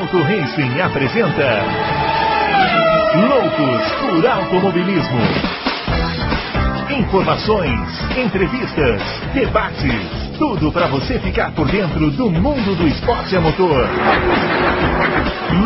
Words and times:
Adalto 0.00 0.22
Racing 0.22 0.80
apresenta 0.80 1.60
Loucos 3.28 3.92
por 4.00 4.26
Automobilismo. 4.26 5.20
Informações, 6.98 7.78
entrevistas, 8.16 9.02
debates, 9.34 10.38
tudo 10.38 10.72
para 10.72 10.86
você 10.86 11.18
ficar 11.18 11.54
por 11.54 11.70
dentro 11.70 12.10
do 12.12 12.30
mundo 12.30 12.74
do 12.76 12.88
esporte 12.88 13.36
a 13.36 13.42
motor. 13.42 13.86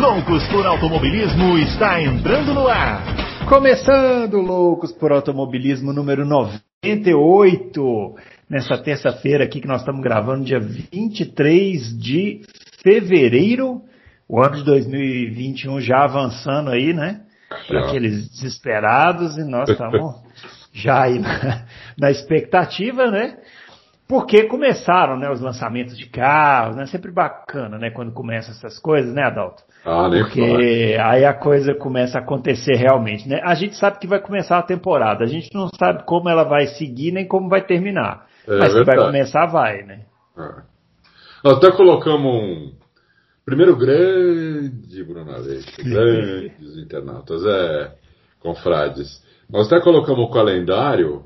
Loucos 0.01 0.45
por 0.49 0.65
Automobilismo 0.65 1.57
está 1.59 2.01
entrando 2.01 2.53
no 2.53 2.67
ar. 2.67 3.01
Começando 3.47 4.41
Loucos 4.41 4.91
por 4.91 5.13
Automobilismo 5.13 5.93
número 5.93 6.25
98, 6.25 8.15
nessa 8.49 8.77
terça-feira 8.77 9.45
aqui 9.45 9.61
que 9.61 9.67
nós 9.67 9.79
estamos 9.79 10.01
gravando, 10.01 10.43
dia 10.43 10.59
23 10.59 11.97
de 11.97 12.41
fevereiro, 12.83 13.81
o 14.27 14.41
ano 14.41 14.57
de 14.57 14.63
2021 14.63 15.79
já 15.81 16.03
avançando 16.03 16.71
aí, 16.71 16.93
né? 16.93 17.21
Para 17.67 17.87
aqueles 17.87 18.29
desesperados, 18.29 19.37
e 19.37 19.43
nós 19.43 19.69
estamos 19.69 20.15
já 20.73 21.03
aí 21.03 21.19
na, 21.19 21.65
na 21.97 22.11
expectativa, 22.11 23.09
né? 23.09 23.37
Porque 24.07 24.43
começaram, 24.43 25.17
né, 25.17 25.31
os 25.31 25.41
lançamentos 25.41 25.97
de 25.97 26.05
carros, 26.07 26.75
né? 26.75 26.85
Sempre 26.85 27.11
bacana, 27.11 27.77
né, 27.77 27.89
quando 27.89 28.11
começam 28.11 28.53
essas 28.53 28.77
coisas, 28.77 29.13
né, 29.13 29.23
Adalto? 29.23 29.63
Ah, 29.83 30.09
Porque 30.09 30.97
aí 30.99 31.25
a 31.25 31.33
coisa 31.33 31.75
começa 31.75 32.17
a 32.17 32.21
acontecer 32.21 32.75
realmente, 32.75 33.27
né? 33.27 33.39
A 33.43 33.53
gente 33.53 33.75
sabe 33.75 33.99
que 33.99 34.07
vai 34.07 34.19
começar 34.19 34.57
a 34.57 34.63
temporada, 34.63 35.23
a 35.23 35.27
gente 35.27 35.53
não 35.53 35.69
sabe 35.79 36.03
como 36.05 36.29
ela 36.29 36.43
vai 36.43 36.67
seguir 36.67 37.11
nem 37.11 37.27
como 37.27 37.49
vai 37.49 37.61
terminar. 37.61 38.25
É 38.47 38.57
Mas 38.57 38.73
que 38.73 38.83
vai 38.83 38.95
começar, 38.95 39.45
vai, 39.45 39.83
né? 39.83 40.01
É. 40.37 41.49
Até 41.49 41.71
colocamos 41.71 42.31
um 42.31 42.71
primeiro 43.45 43.77
grande 43.77 45.03
Bruno 45.03 45.31
Aleixo, 45.31 45.71
grandes 45.83 46.77
internautas, 46.77 47.45
é, 47.45 47.95
confrades. 48.39 49.23
Nós 49.49 49.67
até 49.67 49.81
colocamos 49.81 50.27
o 50.27 50.31
calendário 50.31 51.23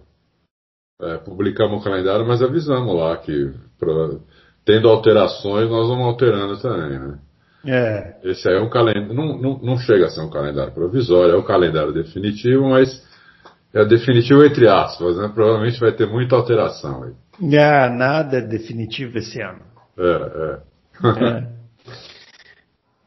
é, 1.01 1.17
publicamos 1.17 1.79
o 1.79 1.83
calendário, 1.83 2.27
mas 2.27 2.41
avisamos 2.41 2.93
lá 2.93 3.15
que 3.17 3.51
pra, 3.79 4.17
tendo 4.65 4.89
alterações 4.89 5.69
nós 5.69 5.87
vamos 5.87 6.05
alterando 6.05 6.57
também, 6.61 6.99
né? 6.99 7.19
É. 7.65 8.15
Esse 8.23 8.49
aí 8.49 8.55
é 8.55 8.61
um 8.61 8.69
calendário, 8.69 9.13
não, 9.13 9.37
não, 9.37 9.59
não 9.59 9.77
chega 9.77 10.05
a 10.05 10.09
ser 10.09 10.21
um 10.21 10.29
calendário 10.29 10.73
provisório, 10.73 11.33
é 11.33 11.37
o 11.37 11.41
um 11.41 11.45
calendário 11.45 11.93
definitivo, 11.93 12.69
mas 12.69 13.01
é 13.73 13.85
definitivo 13.85 14.43
entre 14.43 14.67
aspas, 14.67 15.17
né? 15.17 15.31
Provavelmente 15.33 15.79
vai 15.79 15.93
ter 15.93 16.07
muita 16.07 16.35
alteração 16.35 17.03
aí. 17.03 17.13
É, 17.53 17.89
nada 17.89 18.37
é 18.37 18.41
definitivo 18.41 19.17
esse 19.17 19.41
ano. 19.41 19.61
É, 19.97 20.03
é. 20.03 20.59
é. 21.25 21.47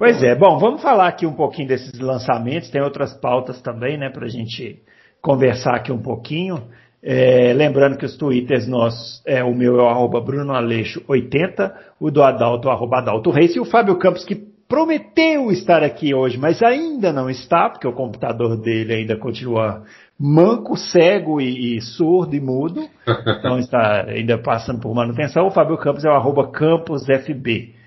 Pois 0.02 0.20
é, 0.20 0.34
bom, 0.34 0.58
vamos 0.58 0.82
falar 0.82 1.06
aqui 1.06 1.24
um 1.24 1.32
pouquinho 1.32 1.68
desses 1.68 1.96
lançamentos, 2.00 2.68
tem 2.70 2.82
outras 2.82 3.14
pautas 3.14 3.62
também, 3.62 3.96
né, 3.96 4.10
pra 4.10 4.26
gente 4.26 4.82
conversar 5.20 5.76
aqui 5.76 5.92
um 5.92 6.02
pouquinho. 6.02 6.60
É, 7.00 7.52
lembrando 7.52 7.96
que 7.96 8.04
os 8.04 8.16
twitters 8.16 8.66
nossos, 8.66 9.22
é, 9.24 9.44
o 9.44 9.54
meu 9.54 9.78
é 9.78 9.82
o 9.84 9.86
arroba 9.86 10.20
Bruno 10.20 10.54
Aleixo 10.54 11.04
80, 11.06 11.72
o 12.00 12.10
do 12.10 12.20
Adalto, 12.20 12.66
o 12.66 12.70
arroba 12.72 12.98
Adalto 12.98 13.30
Reis, 13.30 13.54
e 13.54 13.60
o 13.60 13.64
Fábio 13.64 13.96
Campos, 13.96 14.24
que 14.24 14.34
prometeu 14.68 15.52
estar 15.52 15.84
aqui 15.84 16.12
hoje, 16.12 16.36
mas 16.36 16.60
ainda 16.64 17.12
não 17.12 17.30
está, 17.30 17.70
porque 17.70 17.86
o 17.86 17.92
computador 17.92 18.60
dele 18.60 18.94
ainda 18.94 19.16
continua 19.16 19.84
manco, 20.18 20.76
cego 20.76 21.40
e, 21.40 21.76
e 21.76 21.80
surdo 21.80 22.34
e 22.34 22.40
mudo, 22.40 22.88
então 23.38 23.56
está 23.56 24.06
ainda 24.08 24.36
passando 24.36 24.80
por 24.80 24.92
manutenção. 24.92 25.46
O 25.46 25.52
Fábio 25.52 25.78
Campos 25.78 26.04
é 26.04 26.08
o 26.08 26.14
arroba 26.14 26.50
CamposFB. 26.50 27.81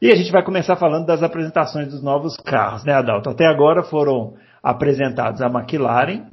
E 0.00 0.10
a 0.10 0.14
gente 0.14 0.30
vai 0.30 0.42
começar 0.42 0.76
falando 0.76 1.06
das 1.06 1.22
apresentações 1.22 1.88
dos 1.88 2.02
novos 2.02 2.36
carros, 2.36 2.84
né, 2.84 2.92
Adalto? 2.92 3.30
Até 3.30 3.46
agora 3.46 3.82
foram 3.82 4.34
apresentados 4.62 5.40
a 5.40 5.46
McLaren, 5.46 6.26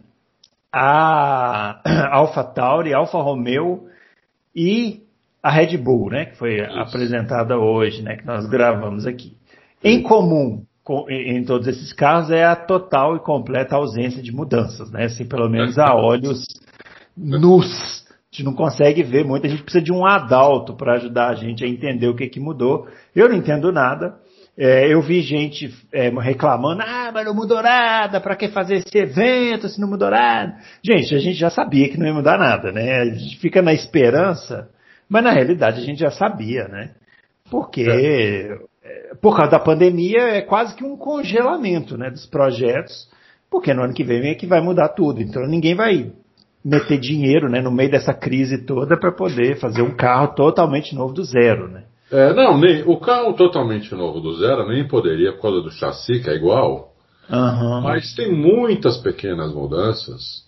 a 0.71 1.79
Alpha 2.11 2.43
Tauri, 2.43 2.93
Alfa 2.93 3.19
Romeo 3.19 3.87
e 4.55 5.03
a 5.41 5.49
Red 5.49 5.77
Bull, 5.77 6.09
né, 6.09 6.25
que 6.25 6.37
foi 6.37 6.55
Isso. 6.55 6.79
apresentada 6.79 7.57
hoje, 7.57 8.01
né, 8.01 8.17
que 8.17 8.25
nós 8.25 8.45
gravamos 8.47 9.05
aqui. 9.05 9.37
Em 9.83 10.01
comum 10.01 10.63
com, 10.83 11.09
em 11.09 11.43
todos 11.45 11.67
esses 11.67 11.93
carros 11.93 12.31
é 12.31 12.43
a 12.43 12.55
total 12.55 13.15
e 13.15 13.19
completa 13.19 13.75
ausência 13.75 14.21
de 14.21 14.31
mudanças, 14.33 14.91
né, 14.91 15.05
assim, 15.05 15.25
pelo 15.25 15.49
menos 15.49 15.77
a 15.79 15.93
olhos 15.95 16.43
nus. 17.15 18.02
Gente 18.33 18.45
não 18.45 18.53
consegue 18.55 19.03
ver 19.03 19.23
muito, 19.23 19.45
a 19.45 19.49
gente 19.49 19.61
precisa 19.61 19.83
de 19.83 19.93
um 19.93 20.07
adalto 20.07 20.73
para 20.73 20.95
ajudar 20.95 21.29
a 21.29 21.35
gente 21.35 21.63
a 21.63 21.67
entender 21.67 22.07
o 22.07 22.15
que, 22.15 22.27
que 22.27 22.39
mudou. 22.39 22.87
Eu 23.15 23.29
não 23.29 23.35
entendo 23.35 23.71
nada, 23.71 24.15
é, 24.57 24.91
eu 24.91 25.03
vi 25.03 25.21
gente 25.21 25.71
é, 25.93 26.09
reclamando, 26.09 26.81
ah, 26.81 27.11
mas 27.13 27.25
não 27.25 27.35
mudou 27.35 27.61
nada, 27.61 28.19
para 28.19 28.35
que 28.35 28.47
fazer 28.47 28.77
esse 28.77 28.97
evento 28.97 29.69
se 29.69 29.79
não 29.79 29.87
mudou 29.87 30.09
nada? 30.09 30.55
Gente, 30.83 31.13
a 31.13 31.19
gente 31.19 31.37
já 31.37 31.51
sabia 31.51 31.87
que 31.89 31.99
não 31.99 32.07
ia 32.07 32.13
mudar 32.15 32.39
nada, 32.39 32.71
né? 32.71 33.01
A 33.01 33.05
gente 33.05 33.37
fica 33.37 33.61
na 33.61 33.71
esperança, 33.71 34.67
mas 35.07 35.23
na 35.23 35.31
realidade 35.31 35.79
a 35.79 35.85
gente 35.85 35.99
já 35.99 36.09
sabia, 36.09 36.67
né? 36.67 36.89
Porque, 37.51 37.85
é. 37.87 38.57
por 39.21 39.37
causa 39.37 39.51
da 39.51 39.59
pandemia, 39.59 40.21
é 40.21 40.41
quase 40.41 40.73
que 40.73 40.83
um 40.83 40.97
congelamento, 40.97 41.99
né, 41.99 42.09
dos 42.09 42.25
projetos, 42.25 43.07
porque 43.47 43.75
no 43.75 43.83
ano 43.83 43.93
que 43.93 44.03
vem 44.03 44.31
é 44.31 44.33
que 44.33 44.47
vai 44.47 44.59
mudar 44.59 44.89
tudo, 44.89 45.21
então 45.21 45.45
ninguém 45.45 45.75
vai 45.75 46.11
meter 46.63 46.97
dinheiro, 46.99 47.49
né, 47.49 47.61
no 47.61 47.71
meio 47.71 47.91
dessa 47.91 48.13
crise 48.13 48.65
toda 48.65 48.97
para 48.97 49.11
poder 49.11 49.57
fazer 49.59 49.81
um 49.81 49.95
carro 49.95 50.33
totalmente 50.35 50.95
novo 50.95 51.13
do 51.13 51.23
zero, 51.23 51.67
né? 51.67 51.83
É, 52.11 52.33
não, 52.33 52.57
nem, 52.59 52.83
o 52.83 52.97
carro 52.97 53.33
totalmente 53.33 53.93
novo 53.95 54.19
do 54.19 54.35
zero 54.35 54.67
nem 54.67 54.87
poderia 54.87 55.33
por 55.33 55.41
causa 55.41 55.61
do 55.61 55.71
chassi, 55.71 56.21
que 56.21 56.29
é 56.29 56.35
igual. 56.35 56.93
Uhum. 57.29 57.81
Mas 57.81 58.13
tem 58.13 58.31
muitas 58.31 58.97
pequenas 58.97 59.53
mudanças. 59.53 60.43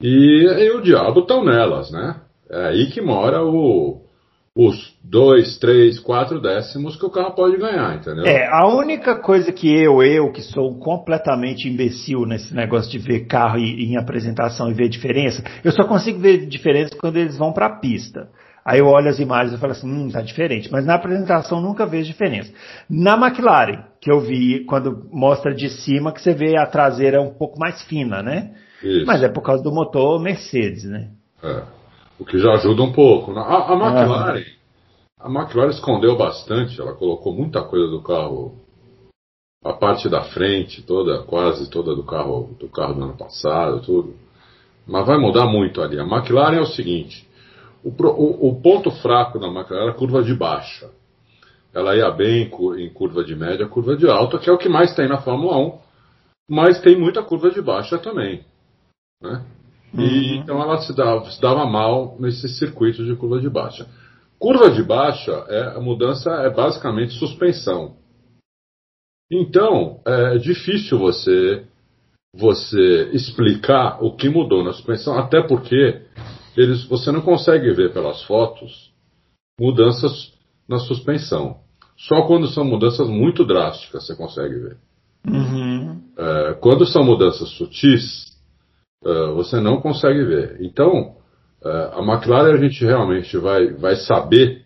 E, 0.00 0.42
e 0.42 0.70
o 0.70 0.82
diabo 0.82 1.20
estão 1.20 1.44
nelas, 1.44 1.90
né? 1.90 2.16
É 2.50 2.66
aí 2.66 2.86
que 2.90 3.00
mora 3.00 3.44
o, 3.44 4.03
os 4.56 4.94
dois, 5.02 5.58
três, 5.58 5.98
quatro 5.98 6.40
décimos 6.40 6.94
que 6.94 7.04
o 7.04 7.10
carro 7.10 7.32
pode 7.32 7.56
ganhar, 7.56 7.96
entendeu? 7.96 8.24
É, 8.24 8.46
a 8.46 8.68
única 8.68 9.16
coisa 9.16 9.50
que 9.50 9.68
eu, 9.68 10.00
eu, 10.00 10.30
que 10.30 10.42
sou 10.42 10.78
completamente 10.78 11.68
imbecil 11.68 12.24
nesse 12.24 12.54
negócio 12.54 12.88
de 12.88 12.98
ver 12.98 13.26
carro 13.26 13.58
em, 13.58 13.92
em 13.92 13.96
apresentação 13.96 14.70
e 14.70 14.74
ver 14.74 14.88
diferença, 14.88 15.42
eu 15.64 15.72
só 15.72 15.82
consigo 15.84 16.20
ver 16.20 16.46
diferença 16.46 16.96
quando 16.96 17.16
eles 17.16 17.36
vão 17.36 17.52
para 17.52 17.66
a 17.66 17.80
pista. 17.80 18.28
Aí 18.64 18.78
eu 18.78 18.86
olho 18.86 19.10
as 19.10 19.18
imagens 19.18 19.54
e 19.54 19.60
falo 19.60 19.72
assim, 19.72 19.90
hum, 19.90 20.08
tá 20.08 20.22
diferente. 20.22 20.70
Mas 20.72 20.86
na 20.86 20.94
apresentação 20.94 21.60
nunca 21.60 21.84
vejo 21.84 22.06
diferença. 22.06 22.50
Na 22.88 23.14
McLaren, 23.14 23.84
que 24.00 24.10
eu 24.10 24.20
vi 24.20 24.64
quando 24.64 25.06
mostra 25.12 25.52
de 25.52 25.68
cima, 25.68 26.12
que 26.12 26.22
você 26.22 26.32
vê 26.32 26.56
a 26.56 26.64
traseira 26.64 27.20
um 27.20 27.34
pouco 27.34 27.58
mais 27.58 27.82
fina, 27.82 28.22
né? 28.22 28.52
Isso. 28.82 29.04
Mas 29.04 29.22
é 29.22 29.28
por 29.28 29.42
causa 29.42 29.62
do 29.62 29.70
motor 29.70 30.18
Mercedes, 30.22 30.84
né? 30.84 31.10
É. 31.42 31.83
O 32.18 32.24
que 32.24 32.38
já 32.38 32.52
ajuda 32.52 32.82
um 32.82 32.92
pouco. 32.92 33.32
A, 33.32 33.72
a 33.72 33.74
McLaren, 33.74 34.44
a 35.18 35.28
McLaren 35.28 35.70
escondeu 35.70 36.16
bastante, 36.16 36.80
ela 36.80 36.94
colocou 36.94 37.32
muita 37.32 37.62
coisa 37.62 37.88
do 37.88 38.02
carro, 38.02 38.54
a 39.64 39.72
parte 39.72 40.08
da 40.08 40.22
frente 40.22 40.82
toda, 40.82 41.22
quase 41.22 41.70
toda 41.70 41.94
do 41.94 42.04
carro 42.04 42.54
do 42.58 42.68
carro 42.68 42.94
do 42.94 43.04
ano 43.04 43.16
passado, 43.16 43.80
tudo. 43.80 44.14
Mas 44.86 45.06
vai 45.06 45.18
mudar 45.18 45.46
muito 45.46 45.80
ali. 45.80 45.98
A 45.98 46.04
McLaren 46.04 46.58
é 46.58 46.60
o 46.60 46.66
seguinte, 46.66 47.26
o, 47.82 47.88
o, 47.88 48.48
o, 48.48 48.60
ponto 48.60 48.90
fraco 48.90 49.38
da 49.38 49.48
McLaren 49.48 49.84
era 49.84 49.90
a 49.90 49.94
curva 49.94 50.22
de 50.22 50.34
baixa. 50.34 50.90
Ela 51.72 51.96
ia 51.96 52.10
bem 52.10 52.50
em 52.78 52.90
curva 52.90 53.24
de 53.24 53.34
média, 53.34 53.66
curva 53.66 53.96
de 53.96 54.08
alta, 54.08 54.38
que 54.38 54.48
é 54.48 54.52
o 54.52 54.58
que 54.58 54.68
mais 54.68 54.94
tem 54.94 55.08
na 55.08 55.20
Fórmula 55.20 55.56
1, 55.56 55.78
mas 56.48 56.80
tem 56.80 56.96
muita 56.96 57.22
curva 57.22 57.50
de 57.50 57.60
baixa 57.60 57.98
também. 57.98 58.44
Né? 59.20 59.44
E, 59.94 60.00
uhum. 60.02 60.34
Então 60.42 60.60
ela 60.60 60.78
se 60.78 60.94
dava, 60.94 61.30
se 61.30 61.40
dava 61.40 61.64
mal 61.66 62.16
nesses 62.18 62.58
circuitos 62.58 63.06
de 63.06 63.14
curva 63.16 63.40
de 63.40 63.48
baixa. 63.48 63.86
Curva 64.38 64.70
de 64.70 64.82
baixa, 64.82 65.32
é, 65.48 65.76
a 65.76 65.80
mudança 65.80 66.30
é 66.30 66.50
basicamente 66.50 67.14
suspensão. 67.14 67.96
Então, 69.30 70.00
é 70.04 70.38
difícil 70.38 70.98
você 70.98 71.64
você 72.36 73.10
explicar 73.12 74.02
o 74.02 74.16
que 74.16 74.28
mudou 74.28 74.64
na 74.64 74.72
suspensão, 74.72 75.16
até 75.16 75.40
porque 75.40 76.02
eles, 76.56 76.84
você 76.84 77.12
não 77.12 77.20
consegue 77.20 77.72
ver 77.72 77.92
pelas 77.92 78.22
fotos 78.24 78.92
mudanças 79.58 80.32
na 80.68 80.80
suspensão. 80.80 81.58
Só 81.96 82.22
quando 82.22 82.48
são 82.48 82.64
mudanças 82.64 83.08
muito 83.08 83.44
drásticas 83.44 84.04
você 84.04 84.16
consegue 84.16 84.54
ver. 84.58 84.76
Uhum. 85.26 86.02
É, 86.18 86.54
quando 86.54 86.84
são 86.84 87.04
mudanças 87.04 87.48
sutis, 87.50 88.33
é, 89.04 89.32
você 89.32 89.60
não 89.60 89.80
consegue 89.80 90.24
ver. 90.24 90.58
Então, 90.60 91.16
é, 91.64 91.90
a 91.94 92.00
McLaren 92.00 92.54
a 92.54 92.56
gente 92.56 92.84
realmente 92.84 93.36
vai, 93.38 93.72
vai 93.74 93.96
saber 93.96 94.64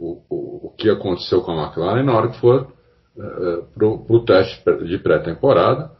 o, 0.00 0.22
o, 0.28 0.66
o, 0.68 0.74
que 0.76 0.90
aconteceu 0.90 1.42
com 1.42 1.52
a 1.52 1.64
McLaren 1.64 2.02
na 2.02 2.14
hora 2.14 2.28
que 2.28 2.40
for 2.40 2.72
é, 3.16 3.62
para 3.74 3.86
o 3.86 4.24
teste 4.24 4.62
de 4.86 4.98
pré-temporada. 4.98 5.90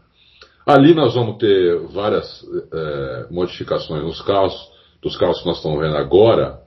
Ali 0.66 0.94
nós 0.94 1.14
vamos 1.14 1.38
ter 1.38 1.78
várias 1.88 2.44
é, 2.72 3.26
modificações 3.30 4.02
nos 4.04 4.20
carros 4.22 4.72
dos 5.02 5.16
carros 5.16 5.40
que 5.40 5.46
nós 5.46 5.56
estamos 5.56 5.80
vendo 5.80 5.96
agora, 5.96 6.60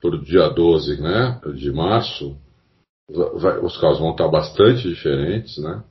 para 0.00 0.14
o 0.14 0.22
dia 0.22 0.48
12 0.48 1.00
né, 1.00 1.40
de 1.54 1.72
março, 1.72 2.36
vai, 3.34 3.58
os 3.58 3.76
carros 3.78 3.98
vão 3.98 4.12
estar 4.12 4.28
bastante 4.28 4.88
diferentes, 4.88 5.58
né? 5.58 5.82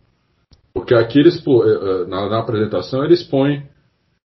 Porque 0.74 0.94
aqui 0.94 1.19
eles, 1.19 1.44
eh, 1.45 2.06
na, 2.07 2.30
na 2.30 2.40
apresentação, 2.40 3.04
eles 3.04 3.24
põem 3.24 3.68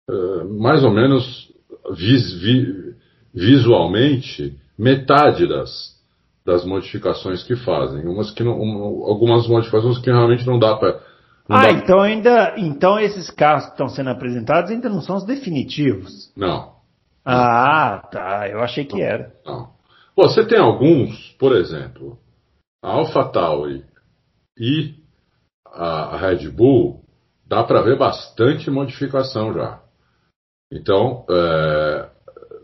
uh, 0.10 0.60
mais 0.60 0.84
ou 0.84 0.92
menos 0.92 1.52
vis, 1.94 2.34
vi, 2.42 2.96
visualmente 3.34 4.58
metade 4.78 5.48
das, 5.48 5.96
das 6.46 6.66
modificações 6.66 7.44
que 7.44 7.56
fazem. 7.56 8.08
Umas 8.08 8.32
que 8.32 8.44
não, 8.44 8.60
um, 8.60 9.06
algumas 9.06 9.48
modificações 9.48 9.98
que 10.00 10.12
realmente 10.12 10.46
não 10.46 10.60
dá 10.60 10.76
para. 10.76 11.00
Ah, 11.50 11.64
dá... 11.64 11.72
então 11.72 12.02
ainda. 12.02 12.56
Então 12.58 13.00
esses 13.00 13.30
carros 13.30 13.66
que 13.66 13.72
estão 13.72 13.88
sendo 13.88 14.10
apresentados 14.10 14.72
ainda 14.72 14.90
não 14.90 15.02
são 15.02 15.16
os 15.18 15.26
definitivos. 15.26 16.32
Não. 16.36 16.76
Ah, 17.24 18.08
tá. 18.12 18.48
Eu 18.50 18.60
achei 18.62 18.86
que 18.86 19.02
era. 19.02 19.34
Não. 19.46 19.74
Você 20.16 20.46
tem 20.46 20.60
alguns, 20.60 21.36
por 21.40 21.54
exemplo, 21.56 22.18
a 22.82 22.92
AlphaTauri 22.92 23.84
e 24.58 24.94
a 25.66 26.16
Red 26.18 26.48
Bull, 26.50 27.04
dá 27.46 27.64
para 27.64 27.82
ver 27.82 27.98
bastante 27.98 28.72
modificação 28.72 29.54
já. 29.54 29.82
Então, 30.72 31.26
é, 31.30 32.10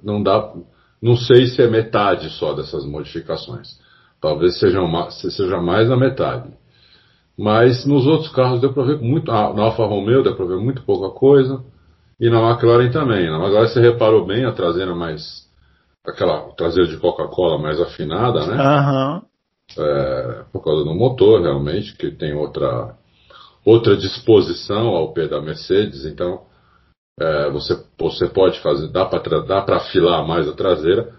não 0.04 0.22
dá, 0.22 0.54
não 1.02 1.16
sei 1.16 1.48
se 1.48 1.62
é 1.62 1.68
metade 1.68 2.30
só 2.32 2.54
dessas 2.54 2.86
modificações. 2.86 3.80
Talvez 4.20 4.60
seja, 4.60 4.80
seja 5.10 5.60
mais 5.60 5.90
da 5.90 5.98
metade. 5.98 6.50
Mas 7.38 7.86
nos 7.86 8.06
outros 8.06 8.32
carros 8.32 8.62
deu 8.62 8.72
para 8.72 8.84
ver 8.84 9.00
muito. 9.00 9.32
Ah, 9.32 9.52
na 9.54 9.64
Alfa 9.64 9.86
Romeo 9.86 10.24
deu 10.24 10.36
para 10.36 10.46
ver 10.46 10.58
muito 10.58 10.84
pouca 10.84 11.10
coisa. 11.10 11.64
E 12.20 12.30
na 12.30 12.40
McLaren 12.52 12.92
também. 12.92 13.30
Na 13.32 13.38
McLaren 13.38 13.68
você 13.68 13.82
reparou 13.82 14.26
bem 14.26 14.46
a 14.46 14.52
traseira 14.52 14.94
mais. 14.94 15.50
aquela 16.06 16.52
traseira 16.56 16.88
de 16.88 16.98
Coca-Cola 16.98 17.58
mais 17.58 17.80
afinada, 17.82 18.46
né? 18.46 18.58
Uhum. 18.64 19.22
É, 19.78 20.44
por 20.52 20.64
causa 20.64 20.84
do 20.84 20.94
motor, 20.94 21.42
realmente, 21.42 21.96
que 21.96 22.12
tem 22.12 22.34
outra, 22.34 22.96
outra 23.66 23.96
disposição 23.98 24.90
ao 24.90 25.14
pé 25.14 25.28
da 25.28 25.42
Mercedes. 25.42 26.06
Então, 26.06 26.42
é, 27.22 27.50
você, 27.52 27.80
você 28.00 28.28
pode 28.28 28.60
fazer, 28.62 28.88
dá 28.90 29.06
para 29.06 29.78
afilar 29.78 30.28
mais 30.28 30.48
a 30.48 30.54
traseira. 30.54 31.14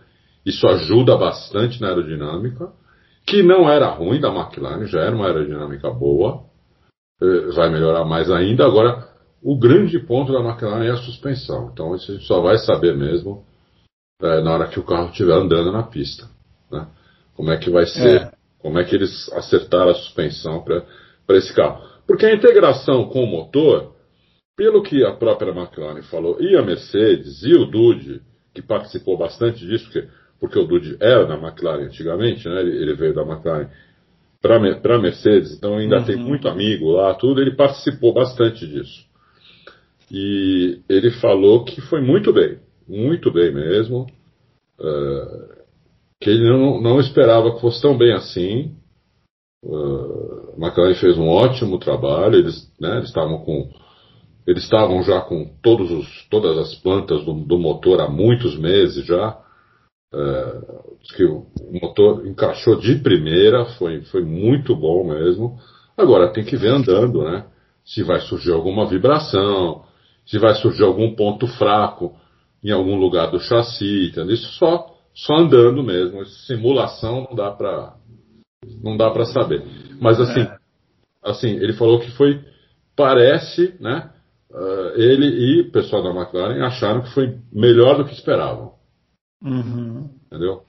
Isso 0.45 0.67
ajuda 0.67 1.17
bastante 1.17 1.81
na 1.81 1.89
aerodinâmica, 1.89 2.73
que 3.25 3.43
não 3.43 3.71
era 3.71 3.87
ruim 3.87 4.21
da 4.21 4.35
McLaren, 4.35 4.87
já 4.87 5.01
era 5.01 5.15
uma 5.15 5.27
aerodinâmica 5.27 5.89
boa. 5.91 6.43
É, 7.23 7.53
vai 7.53 7.71
melhorar 7.71 8.05
mais 8.05 8.29
ainda. 8.31 8.67
Agora, 8.67 9.07
o 9.41 9.57
grande 9.57 10.01
ponto 10.01 10.33
da 10.33 10.41
McLaren 10.41 10.87
é 10.87 10.91
a 10.91 10.97
suspensão. 10.97 11.71
Então, 11.73 11.95
isso 11.95 12.11
a 12.11 12.15
gente 12.15 12.27
só 12.27 12.41
vai 12.41 12.59
saber 12.59 12.97
mesmo 12.97 13.45
é, 14.21 14.41
na 14.41 14.55
hora 14.55 14.67
que 14.67 14.81
o 14.81 14.85
carro 14.85 15.11
estiver 15.11 15.35
andando 15.35 15.71
na 15.71 15.85
pista. 15.85 16.27
Né? 16.71 16.85
Como 17.37 17.53
é 17.53 17.57
que 17.57 17.71
vai 17.71 17.87
ser, 17.87 18.23
é. 18.23 18.33
como 18.59 18.77
é 18.81 18.85
que 18.85 18.97
eles 18.97 19.31
acertaram 19.35 19.93
a 19.93 19.95
suspensão 19.95 20.65
para 20.65 21.37
esse 21.37 21.55
carro. 21.55 21.81
Porque 22.09 22.27
a 22.27 22.35
integração 22.35 23.05
com 23.05 23.23
o 23.23 23.27
motor 23.27 23.93
pelo 24.57 24.83
que 24.83 25.05
a 25.05 25.13
própria 25.13 25.51
McLaren 25.51 26.03
falou, 26.03 26.41
e 26.41 26.57
a 26.57 26.63
Mercedes, 26.63 27.43
e 27.43 27.53
o 27.55 27.65
Dude, 27.67 28.21
que 28.55 28.63
participou 28.63 29.17
bastante 29.17 29.67
disso, 29.67 29.85
porque, 29.85 30.09
porque 30.39 30.59
o 30.59 30.67
Dude 30.67 30.97
era 31.01 31.25
da 31.27 31.37
McLaren 31.37 31.85
antigamente, 31.85 32.49
né? 32.49 32.61
ele, 32.61 32.77
ele 32.77 32.95
veio 32.95 33.15
da 33.15 33.23
McLaren 33.23 33.69
para 34.41 34.97
a 34.97 34.99
Mercedes, 34.99 35.57
então 35.57 35.77
ainda 35.77 35.99
uhum. 35.99 36.05
tem 36.05 36.17
muito 36.17 36.49
amigo 36.49 36.91
lá, 36.91 37.15
tudo, 37.15 37.41
ele 37.41 37.55
participou 37.55 38.13
bastante 38.13 38.67
disso. 38.67 39.07
E 40.11 40.81
ele 40.89 41.11
falou 41.13 41.65
que 41.65 41.81
foi 41.81 42.01
muito 42.01 42.33
bem, 42.33 42.59
muito 42.87 43.33
bem 43.33 43.55
mesmo, 43.55 44.07
uh, 44.81 45.63
que 46.21 46.29
ele 46.29 46.49
não, 46.49 46.81
não 46.81 47.01
esperava 47.01 47.55
que 47.55 47.61
fosse 47.61 47.81
tão 47.81 47.97
bem 47.97 48.13
assim. 48.13 48.75
Uh, 49.65 50.55
a 50.57 50.67
McLaren 50.67 50.95
fez 50.97 51.17
um 51.17 51.29
ótimo 51.29 51.79
trabalho, 51.79 52.35
eles 52.35 52.71
né, 52.81 53.01
estavam 53.05 53.39
com 53.39 53.71
eles 54.47 54.65
estavam 54.65 55.03
já 55.03 55.21
com 55.21 55.49
todos 55.63 55.91
os, 55.91 56.29
todas 56.29 56.59
as 56.59 56.75
plantas 56.77 57.25
do, 57.25 57.33
do 57.33 57.59
motor 57.59 58.01
há 58.01 58.09
muitos 58.09 58.59
meses 58.59 59.05
já. 59.05 59.39
É, 60.15 60.83
que 61.17 61.25
o 61.25 61.47
motor 61.81 62.27
encaixou 62.27 62.79
de 62.79 62.97
primeira, 62.97 63.65
foi, 63.65 64.03
foi 64.03 64.23
muito 64.23 64.77
bom 64.77 65.05
mesmo. 65.05 65.59
Agora 65.97 66.33
tem 66.33 66.45
que 66.45 66.57
ver 66.57 66.69
andando, 66.69 67.23
né? 67.25 67.47
Se 67.85 68.03
vai 68.03 68.21
surgir 68.21 68.53
alguma 68.53 68.87
vibração, 68.87 69.85
se 70.27 70.39
vai 70.39 70.55
surgir 70.55 70.85
algum 70.85 71.15
ponto 71.15 71.47
fraco 71.47 72.15
em 72.63 72.71
algum 72.71 72.97
lugar 72.97 73.31
do 73.31 73.41
chassi, 73.41 74.09
entendeu? 74.09 74.35
Isso 74.35 74.53
só, 74.53 74.95
só 75.15 75.35
andando 75.35 75.83
mesmo. 75.83 76.25
Simulação 76.27 77.27
não 77.29 77.35
dá 77.35 77.51
para 77.51 77.95
não 78.83 78.97
dá 78.97 79.11
para 79.11 79.25
saber. 79.25 79.65
Mas 80.01 80.21
assim, 80.21 80.41
é. 80.41 80.57
assim, 81.25 81.49
ele 81.49 81.73
falou 81.73 81.99
que 81.99 82.11
foi 82.13 82.41
parece, 82.95 83.75
né? 83.81 84.11
Uh, 84.53 85.01
ele 85.01 85.27
e 85.27 85.61
o 85.63 85.73
pessoal 85.73 86.03
da 86.03 86.11
McLaren 86.11 86.65
acharam 86.65 87.03
que 87.03 87.15
foi 87.15 87.39
melhor 87.53 87.97
do 87.97 88.05
que 88.05 88.15
esperavam. 88.15 88.75
Uhum. 89.43 90.11
Entendeu? 90.27 90.63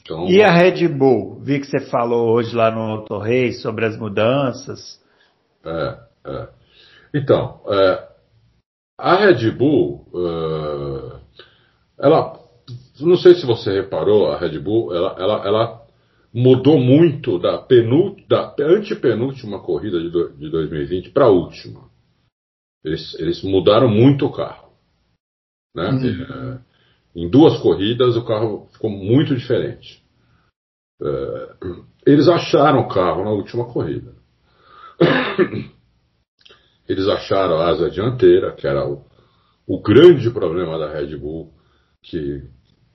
Então, 0.00 0.28
e 0.28 0.42
a 0.42 0.50
Red 0.50 0.88
Bull? 0.88 1.40
Vi 1.40 1.60
que 1.60 1.66
você 1.66 1.80
falou 1.80 2.34
hoje 2.34 2.54
lá 2.54 2.70
no 2.70 3.18
Rei 3.18 3.52
sobre 3.52 3.86
as 3.86 3.96
mudanças. 3.96 5.00
É, 5.64 5.98
é. 6.26 6.48
Então, 7.14 7.60
é, 7.68 8.08
a 8.98 9.16
Red 9.16 9.50
Bull, 9.52 10.06
uh, 10.12 11.20
ela, 11.98 12.38
não 13.00 13.16
sei 13.16 13.34
se 13.34 13.46
você 13.46 13.72
reparou, 13.72 14.30
a 14.30 14.38
Red 14.38 14.58
Bull, 14.58 14.94
ela, 14.94 15.16
ela, 15.18 15.46
ela 15.46 15.82
mudou 16.32 16.78
muito 16.78 17.38
da, 17.38 17.58
penult, 17.58 18.26
da 18.28 18.54
antepenúltima 18.58 19.60
corrida 19.60 20.00
de, 20.00 20.10
do, 20.10 20.30
de 20.30 20.50
2020 20.50 21.10
para 21.10 21.26
a 21.26 21.30
última. 21.30 21.91
Eles, 22.84 23.14
eles 23.14 23.42
mudaram 23.42 23.88
muito 23.88 24.26
o 24.26 24.32
carro. 24.32 24.72
Né? 25.74 25.88
Uhum. 25.88 26.22
É, 26.22 26.60
em 27.14 27.28
duas 27.28 27.58
corridas 27.60 28.16
o 28.16 28.24
carro 28.24 28.68
ficou 28.72 28.90
muito 28.90 29.34
diferente. 29.34 30.02
É, 31.00 31.54
eles 32.06 32.28
acharam 32.28 32.80
o 32.80 32.88
carro 32.88 33.24
na 33.24 33.30
última 33.30 33.64
corrida. 33.72 34.14
Eles 36.88 37.06
acharam 37.08 37.58
a 37.58 37.68
asa 37.68 37.90
dianteira, 37.90 38.52
que 38.52 38.66
era 38.66 38.86
o, 38.86 39.04
o 39.66 39.80
grande 39.80 40.30
problema 40.30 40.78
da 40.78 40.92
Red 40.92 41.16
Bull, 41.16 41.52
que 42.02 42.42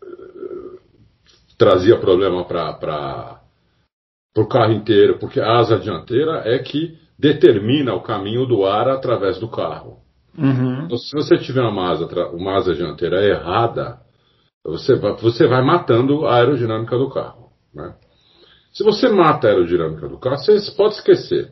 uh, 0.04 0.80
trazia 1.57 1.98
problema 1.98 2.45
para 2.45 3.42
o 4.36 4.45
carro 4.45 4.74
inteiro, 4.74 5.18
porque 5.19 5.39
a 5.39 5.57
asa 5.57 5.80
dianteira 5.80 6.44
é 6.45 6.60
que 6.60 7.00
determina 7.17 7.93
o 7.93 8.01
caminho 8.01 8.45
do 8.45 8.65
ar 8.65 8.88
através 8.88 9.39
do 9.39 9.47
carro. 9.47 9.97
Uhum. 10.38 10.86
Então, 10.86 10.97
se 10.97 11.15
você 11.15 11.38
tiver 11.38 11.63
uma 11.63 11.89
asa, 11.89 12.05
uma 12.29 12.55
asa 12.55 12.75
dianteira 12.75 13.24
errada, 13.25 14.00
você 14.63 14.95
vai, 14.95 15.15
você 15.15 15.47
vai 15.47 15.63
matando 15.63 16.27
a 16.27 16.36
aerodinâmica 16.36 16.97
do 16.97 17.09
carro. 17.09 17.50
Né? 17.74 17.95
Se 18.71 18.83
você 18.83 19.09
mata 19.09 19.47
a 19.47 19.51
aerodinâmica 19.51 20.07
do 20.07 20.19
carro, 20.19 20.38
você 20.38 20.71
pode 20.75 20.95
esquecer. 20.95 21.51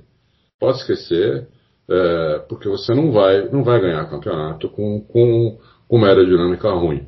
Pode 0.60 0.78
esquecer, 0.78 1.48
é, 1.90 2.40
porque 2.48 2.70
você 2.70 2.94
não 2.94 3.12
vai, 3.12 3.50
não 3.50 3.64
vai 3.64 3.82
ganhar 3.82 4.10
campeonato 4.10 4.70
com, 4.70 5.02
com, 5.02 5.58
com 5.88 5.98
uma 5.98 6.08
aerodinâmica 6.08 6.70
ruim. 6.72 7.08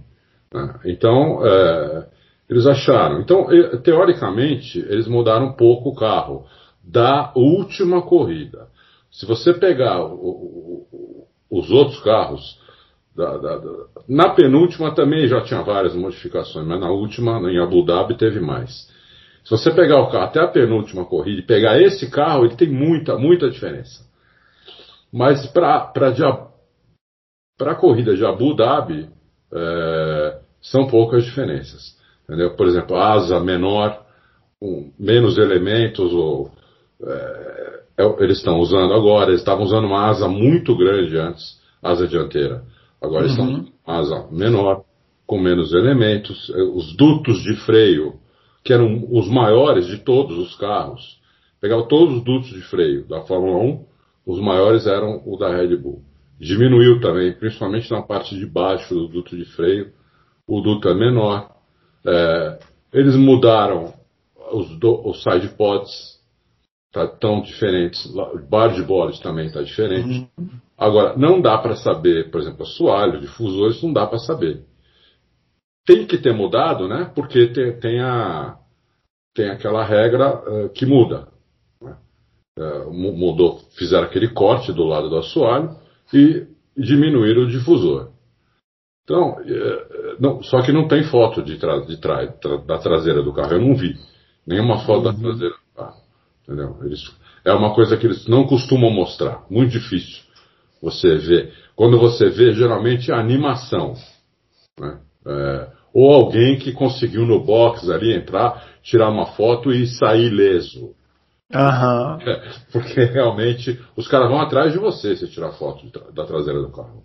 Né? 0.51 0.79
Então, 0.85 1.45
é, 1.45 2.07
eles 2.49 2.65
acharam. 2.65 3.21
Então, 3.21 3.47
teoricamente, 3.83 4.79
eles 4.79 5.07
mudaram 5.07 5.47
um 5.47 5.53
pouco 5.53 5.89
o 5.89 5.95
carro 5.95 6.45
da 6.87 7.33
última 7.35 8.01
corrida. 8.01 8.67
Se 9.11 9.25
você 9.25 9.53
pegar 9.53 10.03
o, 10.03 10.13
o, 10.13 11.27
os 11.49 11.69
outros 11.69 11.99
carros, 12.01 12.59
da, 13.15 13.37
da, 13.37 13.57
da, 13.57 13.71
na 14.07 14.29
penúltima 14.29 14.93
também 14.93 15.27
já 15.27 15.41
tinha 15.41 15.63
várias 15.63 15.95
modificações, 15.95 16.65
mas 16.67 16.79
na 16.79 16.89
última, 16.89 17.39
em 17.51 17.59
Abu 17.59 17.83
Dhabi, 17.83 18.15
teve 18.15 18.39
mais. 18.39 18.87
Se 19.43 19.51
você 19.51 19.71
pegar 19.71 20.01
o 20.01 20.11
carro 20.11 20.25
até 20.25 20.39
a 20.39 20.47
penúltima 20.47 21.05
corrida 21.05 21.41
e 21.41 21.45
pegar 21.45 21.81
esse 21.81 22.09
carro, 22.11 22.45
ele 22.45 22.55
tem 22.55 22.69
muita, 22.69 23.17
muita 23.17 23.49
diferença. 23.49 24.05
Mas 25.11 25.45
para 25.47 25.91
a 27.61 27.75
corrida 27.75 28.15
de 28.15 28.25
Abu 28.25 28.53
Dhabi, 28.53 29.09
é, 29.53 30.39
são 30.61 30.87
poucas 30.87 31.23
diferenças. 31.23 31.97
Entendeu? 32.23 32.55
Por 32.55 32.67
exemplo, 32.67 32.97
asa 32.97 33.39
menor, 33.39 34.05
com 34.59 34.91
menos 34.99 35.37
elementos, 35.37 36.11
ou 36.13 36.51
é, 37.03 37.81
é, 37.97 38.23
eles 38.23 38.37
estão 38.37 38.59
usando 38.59 38.93
agora, 38.93 39.29
eles 39.29 39.41
estavam 39.41 39.63
usando 39.63 39.85
uma 39.85 40.05
asa 40.07 40.27
muito 40.27 40.75
grande 40.75 41.17
antes, 41.17 41.59
asa 41.81 42.07
dianteira. 42.07 42.63
Agora 43.01 43.25
uhum. 43.25 43.29
estão 43.29 43.45
usando 43.45 43.67
uma 43.85 43.97
asa 43.97 44.27
menor, 44.31 44.83
com 45.25 45.39
menos 45.39 45.73
elementos. 45.73 46.49
É, 46.55 46.61
os 46.61 46.95
dutos 46.95 47.41
de 47.43 47.55
freio, 47.57 48.15
que 48.63 48.73
eram 48.73 49.07
os 49.11 49.27
maiores 49.29 49.87
de 49.87 49.97
todos 49.97 50.37
os 50.37 50.55
carros, 50.55 51.19
pegava 51.61 51.87
todos 51.87 52.17
os 52.17 52.23
dutos 52.23 52.49
de 52.49 52.61
freio 52.61 53.07
da 53.07 53.21
Fórmula 53.21 53.57
1, 53.63 53.85
os 54.25 54.39
maiores 54.39 54.85
eram 54.85 55.21
o 55.25 55.37
da 55.37 55.49
Red 55.55 55.75
Bull. 55.77 56.01
Diminuiu 56.39 56.99
também, 56.99 57.33
principalmente 57.33 57.89
na 57.89 58.01
parte 58.01 58.35
de 58.35 58.45
baixo 58.45 58.93
do 58.93 59.07
duto 59.07 59.35
de 59.35 59.45
freio, 59.45 59.91
o 60.47 60.61
duto 60.61 60.87
é 60.87 60.93
menor. 60.93 61.49
É, 62.05 62.59
eles 62.93 63.15
mudaram 63.15 63.93
os, 64.51 64.77
do, 64.77 65.07
os 65.07 65.23
side 65.23 65.49
pods 65.57 66.16
tá 66.91 67.07
tão 67.07 67.41
diferentes, 67.41 68.11
bar 68.49 68.73
de 68.73 68.81
bolas 68.81 69.19
também 69.19 69.47
está 69.47 69.61
diferente. 69.61 70.29
Uhum. 70.37 70.49
Agora, 70.77 71.17
não 71.17 71.41
dá 71.41 71.57
para 71.57 71.75
saber, 71.75 72.29
por 72.29 72.41
exemplo, 72.41 72.63
assoalho, 72.63 73.19
difusores, 73.19 73.81
não 73.81 73.91
dá 73.91 74.05
para 74.05 74.19
saber. 74.19 74.63
Tem 75.85 76.05
que 76.05 76.17
ter 76.17 76.33
mudado, 76.33 76.87
né? 76.87 77.11
Porque 77.15 77.47
tem, 77.47 77.79
tem 77.79 77.99
a, 78.01 78.57
tem 79.33 79.49
aquela 79.49 79.83
regra 79.83 80.35
uh, 80.37 80.69
que 80.69 80.85
muda. 80.85 81.27
Né? 81.81 81.95
Uh, 82.59 82.91
mudou, 82.91 83.59
fizeram 83.77 84.05
aquele 84.05 84.29
corte 84.29 84.71
do 84.73 84.83
lado 84.83 85.09
do 85.09 85.17
assoalho 85.17 85.75
e 86.13 86.45
diminuíram 86.75 87.43
o 87.43 87.47
difusor. 87.47 88.09
Então, 89.03 89.37
uh, 89.39 90.17
não, 90.19 90.43
só 90.43 90.61
que 90.61 90.71
não 90.71 90.87
tem 90.87 91.03
foto 91.03 91.41
de 91.41 91.57
tra, 91.57 91.79
de 91.79 91.97
tra, 91.97 92.27
tra, 92.33 92.57
da 92.57 92.77
traseira 92.77 93.23
do 93.23 93.33
carro, 93.33 93.53
eu 93.53 93.61
não 93.61 93.75
vi. 93.75 93.95
Nenhuma 94.45 94.79
foto 94.85 95.07
uhum. 95.07 95.13
da 95.13 95.13
traseira. 95.13 95.55
Entendeu? 96.47 96.77
Eles, 96.83 97.03
é 97.43 97.51
uma 97.51 97.73
coisa 97.73 97.97
que 97.97 98.05
eles 98.05 98.25
não 98.27 98.45
costumam 98.45 98.89
mostrar, 98.89 99.45
muito 99.49 99.71
difícil 99.71 100.27
você 100.81 101.17
vê. 101.17 101.51
Quando 101.75 101.99
você 101.99 102.29
vê, 102.29 102.53
geralmente 102.53 103.11
é 103.11 103.15
animação. 103.15 103.93
Né? 104.79 104.99
É, 105.25 105.67
ou 105.93 106.11
alguém 106.11 106.57
que 106.57 106.71
conseguiu 106.71 107.25
no 107.25 107.43
box 107.43 107.89
ali 107.89 108.15
entrar, 108.15 108.65
tirar 108.81 109.09
uma 109.09 109.27
foto 109.27 109.71
e 109.71 109.87
sair 109.87 110.29
leso. 110.29 110.95
Uhum. 111.53 112.21
É, 112.21 112.49
porque 112.71 113.03
realmente 113.05 113.79
os 113.95 114.07
caras 114.07 114.29
vão 114.29 114.41
atrás 114.41 114.73
de 114.73 114.79
você 114.79 115.15
se 115.15 115.27
tirar 115.29 115.53
foto 115.53 115.85
da 116.13 116.25
traseira 116.25 116.61
do 116.61 116.71
carro. 116.71 117.03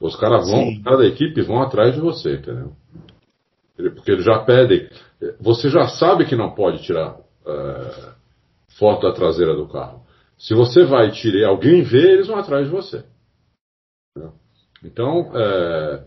Os 0.00 0.16
caras 0.16 0.50
vão, 0.50 0.66
Sim. 0.66 0.82
cada 0.82 1.06
equipe 1.06 1.40
vão 1.42 1.62
atrás 1.62 1.94
de 1.94 2.00
você, 2.00 2.34
entendeu? 2.34 2.72
Porque 3.94 4.10
eles 4.10 4.24
já 4.24 4.40
pedem. 4.40 4.88
Você 5.40 5.68
já 5.68 5.86
sabe 5.88 6.26
que 6.26 6.36
não 6.36 6.54
pode 6.54 6.82
tirar 6.82 7.16
é, 7.46 8.12
foto 8.78 9.02
da 9.02 9.12
traseira 9.12 9.54
do 9.54 9.68
carro. 9.68 10.02
Se 10.38 10.54
você 10.54 10.84
vai 10.84 11.10
tirar, 11.10 11.48
alguém 11.48 11.82
vê, 11.82 12.12
eles 12.12 12.26
vão 12.26 12.38
atrás 12.38 12.66
de 12.66 12.72
você. 12.72 13.04
Então, 14.84 15.30
é, 15.34 16.04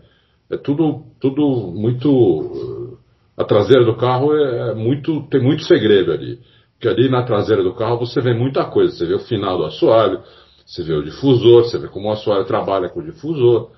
é 0.50 0.56
tudo, 0.56 1.04
tudo 1.20 1.72
muito. 1.74 2.98
A 3.36 3.44
traseira 3.44 3.84
do 3.84 3.96
carro 3.96 4.34
é, 4.34 4.70
é 4.70 4.74
muito, 4.74 5.22
tem 5.28 5.42
muito 5.42 5.64
segredo 5.64 6.12
ali. 6.12 6.40
Porque 6.74 6.88
ali 6.88 7.08
na 7.08 7.24
traseira 7.24 7.62
do 7.62 7.74
carro 7.74 7.98
você 7.98 8.20
vê 8.20 8.32
muita 8.32 8.64
coisa. 8.64 8.94
Você 8.94 9.06
vê 9.06 9.14
o 9.14 9.20
final 9.20 9.58
do 9.58 9.64
assoalho, 9.64 10.22
você 10.64 10.82
vê 10.82 10.92
o 10.92 11.02
difusor, 11.02 11.64
você 11.64 11.78
vê 11.78 11.88
como 11.88 12.08
o 12.08 12.12
assoalho 12.12 12.44
trabalha 12.44 12.88
com 12.88 13.00
o 13.00 13.04
difusor, 13.04 13.70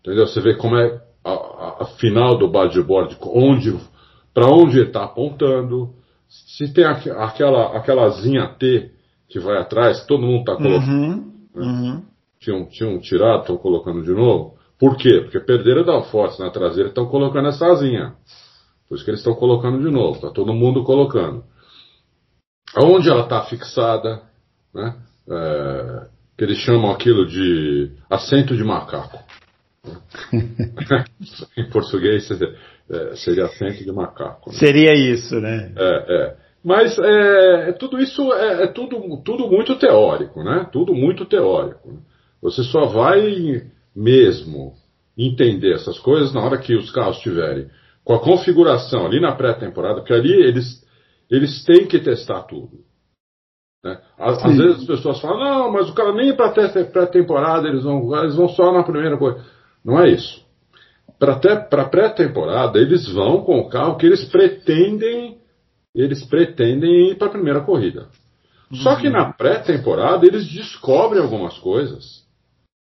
entendeu? 0.00 0.26
Você 0.26 0.40
vê 0.40 0.54
como 0.54 0.76
é 0.76 1.00
a, 1.24 1.30
a, 1.30 1.76
a 1.80 1.84
final 1.98 2.36
do 2.36 2.48
bodyboard, 2.48 3.16
onde, 3.22 3.74
para 4.34 4.48
onde 4.48 4.78
ele 4.78 4.88
está 4.88 5.04
apontando. 5.04 5.94
Se 6.32 6.72
tem 6.72 6.84
aquela, 6.84 7.76
aquela 7.76 8.08
zinha 8.10 8.48
T 8.58 8.90
que 9.28 9.38
vai 9.38 9.58
atrás, 9.58 10.04
todo 10.06 10.22
mundo 10.22 10.40
está 10.40 10.56
colocando. 10.56 10.90
Uhum, 10.90 11.32
né? 11.54 11.66
uhum. 11.66 12.04
Tinham, 12.40 12.66
tinham 12.66 12.98
tirado, 13.00 13.42
estão 13.42 13.56
colocando 13.56 14.02
de 14.02 14.12
novo. 14.12 14.56
Por 14.78 14.96
quê? 14.96 15.20
Porque 15.20 15.40
perderam 15.40 15.84
da 15.84 16.02
força 16.02 16.42
na 16.42 16.50
traseira 16.50 16.88
estão 16.88 17.06
colocando 17.06 17.48
essa 17.48 17.66
asinha. 17.66 18.14
Por 18.88 18.96
isso 18.96 19.04
que 19.04 19.10
eles 19.10 19.20
estão 19.20 19.34
colocando 19.34 19.78
de 19.82 19.90
novo, 19.90 20.16
está 20.16 20.30
todo 20.30 20.52
mundo 20.52 20.82
colocando. 20.84 21.44
Aonde 22.74 23.08
ela 23.08 23.22
está 23.22 23.42
fixada, 23.44 24.22
né? 24.74 24.96
É, 25.28 26.06
que 26.36 26.44
eles 26.44 26.58
chamam 26.58 26.90
aquilo 26.90 27.26
de 27.26 27.92
assento 28.10 28.56
de 28.56 28.64
macaco. 28.64 29.18
em 31.56 31.70
português 31.70 32.28
é, 32.92 33.16
seria 33.16 33.46
assento 33.46 33.82
de 33.82 33.90
macaco. 33.90 34.50
Né? 34.50 34.56
Seria 34.56 34.94
isso, 34.94 35.40
né? 35.40 35.72
É, 35.76 36.14
é. 36.14 36.36
Mas 36.62 36.96
é, 36.98 37.72
tudo 37.72 37.98
isso 37.98 38.32
é, 38.32 38.64
é, 38.64 38.66
tudo, 38.68 39.20
tudo 39.24 39.48
muito 39.48 39.76
teórico, 39.76 40.44
né? 40.44 40.68
Tudo 40.70 40.94
muito 40.94 41.24
teórico. 41.24 42.00
Você 42.40 42.62
só 42.62 42.86
vai 42.86 43.62
mesmo 43.96 44.74
entender 45.16 45.74
essas 45.74 45.98
coisas 45.98 46.32
na 46.32 46.42
hora 46.42 46.58
que 46.58 46.74
os 46.74 46.90
carros 46.90 47.16
estiverem 47.16 47.68
com 48.04 48.14
a 48.14 48.20
configuração 48.20 49.06
ali 49.06 49.20
na 49.20 49.32
pré-temporada, 49.32 50.00
porque 50.00 50.12
ali 50.12 50.32
eles, 50.32 50.84
eles 51.30 51.64
têm 51.64 51.86
que 51.86 51.98
testar 51.98 52.42
tudo. 52.42 52.78
Né? 53.84 53.98
Às, 54.18 54.44
às, 54.44 54.56
vezes 54.56 54.80
as 54.80 54.86
pessoas 54.86 55.20
falam, 55.20 55.38
não, 55.38 55.72
mas 55.72 55.88
o 55.88 55.94
cara 55.94 56.12
nem 56.12 56.34
para 56.34 56.50
pré-temporada 56.52 57.68
eles 57.68 57.82
vão, 57.82 58.14
eles 58.22 58.36
vão 58.36 58.48
só 58.48 58.72
na 58.72 58.82
primeira 58.82 59.16
coisa. 59.16 59.44
Não 59.84 60.00
é 60.00 60.10
isso. 60.10 60.42
Para 61.22 61.84
pré-temporada, 61.84 62.80
eles 62.80 63.08
vão 63.08 63.42
com 63.42 63.60
o 63.60 63.68
carro 63.68 63.96
que 63.96 64.06
eles 64.06 64.24
pretendem 64.24 65.40
eles 65.94 66.24
pretendem 66.24 67.10
ir 67.10 67.18
para 67.18 67.28
a 67.28 67.32
primeira 67.32 67.60
corrida. 67.60 68.08
Uhum. 68.70 68.78
Só 68.78 68.96
que 68.96 69.10
na 69.10 69.32
pré-temporada 69.32 70.26
eles 70.26 70.48
descobrem 70.48 71.22
algumas 71.22 71.58
coisas. 71.58 72.22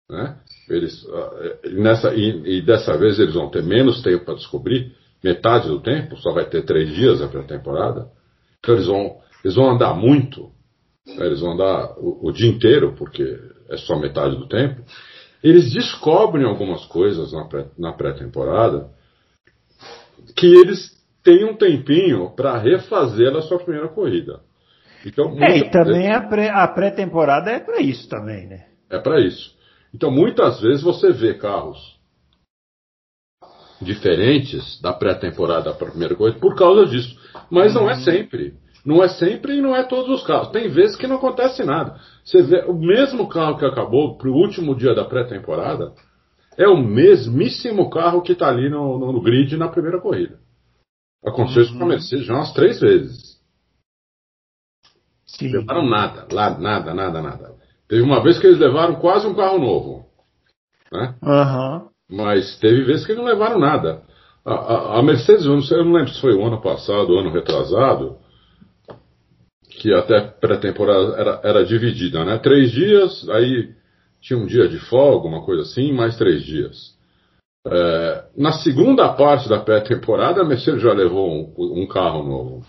Né? 0.09 0.37
Eles, 0.69 1.03
uh, 1.03 1.81
nessa, 1.81 2.13
e, 2.13 2.59
e, 2.59 2.61
dessa 2.61 2.97
vez 2.97 3.19
eles 3.19 3.33
vão 3.33 3.49
ter 3.49 3.63
menos 3.63 4.01
tempo 4.01 4.25
para 4.25 4.35
descobrir, 4.35 4.95
metade 5.23 5.67
do 5.67 5.81
tempo, 5.81 6.15
só 6.17 6.31
vai 6.31 6.45
ter 6.45 6.63
três 6.63 6.89
dias 6.93 7.21
a 7.21 7.27
pré-temporada. 7.27 8.07
Então 8.59 8.75
eles 8.75 8.87
vão, 8.87 9.17
eles 9.43 9.55
vão 9.55 9.71
andar 9.71 9.93
muito, 9.93 10.51
né? 11.05 11.25
eles 11.25 11.41
vão 11.41 11.53
andar 11.53 11.97
o, 11.97 12.29
o 12.29 12.31
dia 12.31 12.49
inteiro, 12.49 12.95
porque 12.97 13.37
é 13.69 13.77
só 13.77 13.99
metade 13.99 14.37
do 14.37 14.47
tempo. 14.47 14.81
Eles 15.45 15.71
descobrem 15.71 16.43
algumas 16.43 16.83
coisas 16.85 17.31
na 17.77 17.93
pré-temporada 17.93 18.89
que 20.35 20.47
eles 20.47 20.91
tem 21.23 21.45
um 21.45 21.55
tempinho 21.55 22.31
para 22.35 22.57
refazer 22.57 23.31
a 23.35 23.43
sua 23.43 23.59
primeira 23.59 23.87
corrida. 23.87 24.39
Então, 25.05 25.37
é, 25.39 25.59
e 25.59 25.69
também 25.69 26.11
a 26.11 26.67
pré-temporada 26.67 27.51
é 27.51 27.59
para 27.59 27.79
isso 27.79 28.09
também, 28.09 28.47
né? 28.47 28.65
É 28.89 28.97
para 28.97 29.19
isso. 29.19 29.55
Então, 29.93 30.09
muitas 30.09 30.59
vezes 30.59 30.81
você 30.81 31.11
vê 31.11 31.35
carros 31.35 31.95
diferentes 33.79 34.81
da 34.81 34.93
pré-temporada 34.93 35.71
para 35.75 35.89
a 35.89 35.91
primeira 35.91 36.15
corrida 36.15 36.39
por 36.39 36.55
causa 36.55 36.87
disso. 36.87 37.15
Mas 37.51 37.75
não 37.75 37.87
é 37.87 37.97
sempre. 37.97 38.55
Não 38.85 39.03
é 39.03 39.07
sempre 39.07 39.57
e 39.57 39.61
não 39.61 39.75
é 39.75 39.83
todos 39.83 40.09
os 40.09 40.25
carros. 40.25 40.49
Tem 40.49 40.69
vezes 40.69 40.95
que 40.95 41.07
não 41.07 41.15
acontece 41.15 41.63
nada. 41.63 41.99
Você 42.23 42.43
vê 42.43 42.63
o 42.67 42.73
mesmo 42.73 43.27
carro 43.27 43.57
que 43.57 43.65
acabou 43.65 44.17
para 44.17 44.29
o 44.29 44.33
último 44.35 44.75
dia 44.75 44.93
da 44.93 45.03
pré-temporada 45.03 45.93
é 46.57 46.67
o 46.67 46.77
mesmíssimo 46.77 47.89
carro 47.89 48.21
que 48.21 48.33
está 48.33 48.47
ali 48.47 48.69
no, 48.69 48.99
no, 48.99 49.11
no 49.11 49.21
grid 49.21 49.57
na 49.57 49.67
primeira 49.67 49.99
corrida. 49.99 50.37
Aconteceu 51.25 51.63
isso 51.63 51.73
com 51.73 51.79
a 51.79 51.81
uhum. 51.81 51.87
Mercedes 51.89 52.25
já 52.25 52.35
umas 52.35 52.53
três 52.53 52.79
vezes. 52.79 53.35
Sim. 55.25 55.51
Levaram 55.51 55.89
nada, 55.89 56.27
lá, 56.31 56.57
nada, 56.57 56.93
nada, 56.93 57.21
nada. 57.21 57.55
Teve 57.89 58.03
uma 58.03 58.23
vez 58.23 58.39
que 58.39 58.47
eles 58.47 58.59
levaram 58.59 58.95
quase 58.95 59.27
um 59.27 59.33
carro 59.33 59.59
novo. 59.59 60.05
Né? 60.91 61.15
Uhum. 61.21 61.89
Mas 62.09 62.57
teve 62.59 62.83
vezes 62.83 63.05
que 63.05 63.11
eles 63.11 63.23
não 63.23 63.29
levaram 63.29 63.59
nada. 63.59 64.03
A, 64.45 64.53
a, 64.53 64.99
a 64.99 65.03
Mercedes, 65.03 65.45
eu 65.45 65.53
não, 65.53 65.61
sei, 65.61 65.79
eu 65.79 65.85
não 65.85 65.93
lembro 65.93 66.13
se 66.13 66.21
foi 66.21 66.33
o 66.35 66.45
ano 66.45 66.61
passado, 66.61 67.09
o 67.09 67.19
ano 67.19 67.31
retrasado, 67.31 68.17
que 69.85 69.93
até 69.93 70.19
pré-temporada 70.19 71.15
era, 71.15 71.39
era 71.43 71.63
dividida, 71.63 72.25
né? 72.25 72.39
Três 72.39 72.71
dias, 72.71 73.29
aí 73.29 73.69
tinha 74.19 74.39
um 74.39 74.47
dia 74.47 74.67
de 74.67 74.79
folga, 74.79 75.27
uma 75.27 75.45
coisa 75.45 75.61
assim, 75.61 75.93
mais 75.93 76.17
três 76.17 76.43
dias. 76.43 76.95
É, 77.67 78.23
na 78.35 78.51
segunda 78.51 79.13
parte 79.13 79.47
da 79.47 79.59
pré-temporada, 79.59 80.41
a 80.41 80.43
Mercedes 80.43 80.81
já 80.81 80.91
levou 80.91 81.29
um, 81.55 81.83
um, 81.83 81.87
carro 81.87 82.23
novo. 82.23 82.65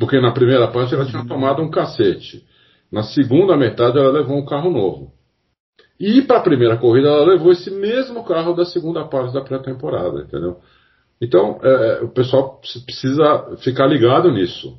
Porque 0.00 0.20
na 0.20 0.32
primeira 0.32 0.66
parte 0.66 0.92
ela 0.94 1.06
tinha 1.06 1.24
tomado 1.24 1.62
um 1.62 1.70
cacete. 1.70 2.44
Na 2.90 3.04
segunda 3.04 3.56
metade 3.56 3.96
ela 3.96 4.10
levou 4.10 4.36
um 4.36 4.44
carro 4.44 4.68
novo. 4.68 5.12
E 6.00 6.22
para 6.22 6.38
a 6.38 6.42
primeira 6.42 6.76
corrida 6.76 7.06
ela 7.06 7.24
levou 7.24 7.52
esse 7.52 7.70
mesmo 7.70 8.24
carro 8.24 8.52
da 8.52 8.64
segunda 8.64 9.04
parte 9.04 9.32
da 9.32 9.42
pré-temporada, 9.42 10.22
entendeu? 10.22 10.58
Então 11.22 11.60
é, 11.62 12.00
o 12.02 12.08
pessoal 12.08 12.60
precisa 12.84 13.56
ficar 13.58 13.86
ligado 13.86 14.32
nisso. 14.32 14.76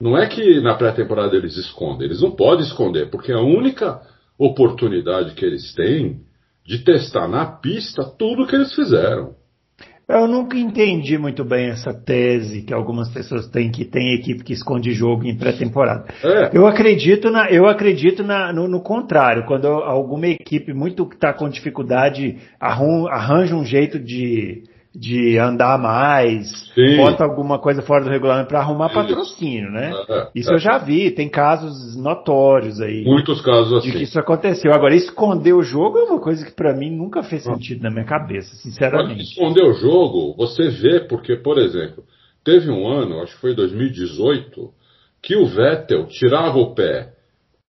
Não 0.00 0.16
é 0.16 0.26
que 0.28 0.60
na 0.60 0.74
pré-temporada 0.74 1.34
eles 1.34 1.56
escondem, 1.56 2.06
eles 2.06 2.20
não 2.20 2.30
podem 2.30 2.66
esconder, 2.66 3.10
porque 3.10 3.32
a 3.32 3.40
única 3.40 4.00
oportunidade 4.38 5.34
que 5.34 5.44
eles 5.44 5.74
têm 5.74 6.20
de 6.66 6.84
testar 6.84 7.26
na 7.26 7.46
pista 7.46 8.04
tudo 8.04 8.46
que 8.46 8.54
eles 8.54 8.74
fizeram. 8.74 9.34
Eu 10.08 10.28
nunca 10.28 10.56
entendi 10.56 11.18
muito 11.18 11.44
bem 11.44 11.70
essa 11.70 11.92
tese 11.92 12.62
que 12.62 12.72
algumas 12.72 13.12
pessoas 13.12 13.48
têm 13.48 13.72
que 13.72 13.84
tem 13.84 14.14
equipe 14.14 14.44
que 14.44 14.52
esconde 14.52 14.92
jogo 14.92 15.24
em 15.24 15.36
pré-temporada. 15.36 16.04
É. 16.22 16.50
Eu 16.56 16.66
acredito 16.66 17.28
na, 17.28 17.50
eu 17.50 17.66
acredito 17.66 18.22
na, 18.22 18.52
no, 18.52 18.68
no 18.68 18.80
contrário, 18.82 19.44
quando 19.46 19.66
alguma 19.66 20.28
equipe 20.28 20.72
muito 20.72 21.08
que 21.08 21.16
está 21.16 21.32
com 21.32 21.48
dificuldade 21.48 22.38
arranja 22.60 23.56
um 23.56 23.64
jeito 23.64 23.98
de 23.98 24.62
de 24.98 25.38
andar 25.38 25.78
mais, 25.78 26.70
Sim. 26.74 26.96
bota 26.96 27.22
alguma 27.22 27.58
coisa 27.58 27.82
fora 27.82 28.02
do 28.02 28.10
regulamento 28.10 28.48
para 28.48 28.60
arrumar 28.60 28.88
patrocínio, 28.88 29.70
né? 29.70 29.92
É, 30.08 30.12
é, 30.12 30.28
isso 30.34 30.50
é. 30.50 30.54
eu 30.54 30.58
já 30.58 30.78
vi, 30.78 31.10
tem 31.10 31.28
casos 31.28 31.94
notórios 31.96 32.80
aí. 32.80 33.04
Muitos 33.04 33.42
casos 33.42 33.74
assim. 33.74 33.90
De 33.90 33.98
que 33.98 34.04
isso 34.04 34.18
aconteceu. 34.18 34.72
Agora, 34.72 34.94
esconder 34.94 35.52
o 35.52 35.62
jogo 35.62 35.98
é 35.98 36.04
uma 36.04 36.18
coisa 36.18 36.44
que 36.46 36.52
para 36.52 36.74
mim 36.74 36.90
nunca 36.90 37.22
fez 37.22 37.42
sentido 37.42 37.82
na 37.82 37.90
minha 37.90 38.06
cabeça, 38.06 38.54
sinceramente. 38.56 39.22
esconder 39.22 39.64
o 39.64 39.74
jogo, 39.74 40.34
você 40.34 40.70
vê, 40.70 41.00
porque, 41.00 41.36
por 41.36 41.58
exemplo, 41.58 42.02
teve 42.42 42.70
um 42.70 42.88
ano, 42.88 43.20
acho 43.20 43.34
que 43.34 43.40
foi 43.40 43.54
2018, 43.54 44.70
que 45.22 45.36
o 45.36 45.46
Vettel 45.46 46.06
tirava 46.06 46.56
o 46.56 46.74
pé 46.74 47.12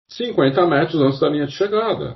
50 0.09 0.65
metros 0.65 1.01
antes 1.01 1.19
da 1.19 1.27
linha 1.27 1.45
de 1.45 1.53
chegada. 1.53 2.15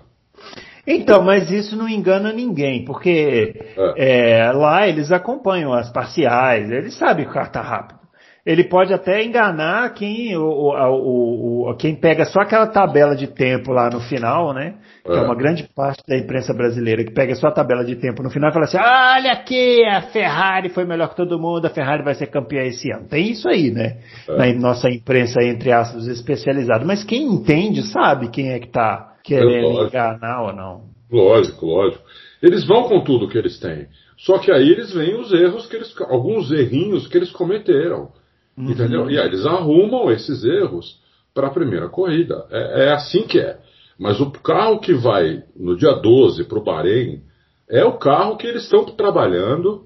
Então, 0.85 1.23
mas 1.23 1.51
isso 1.51 1.75
não 1.75 1.87
engana 1.87 2.33
ninguém, 2.33 2.83
porque 2.85 3.53
é. 3.97 4.39
É, 4.39 4.51
lá 4.51 4.87
eles 4.87 5.11
acompanham 5.11 5.73
as 5.73 5.91
parciais, 5.91 6.69
eles 6.71 6.97
sabem 6.97 7.25
que 7.25 7.31
o 7.31 7.33
carro 7.33 7.47
está 7.47 7.61
rápido 7.61 8.01
ele 8.45 8.63
pode 8.63 8.91
até 8.91 9.23
enganar 9.23 9.93
quem, 9.93 10.35
o, 10.35 10.41
o, 10.41 11.69
o, 11.69 11.75
quem 11.75 11.95
pega 11.95 12.25
só 12.25 12.41
aquela 12.41 12.65
tabela 12.65 13.15
de 13.15 13.27
tempo 13.27 13.71
lá 13.71 13.87
no 13.89 13.99
final, 13.99 14.51
né? 14.51 14.75
Que 15.05 15.11
é. 15.11 15.15
é 15.15 15.21
uma 15.21 15.35
grande 15.35 15.67
parte 15.75 16.01
da 16.07 16.17
imprensa 16.17 16.51
brasileira 16.51 17.03
que 17.03 17.11
pega 17.11 17.35
só 17.35 17.47
a 17.47 17.51
tabela 17.51 17.85
de 17.85 17.95
tempo 17.95 18.23
no 18.23 18.31
final 18.31 18.49
e 18.49 18.53
fala 18.53 18.65
assim: 18.65 18.77
olha 18.77 19.31
aqui, 19.31 19.85
a 19.85 20.01
Ferrari 20.01 20.69
foi 20.69 20.85
melhor 20.85 21.09
que 21.09 21.15
todo 21.15 21.39
mundo, 21.39 21.67
a 21.67 21.69
Ferrari 21.69 22.03
vai 22.03 22.15
ser 22.15 22.27
campeã 22.27 22.63
esse 22.63 22.91
ano. 22.91 23.07
Tem 23.07 23.29
isso 23.29 23.47
aí, 23.47 23.69
né? 23.69 23.97
É. 24.27 24.35
Na 24.35 24.59
nossa 24.59 24.89
imprensa, 24.89 25.43
entre 25.43 25.71
aspas, 25.71 26.07
especializada. 26.07 26.83
Mas 26.83 27.03
quem 27.03 27.23
entende 27.23 27.83
sabe 27.83 28.29
quem 28.29 28.53
é 28.53 28.59
que 28.59 28.67
está 28.67 29.10
querendo 29.23 29.83
enganar 29.83 30.43
ou 30.43 30.53
não. 30.53 30.89
Lógico, 31.11 31.65
lógico. 31.65 32.03
Eles 32.41 32.65
vão 32.65 32.87
com 32.87 33.03
tudo 33.03 33.27
que 33.27 33.37
eles 33.37 33.59
têm. 33.59 33.87
Só 34.17 34.37
que 34.37 34.51
aí 34.51 34.69
eles 34.69 34.93
veem 34.93 35.19
os 35.19 35.31
erros 35.31 35.65
que 35.67 35.75
eles. 35.75 35.93
alguns 36.01 36.51
errinhos 36.51 37.07
que 37.07 37.17
eles 37.17 37.31
cometeram. 37.31 38.11
Uhum. 38.57 38.71
Entendeu? 38.71 39.09
E 39.09 39.19
aí 39.19 39.27
eles 39.27 39.45
arrumam 39.45 40.11
esses 40.11 40.43
erros 40.43 40.99
para 41.33 41.47
a 41.47 41.51
primeira 41.51 41.89
corrida. 41.89 42.45
É, 42.49 42.85
é, 42.85 42.91
assim 42.91 43.23
que 43.23 43.39
é. 43.39 43.59
Mas 43.99 44.19
o 44.19 44.31
carro 44.31 44.79
que 44.79 44.93
vai 44.93 45.43
no 45.55 45.75
dia 45.75 45.93
12 45.93 46.45
para 46.45 46.59
o 46.59 46.63
Bahrein 46.63 47.21
é 47.69 47.83
o 47.85 47.97
carro 47.97 48.37
que 48.37 48.47
eles 48.47 48.63
estão 48.63 48.85
trabalhando 48.85 49.85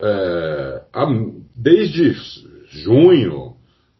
é, 0.00 0.82
desde 1.54 2.12
junho, 2.70 3.54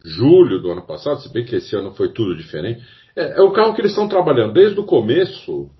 julho 0.04 0.60
do 0.60 0.72
ano 0.72 0.82
passado, 0.86 1.20
se 1.20 1.32
bem 1.32 1.44
que 1.44 1.56
esse 1.56 1.76
ano 1.76 1.92
foi 1.92 2.12
tudo 2.12 2.36
diferente. 2.36 2.82
É, 3.16 3.38
é 3.38 3.42
o 3.42 3.52
carro 3.52 3.74
que 3.74 3.80
eles 3.80 3.92
estão 3.92 4.08
trabalhando 4.08 4.52
desde 4.52 4.78
o 4.78 4.84
começo 4.84 5.70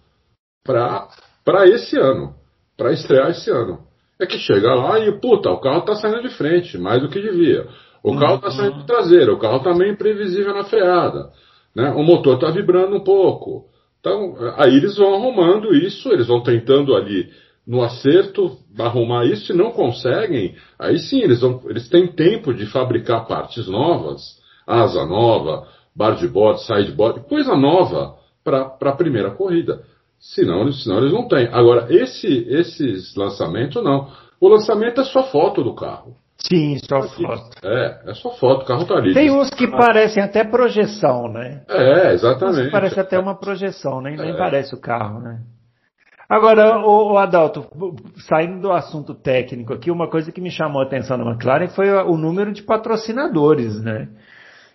para 0.64 1.66
esse 1.66 1.98
ano, 1.98 2.34
para 2.76 2.92
estrear 2.92 3.30
esse 3.30 3.50
ano. 3.50 3.80
É 4.20 4.26
que 4.26 4.38
chega 4.38 4.74
lá 4.74 5.00
e, 5.00 5.20
puta, 5.20 5.50
o 5.50 5.60
carro 5.60 5.80
está 5.80 5.94
saindo 5.96 6.22
de 6.22 6.30
frente, 6.36 6.78
mais 6.78 7.02
do 7.02 7.08
que 7.08 7.20
devia. 7.20 7.66
O 8.02 8.16
carro 8.18 8.36
está 8.36 8.50
saindo 8.50 8.78
de 8.78 8.86
traseira, 8.86 9.32
o 9.32 9.38
carro 9.38 9.58
está 9.58 9.74
meio 9.74 9.92
imprevisível 9.92 10.54
na 10.54 10.64
freada. 10.64 11.30
Né? 11.74 11.90
O 11.90 12.02
motor 12.02 12.34
está 12.34 12.50
vibrando 12.50 12.96
um 12.96 13.04
pouco. 13.04 13.66
Então, 14.00 14.34
aí 14.56 14.76
eles 14.76 14.96
vão 14.96 15.14
arrumando 15.14 15.74
isso, 15.74 16.12
eles 16.12 16.26
vão 16.26 16.42
tentando 16.42 16.94
ali 16.94 17.30
no 17.66 17.82
acerto 17.82 18.58
arrumar 18.78 19.24
isso, 19.26 19.46
se 19.46 19.52
não 19.52 19.70
conseguem, 19.70 20.56
aí 20.78 20.98
sim 20.98 21.20
eles, 21.20 21.40
vão, 21.40 21.62
eles 21.68 21.88
têm 21.88 22.08
tempo 22.08 22.52
de 22.52 22.66
fabricar 22.66 23.26
partes 23.26 23.68
novas, 23.68 24.20
asa 24.66 25.06
nova, 25.06 25.68
bar 25.94 26.16
de 26.16 26.28
bode, 26.28 26.64
sideboard, 26.64 27.20
coisa 27.28 27.56
nova 27.56 28.16
para 28.44 28.76
a 28.80 28.96
primeira 28.96 29.30
corrida. 29.30 29.82
Senão, 30.18 30.70
senão 30.72 30.98
eles 30.98 31.12
não 31.12 31.26
têm. 31.26 31.48
Agora, 31.52 31.86
esse, 31.90 32.46
esses 32.48 33.14
lançamentos 33.16 33.82
não. 33.82 34.08
O 34.40 34.48
lançamento 34.48 35.00
é 35.00 35.04
só 35.04 35.24
foto 35.24 35.62
do 35.62 35.74
carro. 35.74 36.16
Sim, 36.36 36.76
só 36.78 37.02
foto. 37.02 37.50
É, 37.64 38.02
é 38.06 38.14
só 38.14 38.30
foto, 38.30 38.62
o 38.62 38.64
carro 38.64 38.84
tá 38.84 38.94
ali. 38.94 39.14
Tem 39.14 39.30
uns 39.30 39.50
que 39.50 39.68
parecem 39.68 40.22
até 40.22 40.42
projeção, 40.42 41.28
né? 41.28 41.62
É, 41.68 42.12
exatamente. 42.12 42.70
parece 42.70 42.98
até 42.98 43.18
uma 43.18 43.36
projeção, 43.36 44.00
nem, 44.00 44.16
nem 44.16 44.30
é. 44.30 44.36
parece 44.36 44.74
o 44.74 44.80
carro, 44.80 45.20
né? 45.20 45.40
Agora, 46.28 46.78
o, 46.78 47.12
o, 47.12 47.18
Adalto, 47.18 47.66
saindo 48.26 48.60
do 48.60 48.72
assunto 48.72 49.14
técnico 49.14 49.74
aqui, 49.74 49.90
uma 49.90 50.08
coisa 50.08 50.32
que 50.32 50.40
me 50.40 50.50
chamou 50.50 50.80
a 50.80 50.86
atenção 50.86 51.18
na 51.18 51.30
McLaren 51.30 51.68
foi 51.68 51.92
o 51.92 52.16
número 52.16 52.52
de 52.52 52.62
patrocinadores, 52.62 53.80
né? 53.82 54.08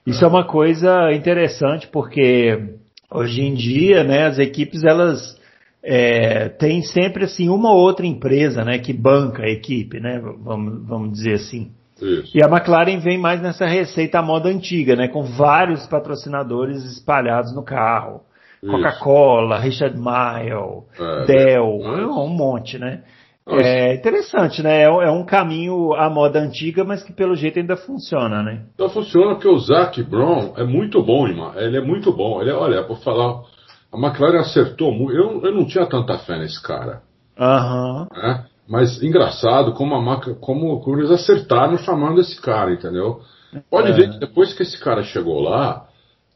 Isso 0.07 0.23
é 0.23 0.27
uma 0.27 0.45
coisa 0.45 1.11
interessante 1.11 1.87
porque 1.87 2.75
hoje 3.11 3.41
em 3.41 3.53
dia, 3.53 4.03
né, 4.03 4.27
as 4.27 4.39
equipes 4.39 4.83
elas 4.83 5.37
é, 5.83 6.49
tem 6.49 6.81
sempre 6.81 7.25
assim 7.25 7.49
uma 7.49 7.71
ou 7.71 7.79
outra 7.79 8.05
empresa 8.05 8.63
né, 8.63 8.79
que 8.79 8.93
banca 8.93 9.43
a 9.43 9.49
equipe, 9.49 9.99
né, 9.99 10.21
vamos, 10.43 10.87
vamos 10.87 11.11
dizer 11.11 11.33
assim. 11.33 11.71
Isso. 12.01 12.37
E 12.37 12.43
a 12.43 12.47
McLaren 12.47 12.99
vem 12.99 13.17
mais 13.17 13.41
nessa 13.41 13.65
receita 13.65 14.19
à 14.19 14.21
moda 14.21 14.47
antiga, 14.47 14.95
né, 14.95 15.07
com 15.07 15.23
vários 15.23 15.85
patrocinadores 15.87 16.85
espalhados 16.85 17.53
no 17.53 17.63
carro. 17.63 18.21
Coca-Cola, 18.65 19.59
Richard 19.59 19.95
Mille, 19.95 20.83
é, 20.99 21.25
Dell, 21.25 21.79
é, 21.83 22.07
um 22.07 22.27
monte, 22.27 22.79
né? 22.79 23.03
É 23.49 23.95
interessante, 23.95 24.61
né? 24.61 24.81
É, 24.81 24.83
é, 24.83 25.09
um 25.11 25.25
caminho 25.25 25.93
à 25.93 26.09
moda 26.09 26.39
antiga, 26.39 26.83
mas 26.83 27.01
que 27.01 27.13
pelo 27.13 27.35
jeito 27.35 27.59
ainda 27.59 27.77
funciona, 27.77 28.43
né? 28.43 28.65
Então 28.73 28.89
funciona 28.89 29.35
porque 29.35 29.47
o 29.47 29.57
Zac 29.57 30.03
Brown 30.03 30.53
é 30.57 30.65
muito 30.65 31.01
bom, 31.01 31.27
irmão. 31.27 31.53
Ele 31.55 31.77
é 31.77 31.81
muito 31.81 32.11
bom. 32.11 32.41
Ele 32.41 32.51
é, 32.51 32.53
olha, 32.53 32.83
por 32.83 32.99
falar 32.99 33.41
a 33.91 33.97
McLaren 33.97 34.39
acertou 34.39 34.91
muito. 34.91 35.13
Eu, 35.13 35.41
eu 35.43 35.53
não 35.53 35.65
tinha 35.65 35.85
tanta 35.85 36.17
fé 36.19 36.37
nesse 36.37 36.61
cara. 36.61 37.01
Uhum. 37.39 38.07
Né? 38.11 38.45
Mas 38.67 39.01
engraçado 39.01 39.73
como, 39.73 39.95
a 39.95 40.21
como, 40.35 40.81
como 40.81 40.97
eles 40.97 41.11
acertaram 41.11 41.77
chamando 41.77 42.19
esse 42.19 42.39
cara, 42.41 42.73
entendeu? 42.73 43.21
Pode 43.69 43.91
é. 43.91 43.93
ver 43.93 44.11
que 44.11 44.19
depois 44.19 44.53
que 44.53 44.63
esse 44.63 44.77
cara 44.77 45.03
chegou 45.03 45.39
lá, 45.39 45.87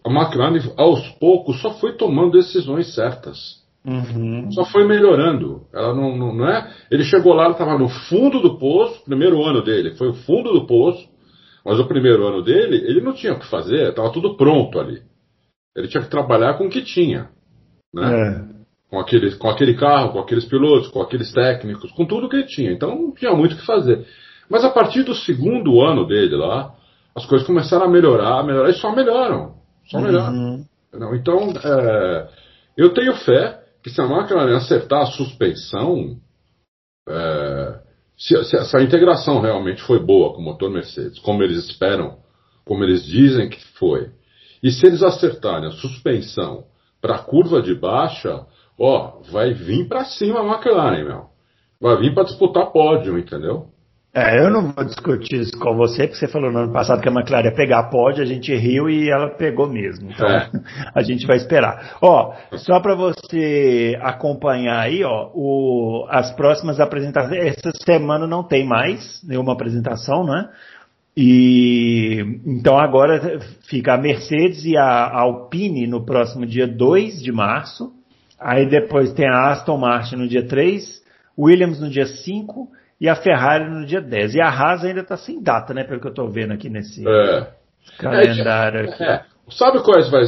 a 0.03 0.09
McLaren 0.09 0.59
aos 0.77 1.07
poucos 1.19 1.61
só 1.61 1.71
foi 1.71 1.97
tomando 1.97 2.31
decisões 2.31 2.95
certas. 2.95 3.60
Uhum. 3.85 4.51
Só 4.51 4.65
foi 4.65 4.87
melhorando. 4.87 5.63
Ela 5.73 5.93
não, 5.95 6.15
não, 6.15 6.35
não 6.35 6.47
é. 6.47 6.71
Ele 6.89 7.03
chegou 7.03 7.33
lá, 7.33 7.49
estava 7.49 7.77
no 7.77 7.89
fundo 7.89 8.39
do 8.39 8.57
poço, 8.57 9.03
primeiro 9.03 9.43
ano 9.43 9.63
dele, 9.63 9.95
foi 9.95 10.09
o 10.09 10.13
fundo 10.13 10.53
do 10.53 10.67
poço, 10.67 11.07
mas 11.65 11.79
o 11.79 11.87
primeiro 11.87 12.27
ano 12.27 12.43
dele, 12.43 12.77
ele 12.77 13.01
não 13.01 13.13
tinha 13.13 13.33
o 13.33 13.39
que 13.39 13.49
fazer, 13.49 13.89
estava 13.89 14.11
tudo 14.11 14.35
pronto 14.35 14.79
ali. 14.79 15.01
Ele 15.75 15.87
tinha 15.87 16.03
que 16.03 16.09
trabalhar 16.09 16.55
com 16.57 16.65
o 16.65 16.69
que 16.69 16.81
tinha 16.81 17.29
né? 17.93 18.29
É. 18.29 18.51
Com, 18.89 18.99
aquele, 18.99 19.35
com 19.35 19.49
aquele 19.49 19.73
carro, 19.75 20.13
com 20.13 20.19
aqueles 20.19 20.45
pilotos, 20.45 20.89
com 20.89 21.01
aqueles 21.01 21.31
técnicos, 21.31 21.91
com 21.91 22.05
tudo 22.05 22.29
que 22.29 22.37
ele 22.37 22.45
tinha. 22.45 22.71
Então 22.71 22.89
não 22.89 23.13
tinha 23.13 23.33
muito 23.33 23.55
o 23.55 23.57
que 23.57 23.65
fazer. 23.65 24.05
Mas 24.49 24.65
a 24.65 24.69
partir 24.69 25.03
do 25.03 25.15
segundo 25.15 25.81
ano 25.81 26.05
dele 26.05 26.35
lá, 26.35 26.73
as 27.15 27.25
coisas 27.25 27.47
começaram 27.47 27.85
a 27.85 27.89
melhorar, 27.89 28.39
a 28.39 28.43
melhorar 28.43 28.69
e 28.69 28.73
só 28.73 28.93
melhoram. 28.93 29.55
Só 29.89 29.97
uhum. 29.97 30.03
melhoram. 30.03 30.65
Não, 30.93 31.15
então, 31.15 31.53
é, 31.63 32.27
eu 32.77 32.93
tenho 32.93 33.15
fé 33.15 33.60
que 33.83 33.89
se 33.89 34.01
a 34.01 34.07
máquina 34.07 34.57
acertar 34.57 35.01
a 35.01 35.05
suspensão, 35.07 36.17
é, 37.07 37.79
se, 38.17 38.43
se, 38.43 38.55
essa 38.55 38.81
integração 38.81 39.39
realmente 39.39 39.81
foi 39.81 39.99
boa 39.99 40.33
com 40.33 40.41
o 40.41 40.45
motor 40.45 40.69
Mercedes, 40.69 41.19
como 41.19 41.41
eles 41.43 41.65
esperam, 41.65 42.17
como 42.65 42.83
eles 42.83 43.03
dizem 43.05 43.49
que 43.49 43.59
foi, 43.77 44.11
e 44.61 44.71
se 44.71 44.85
eles 44.85 45.01
acertarem 45.01 45.67
a 45.67 45.71
suspensão 45.71 46.65
para 47.01 47.15
a 47.15 47.23
curva 47.23 47.61
de 47.61 47.73
baixa, 47.73 48.45
ó, 48.79 49.21
vai 49.31 49.53
vir 49.53 49.87
para 49.87 50.05
cima 50.05 50.41
a 50.41 50.45
McLaren, 50.45 51.03
meu. 51.03 51.31
Vai 51.81 51.97
vir 51.97 52.13
para 52.13 52.25
disputar 52.25 52.71
pódio, 52.71 53.17
entendeu? 53.17 53.70
É, 54.13 54.39
eu 54.39 54.49
não 54.49 54.73
vou 54.73 54.83
discutir 54.83 55.39
isso 55.39 55.57
com 55.57 55.73
você, 55.73 56.05
porque 56.05 56.19
você 56.19 56.27
falou 56.27 56.51
no 56.51 56.59
ano 56.59 56.73
passado 56.73 57.01
que 57.01 57.07
a 57.07 57.11
McLaren 57.11 57.45
ia 57.45 57.55
pegar 57.55 57.83
pódio, 57.83 58.21
a 58.21 58.25
gente 58.25 58.53
riu 58.53 58.89
e 58.89 59.09
ela 59.09 59.29
pegou 59.29 59.69
mesmo. 59.69 60.11
Então, 60.11 60.27
é. 60.27 60.49
a 60.93 61.01
gente 61.01 61.25
vai 61.25 61.37
esperar. 61.37 61.97
Ó, 62.01 62.33
só 62.57 62.81
para 62.81 62.93
você 62.93 63.97
acompanhar 64.01 64.81
aí, 64.81 65.01
ó, 65.05 65.31
o, 65.33 66.05
as 66.09 66.29
próximas 66.35 66.81
apresentações. 66.81 67.55
Essa 67.55 67.71
semana 67.85 68.27
não 68.27 68.43
tem 68.43 68.67
mais 68.67 69.21
nenhuma 69.23 69.53
apresentação, 69.53 70.25
né? 70.25 70.49
E 71.15 72.41
então 72.45 72.77
agora 72.77 73.39
fica 73.69 73.93
a 73.93 73.97
Mercedes 73.97 74.65
e 74.65 74.75
a 74.75 75.09
Alpine 75.09 75.87
no 75.87 76.05
próximo 76.05 76.45
dia 76.45 76.67
2 76.67 77.21
de 77.21 77.31
março. 77.31 77.93
Aí 78.37 78.65
depois 78.65 79.13
tem 79.13 79.27
a 79.27 79.51
Aston 79.51 79.77
Martin 79.77 80.15
no 80.15 80.27
dia 80.27 80.45
3, 80.45 81.01
Williams 81.37 81.79
no 81.79 81.89
dia 81.89 82.05
5 82.05 82.80
e 83.01 83.09
a 83.09 83.15
Ferrari 83.15 83.67
no 83.67 83.83
dia 83.83 83.99
10. 83.99 84.35
E 84.35 84.41
a 84.41 84.47
Haas 84.47 84.85
ainda 84.85 85.01
está 85.01 85.17
sem 85.17 85.41
data, 85.41 85.73
né? 85.73 85.83
Pelo 85.83 85.99
que 85.99 86.05
eu 86.05 86.11
estou 86.11 86.29
vendo 86.29 86.53
aqui 86.53 86.69
nesse 86.69 87.03
é. 87.05 87.51
calendário. 87.97 88.91
Aqui. 88.91 89.03
É. 89.03 89.25
Sabe 89.49 89.83
quais 89.83 90.07
vai, 90.11 90.23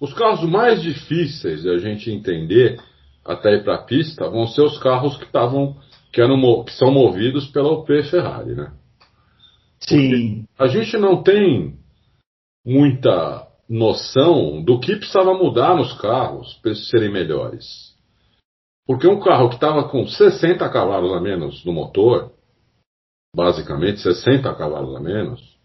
os 0.00 0.14
carros 0.14 0.48
mais 0.48 0.80
difíceis 0.80 1.62
de 1.62 1.70
a 1.70 1.76
gente 1.76 2.10
entender 2.10 2.80
até 3.22 3.54
ir 3.54 3.64
para 3.64 3.74
a 3.74 3.82
pista 3.82 4.30
vão 4.30 4.46
ser 4.46 4.62
os 4.62 4.78
carros 4.78 5.18
que 5.18 5.24
estavam 5.24 5.76
que, 6.10 6.22
eram, 6.22 6.64
que 6.64 6.72
são 6.72 6.90
movidos 6.90 7.46
pela 7.48 7.70
UP 7.70 7.86
Ferrari, 8.04 8.54
né? 8.54 8.72
Sim. 9.78 10.46
a 10.58 10.66
gente 10.66 10.96
não 10.96 11.22
tem 11.22 11.78
muita 12.64 13.46
noção 13.68 14.62
do 14.64 14.80
que 14.80 14.96
precisava 14.96 15.34
mudar 15.34 15.76
nos 15.76 15.92
carros 16.00 16.54
para 16.54 16.70
eles 16.70 16.88
serem 16.88 17.12
melhores. 17.12 17.94
Porque 18.88 19.06
um 19.06 19.20
carro 19.20 19.50
que 19.50 19.56
estava 19.56 19.86
com 19.86 20.06
60 20.06 20.66
cavalos 20.70 21.12
a 21.12 21.20
menos 21.20 21.62
no 21.62 21.74
motor, 21.74 22.32
basicamente 23.36 24.00
60 24.00 24.50
cavalos 24.54 24.96
a 24.96 25.00
menos, 25.00 25.58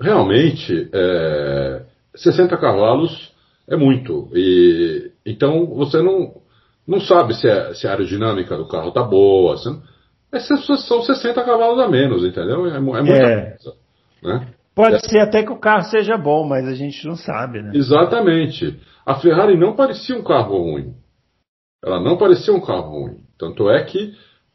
realmente 0.00 0.88
é, 0.90 1.82
60 2.16 2.56
cavalos 2.56 3.34
é 3.68 3.76
muito. 3.76 4.30
E, 4.34 5.12
então 5.26 5.66
você 5.66 6.00
não, 6.00 6.40
não 6.86 7.02
sabe 7.02 7.34
se, 7.34 7.46
é, 7.46 7.74
se 7.74 7.86
a 7.86 7.90
aerodinâmica 7.90 8.56
do 8.56 8.66
carro 8.66 8.88
está 8.88 9.02
boa. 9.02 9.54
Você, 9.54 10.56
são 10.56 11.02
60 11.02 11.44
cavalos 11.44 11.78
a 11.80 11.86
menos, 11.86 12.24
entendeu? 12.24 12.66
É, 12.66 12.78
é 12.78 12.80
muita 12.80 13.12
é. 13.12 13.50
coisa. 13.50 13.76
Né? 14.22 14.48
Pode 14.74 14.94
é. 14.94 14.98
ser 15.00 15.20
até 15.20 15.42
que 15.42 15.52
o 15.52 15.60
carro 15.60 15.82
seja 15.82 16.16
bom, 16.16 16.48
mas 16.48 16.66
a 16.66 16.74
gente 16.74 17.06
não 17.06 17.14
sabe, 17.14 17.60
né? 17.60 17.72
Exatamente. 17.74 18.80
A 19.04 19.16
Ferrari 19.16 19.54
não 19.58 19.76
parecia 19.76 20.16
um 20.16 20.24
carro 20.24 20.56
ruim. 20.56 20.94
Ela 21.84 22.00
não 22.00 22.16
parecia 22.16 22.52
um 22.52 22.60
carro 22.60 23.02
ruim. 23.02 23.20
Tanto 23.38 23.70
é 23.70 23.82
que 23.84 24.14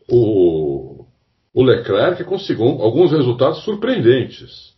o, 0.10 1.06
o 1.54 1.64
Leclerc 1.64 2.24
conseguiu 2.26 2.66
alguns 2.82 3.12
resultados 3.12 3.64
surpreendentes. 3.64 4.74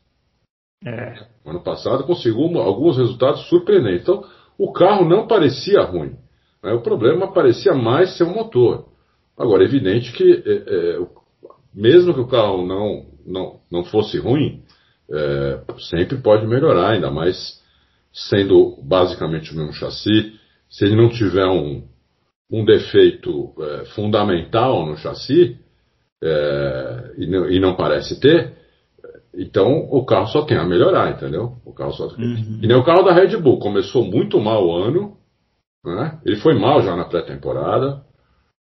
É. 0.85 1.25
Ano 1.45 1.63
passado 1.63 2.03
conseguiu 2.03 2.59
alguns 2.59 2.97
resultados 2.97 3.47
surpreendentes. 3.47 4.03
Então, 4.03 4.23
o 4.57 4.71
carro 4.71 5.07
não 5.07 5.27
parecia 5.27 5.81
ruim. 5.81 6.15
Né? 6.63 6.73
O 6.73 6.81
problema 6.81 7.33
parecia 7.33 7.73
mais 7.73 8.17
ser 8.17 8.23
o 8.23 8.33
motor. 8.33 8.89
Agora, 9.37 9.63
é 9.63 9.65
evidente 9.65 10.13
que, 10.13 10.43
é, 10.45 10.99
é, 10.99 11.07
mesmo 11.73 12.13
que 12.13 12.19
o 12.19 12.27
carro 12.27 12.65
não, 12.65 13.05
não, 13.25 13.59
não 13.71 13.83
fosse 13.83 14.17
ruim, 14.17 14.63
é, 15.11 15.61
sempre 15.89 16.17
pode 16.17 16.47
melhorar, 16.47 16.91
ainda 16.91 17.11
mais 17.11 17.61
sendo 18.13 18.77
basicamente 18.81 19.51
o 19.51 19.57
mesmo 19.57 19.73
chassi. 19.73 20.33
Se 20.69 20.85
ele 20.85 20.95
não 20.95 21.09
tiver 21.09 21.45
um, 21.45 21.83
um 22.51 22.63
defeito 22.63 23.53
é, 23.59 23.85
fundamental 23.85 24.85
no 24.85 24.97
chassi, 24.97 25.57
é, 26.23 27.13
e, 27.17 27.27
não, 27.27 27.49
e, 27.49 27.59
não, 27.59 27.75
parece 27.75 28.19
ter, 28.19 28.53
então 29.33 29.87
o 29.91 30.05
carro 30.05 30.27
só 30.27 30.43
tem 30.43 30.57
a 30.57 30.65
melhorar, 30.65 31.11
entendeu? 31.11 31.57
O 31.65 31.73
carro 31.73 31.91
só... 31.93 32.07
Uhum. 32.07 32.59
E 32.61 32.67
nem 32.67 32.77
o 32.77 32.83
carro 32.83 33.03
da 33.03 33.13
Red 33.13 33.37
Bull, 33.37 33.59
começou 33.59 34.03
muito 34.03 34.39
mal 34.39 34.65
o 34.65 34.75
ano, 34.75 35.17
né? 35.83 36.19
ele 36.25 36.37
foi 36.37 36.57
mal 36.57 36.81
já 36.81 36.95
na 36.95 37.05
pré-temporada, 37.05 38.01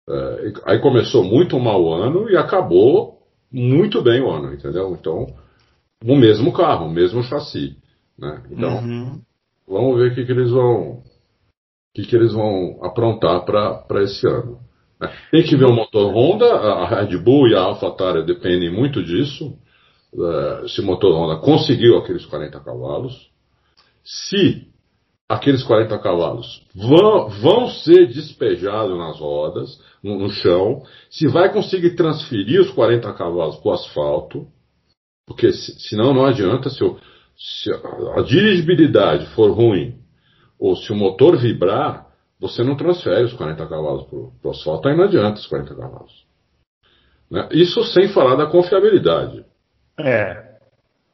é, 0.10 0.54
aí 0.66 0.80
começou 0.80 1.24
muito 1.24 1.60
mal 1.60 1.84
o 1.84 1.94
ano 1.94 2.30
e 2.30 2.38
acabou 2.38 3.18
muito 3.52 4.02
bem 4.02 4.22
o 4.22 4.30
ano, 4.30 4.54
entendeu? 4.54 4.96
Então, 5.00 5.28
o 6.06 6.16
mesmo 6.16 6.54
carro, 6.54 6.88
o 6.88 6.92
mesmo 6.92 7.24
chassi. 7.24 7.78
Né? 8.18 8.44
Então, 8.52 8.78
uhum. 8.78 9.22
vamos 9.68 9.98
ver 9.98 10.12
o 10.12 10.16
que, 10.16 10.26
que 10.26 10.32
eles 10.32 10.52
vão. 10.52 11.04
Que, 11.94 12.04
que 12.04 12.16
eles 12.16 12.34
vão 12.34 12.80
aprontar 12.84 13.46
para 13.46 14.04
esse 14.04 14.28
ano. 14.28 14.60
Né? 15.00 15.12
Tem 15.32 15.44
que 15.44 15.56
ver 15.56 15.66
o 15.66 15.76
motor 15.76 16.14
Honda, 16.14 16.46
a 16.54 16.88
Red 16.88 17.18
Bull 17.18 17.48
e 17.48 17.56
a 17.56 17.62
AlphaTauri 17.62 18.26
dependem 18.26 18.72
muito 18.72 19.04
disso. 19.04 19.58
Uh, 20.14 20.68
se 20.68 20.82
o 20.82 20.86
motor 20.86 21.14
Honda 21.14 21.42
conseguiu 21.42 21.98
aqueles 21.98 22.26
40 22.26 22.60
cavalos. 22.62 23.30
Se 24.04 24.68
aqueles 25.28 25.64
40 25.64 26.00
cavalos 26.00 26.64
vão, 26.74 27.30
vão 27.30 27.68
ser 27.68 28.08
despejados 28.08 28.98
nas 28.98 29.20
rodas, 29.20 29.78
no, 30.02 30.18
no, 30.18 30.30
chão, 30.30 30.84
se 31.10 31.28
vai 31.28 31.52
conseguir 31.52 31.96
transferir 31.96 32.62
os 32.62 32.72
40 32.72 33.12
cavalos 33.14 33.58
para 33.58 33.70
o 33.70 33.74
asfalto, 33.74 34.48
porque 35.26 35.52
se, 35.52 35.78
senão 35.82 36.14
não 36.14 36.26
adianta, 36.26 36.70
se, 36.70 36.80
se 37.36 37.70
a 38.16 38.22
dirigibilidade 38.22 39.26
for 39.36 39.52
ruim, 39.52 39.96
ou 40.60 40.76
se 40.76 40.92
o 40.92 40.96
motor 40.96 41.38
vibrar, 41.38 42.08
você 42.40 42.64
não 42.64 42.76
transfere 42.76 43.24
os 43.24 43.34
40 43.34 43.66
cavalos 43.68 44.06
para 44.06 44.50
o 44.50 44.52
asfalto, 44.52 44.88
aí 44.88 44.96
não 44.96 45.06
adianta 45.06 45.40
os 45.40 45.48
40 45.48 45.76
cavalos. 45.76 46.26
Né? 47.30 47.48
Isso 47.52 47.84
sem 47.86 48.10
falar 48.10 48.36
da 48.36 48.46
confiabilidade. 48.46 49.44
É. 50.00 50.58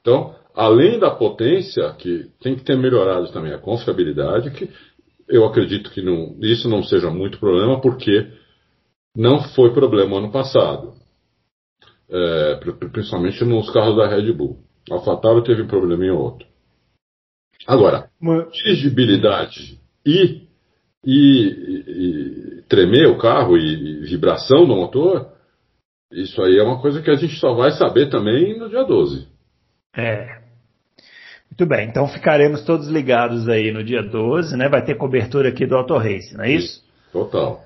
Então, 0.01 0.35
além 0.53 0.99
da 0.99 1.11
potência, 1.11 1.91
que 1.93 2.29
tem 2.41 2.55
que 2.55 2.63
ter 2.63 2.77
melhorado 2.77 3.31
também 3.31 3.53
a 3.53 3.59
confiabilidade, 3.59 4.51
que 4.51 4.69
eu 5.27 5.45
acredito 5.45 5.89
que 5.91 6.01
não, 6.01 6.35
isso 6.41 6.69
não 6.69 6.83
seja 6.83 7.09
muito 7.09 7.39
problema, 7.39 7.79
porque 7.79 8.29
não 9.15 9.41
foi 9.41 9.73
problema 9.73 10.17
ano 10.17 10.31
passado. 10.31 10.93
É, 12.09 12.59
principalmente 12.91 13.43
nos 13.43 13.69
carros 13.71 13.95
da 13.95 14.07
Red 14.07 14.31
Bull. 14.33 14.59
A 14.91 14.95
AlphaTauri 14.95 15.43
teve 15.43 15.63
um 15.63 15.67
problema 15.67 16.05
em 16.05 16.11
outro. 16.11 16.45
Agora, 17.67 18.09
dirigibilidade 18.51 19.79
e, 20.05 20.47
e, 21.05 21.47
e, 21.87 22.61
tremer 22.67 23.07
o 23.07 23.17
carro 23.17 23.57
e, 23.57 24.03
e 24.03 24.05
vibração 24.05 24.65
do 24.65 24.75
motor, 24.75 25.31
isso 26.11 26.41
aí 26.41 26.57
é 26.57 26.63
uma 26.63 26.81
coisa 26.81 27.01
que 27.01 27.09
a 27.09 27.15
gente 27.15 27.35
só 27.35 27.53
vai 27.53 27.71
saber 27.71 28.09
também 28.09 28.57
no 28.57 28.69
dia 28.69 28.83
12. 28.83 29.27
É, 29.95 30.43
muito 31.53 31.67
bem, 31.67 31.87
então 31.87 32.07
ficaremos 32.07 32.65
todos 32.65 32.87
ligados 32.87 33.47
aí 33.47 33.71
no 33.71 33.83
dia 33.83 34.01
12, 34.01 34.57
né? 34.57 34.67
Vai 34.67 34.83
ter 34.83 34.95
cobertura 34.95 35.49
aqui 35.49 35.67
do 35.67 35.75
Auto 35.75 35.95
Race, 35.97 36.35
não 36.35 36.43
é 36.43 36.51
isso? 36.51 36.83
Total. 37.11 37.63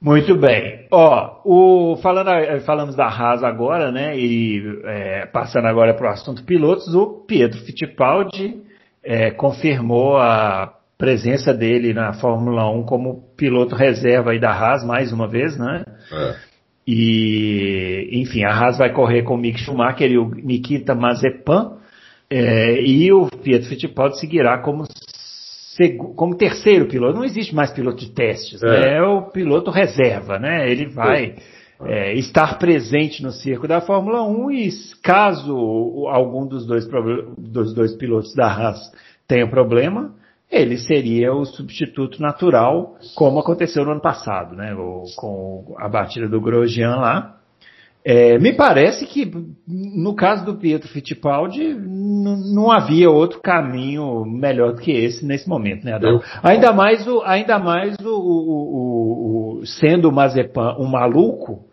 Muito 0.00 0.36
bem. 0.36 0.86
Ó, 0.90 1.40
o, 1.44 1.96
falando, 1.96 2.30
eh, 2.30 2.60
falamos 2.60 2.94
da 2.94 3.06
Haas 3.06 3.42
agora, 3.42 3.90
né? 3.90 4.16
E 4.16 4.62
é, 4.84 5.26
passando 5.26 5.66
agora 5.66 5.94
para 5.94 6.10
o 6.10 6.12
assunto 6.12 6.44
pilotos, 6.44 6.94
o 6.94 7.24
Pietro 7.26 7.58
Fittipaldi 7.60 8.62
é, 9.04 9.30
confirmou 9.30 10.16
a 10.16 10.74
presença 10.96 11.52
dele 11.52 11.92
na 11.92 12.14
Fórmula 12.14 12.70
1 12.70 12.84
como 12.84 13.22
piloto 13.36 13.74
reserva 13.74 14.30
aí 14.30 14.40
da 14.40 14.50
Haas 14.50 14.84
mais 14.84 15.12
uma 15.12 15.28
vez, 15.28 15.58
né? 15.58 15.84
É. 16.12 16.34
E, 16.86 18.10
enfim, 18.12 18.44
a 18.44 18.50
Haas 18.50 18.78
vai 18.78 18.92
correr 18.92 19.22
com 19.22 19.34
o 19.34 19.38
Mick 19.38 19.58
Schumacher 19.58 20.10
e 20.10 20.18
o 20.18 20.30
Nikita 20.30 20.94
Mazepan. 20.94 21.78
É, 22.30 22.80
e 22.82 23.12
o 23.12 23.26
Pietro 23.26 23.68
Fittipaldi 23.68 24.18
seguirá 24.18 24.58
como, 24.58 24.84
como 26.16 26.36
terceiro 26.36 26.86
piloto. 26.86 27.16
Não 27.16 27.24
existe 27.24 27.54
mais 27.54 27.72
piloto 27.72 27.98
de 27.98 28.12
testes, 28.12 28.62
é, 28.62 28.66
né? 28.66 28.96
é 28.98 29.02
o 29.02 29.22
piloto 29.30 29.70
reserva, 29.70 30.38
né? 30.38 30.70
Ele 30.70 30.86
vai 30.86 31.36
é, 31.82 32.14
estar 32.14 32.58
presente 32.58 33.22
no 33.22 33.32
circo 33.32 33.66
da 33.66 33.80
Fórmula 33.80 34.22
1 34.22 34.50
e 34.52 34.68
caso 35.02 36.06
algum 36.08 36.46
dos 36.46 36.66
dois, 36.66 36.86
dos 37.36 37.74
dois 37.74 37.94
pilotos 37.96 38.34
da 38.34 38.46
Haas 38.46 38.92
tenha 39.26 39.48
problema, 39.48 40.14
ele 40.50 40.76
seria 40.76 41.32
o 41.34 41.44
substituto 41.44 42.20
natural, 42.22 42.96
como 43.16 43.40
aconteceu 43.40 43.84
no 43.84 43.92
ano 43.92 44.00
passado, 44.00 44.54
né? 44.54 44.74
O, 44.74 45.04
com 45.16 45.74
a 45.78 45.88
batida 45.88 46.28
do 46.28 46.40
Grosjean 46.40 46.96
lá. 46.96 47.36
É, 48.06 48.38
me 48.38 48.52
parece 48.52 49.06
que, 49.06 49.32
no 49.66 50.14
caso 50.14 50.44
do 50.44 50.56
Pietro 50.56 50.90
Fittipaldi, 50.90 51.74
não 51.74 52.70
havia 52.70 53.10
outro 53.10 53.40
caminho 53.40 54.26
melhor 54.26 54.74
do 54.74 54.82
que 54.82 54.92
esse 54.92 55.24
nesse 55.24 55.48
momento, 55.48 55.86
né, 55.86 55.94
Adão? 55.94 56.20
Ainda 56.42 56.70
mais, 56.70 57.06
o, 57.08 57.22
ainda 57.22 57.58
mais 57.58 57.96
o, 58.04 58.10
o, 58.10 59.60
o 59.60 59.66
sendo 59.66 60.10
o 60.10 60.12
Mazepan 60.12 60.76
um 60.78 60.86
maluco, 60.86 61.63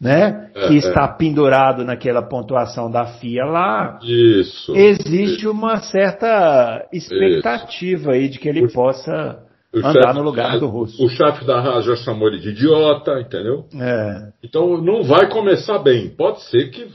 né, 0.00 0.50
é, 0.54 0.66
que 0.66 0.74
é. 0.74 0.78
está 0.78 1.06
pendurado 1.06 1.84
naquela 1.84 2.22
pontuação 2.22 2.90
da 2.90 3.04
FIA 3.04 3.44
lá, 3.44 3.98
isso, 4.02 4.74
existe 4.74 5.40
isso. 5.40 5.50
uma 5.50 5.80
certa 5.80 6.88
expectativa 6.92 8.00
isso. 8.00 8.10
aí 8.10 8.28
de 8.28 8.38
que 8.38 8.48
ele 8.48 8.72
possa 8.72 9.44
o 9.72 9.78
andar 9.78 9.92
chefe, 9.92 10.14
no 10.14 10.22
lugar 10.22 10.58
do 10.58 10.66
russo. 10.66 11.04
O 11.04 11.08
chefe 11.08 11.44
da 11.44 11.60
Haas 11.60 11.84
já 11.84 11.96
chamou 11.96 12.28
ele 12.28 12.38
de 12.38 12.48
idiota, 12.48 13.20
entendeu? 13.20 13.66
É. 13.78 14.32
Então 14.42 14.80
não 14.80 15.02
vai 15.02 15.28
começar 15.28 15.78
bem. 15.78 16.08
Pode 16.08 16.42
ser 16.44 16.70
que 16.70 16.88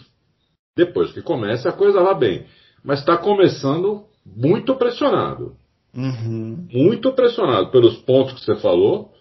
depois 0.76 1.12
que 1.14 1.22
comece 1.22 1.68
a 1.68 1.72
coisa 1.72 2.02
vá 2.02 2.14
bem. 2.14 2.46
Mas 2.84 3.00
está 3.00 3.18
começando 3.18 4.04
muito 4.26 4.76
pressionado. 4.76 5.54
Uhum. 5.96 6.68
Muito 6.72 7.14
pressionado 7.14 7.72
pelos 7.72 7.96
pontos 7.98 8.34
que 8.34 8.42
você 8.42 8.56
falou, 8.56 9.12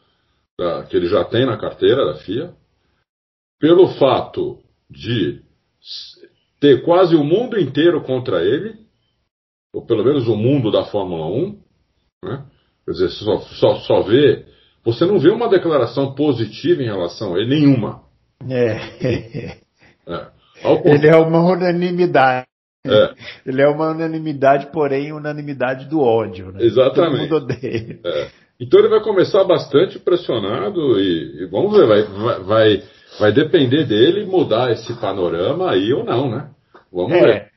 que 0.88 0.97
ele 0.97 1.07
já 1.07 1.25
tem 1.25 1.47
na 1.47 1.57
carteira 1.57 2.05
da 2.07 2.14
FIA. 2.14 2.53
Pelo 3.64 3.88
fato 3.94 4.59
de 4.90 5.40
ter 6.61 6.83
quase 6.85 7.16
o 7.16 7.24
mundo 7.24 7.59
inteiro 7.59 8.03
contra 8.03 8.44
ele, 8.44 8.74
ou 9.72 9.87
pelo 9.87 10.05
menos 10.05 10.29
o 10.29 10.37
mundo 10.37 10.70
da 10.70 10.85
Fórmula 10.85 11.24
1, 11.29 11.59
né? 12.22 12.44
Quer 12.85 12.90
dizer, 12.90 13.09
só, 13.09 13.38
só, 13.38 13.77
só 13.77 14.03
vê. 14.03 14.44
Você 14.85 15.07
não 15.07 15.18
vê 15.18 15.31
uma 15.31 15.48
declaração 15.48 16.14
positiva 16.14 16.83
em 16.83 16.85
relação 16.85 17.35
a 17.35 17.38
ele, 17.38 17.59
nenhuma. 17.59 18.03
É. 18.50 18.77
é. 20.09 20.31
Ele 20.85 21.09
é 21.09 21.16
uma 21.16 21.40
unanimidade. 21.40 22.46
É. 22.87 23.14
Ele 23.46 23.62
é 23.62 23.66
uma 23.66 23.92
unanimidade, 23.92 24.66
porém 24.74 25.11
unanimidade 25.11 25.88
do 25.88 26.03
ódio. 26.03 26.53
Né? 26.53 26.64
Exatamente. 26.64 27.31
Todo 27.31 27.40
mundo 27.40 27.55
odeia. 27.55 27.98
É. 28.05 28.29
Então 28.61 28.79
ele 28.79 28.90
vai 28.90 29.00
começar 29.00 29.42
bastante 29.44 29.98
pressionado 29.98 31.00
e, 31.00 31.44
e 31.44 31.46
vamos 31.46 31.74
ver, 31.74 31.87
vai, 31.87 32.03
vai, 32.03 32.42
vai 32.42 32.83
depender 33.33 33.85
dele 33.85 34.27
mudar 34.27 34.70
esse 34.70 34.92
panorama 34.94 35.70
aí 35.70 35.92
ou 35.92 36.05
não, 36.05 36.31
né? 36.31 36.48
Vamos 36.92 37.12
é. 37.12 37.20
ver. 37.20 37.55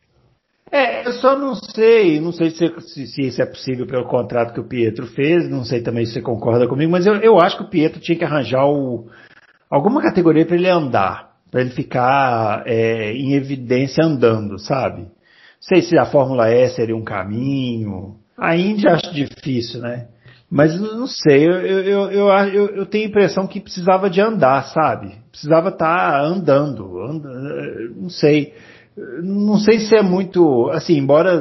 É, 0.72 1.08
eu 1.08 1.13
só 1.13 1.38
não 1.38 1.56
sei, 1.56 2.20
não 2.20 2.34
sei 2.34 2.50
se, 2.50 2.67
se, 2.82 3.08
se, 3.08 3.22
isso 3.22 3.41
é 3.41 3.46
possível 3.46 3.88
pelo 3.88 4.06
contrato 4.06 4.54
que 4.54 4.60
o 4.60 4.67
Pietro 4.67 5.08
fez, 5.08 5.50
não 5.50 5.63
sei 5.63 5.82
também 5.82 6.06
se 6.06 6.13
você 6.13 6.22
concorda 6.22 6.67
comigo, 6.67 6.91
mas 6.91 7.08
eu, 7.08 7.15
eu 7.15 7.39
acho 7.39 7.58
que 7.58 7.63
o 7.63 7.70
Pietro 7.70 8.02
tinha 8.02 8.17
que 8.17 8.26
arranjar 8.26 8.65
o, 8.65 9.08
alguma 9.70 10.02
categoria 10.02 10.46
para 10.46 10.58
ele 10.58 10.70
andar, 10.70 11.32
para 11.50 11.62
ele 11.62 11.70
ficar 11.70 12.63
é, 12.65 13.13
em 13.13 13.34
evidência 13.34 14.04
andando, 14.04 14.60
sabe? 14.60 15.04
Não 15.04 15.10
sei 15.62 15.82
se 15.82 15.98
a 15.98 16.06
Fórmula 16.06 16.52
E 16.52 16.67
seria 16.70 16.96
um 16.96 17.04
caminho, 17.04 18.17
a 18.38 18.56
Índia 18.58 18.91
acho 18.91 19.13
difícil, 19.13 19.80
né? 19.80 20.08
Mas 20.50 20.80
não 20.80 21.08
sei, 21.08 21.46
eu, 21.46 21.52
eu, 21.52 22.12
eu, 22.12 22.28
eu, 22.30 22.66
eu 22.78 22.86
tenho 22.86 23.06
a 23.06 23.10
impressão 23.10 23.46
que 23.46 23.60
precisava 23.60 24.10
de 24.10 24.22
andar, 24.22 24.64
sabe? 24.70 25.16
Precisava 25.30 25.70
estar 25.70 26.12
tá 26.12 26.22
andando, 26.24 27.00
and, 27.02 27.22
não 27.96 28.10
sei. 28.10 28.54
Não 29.22 29.58
sei 29.58 29.80
se 29.80 29.96
é 29.96 30.02
muito, 30.02 30.70
assim, 30.72 30.98
embora 30.98 31.40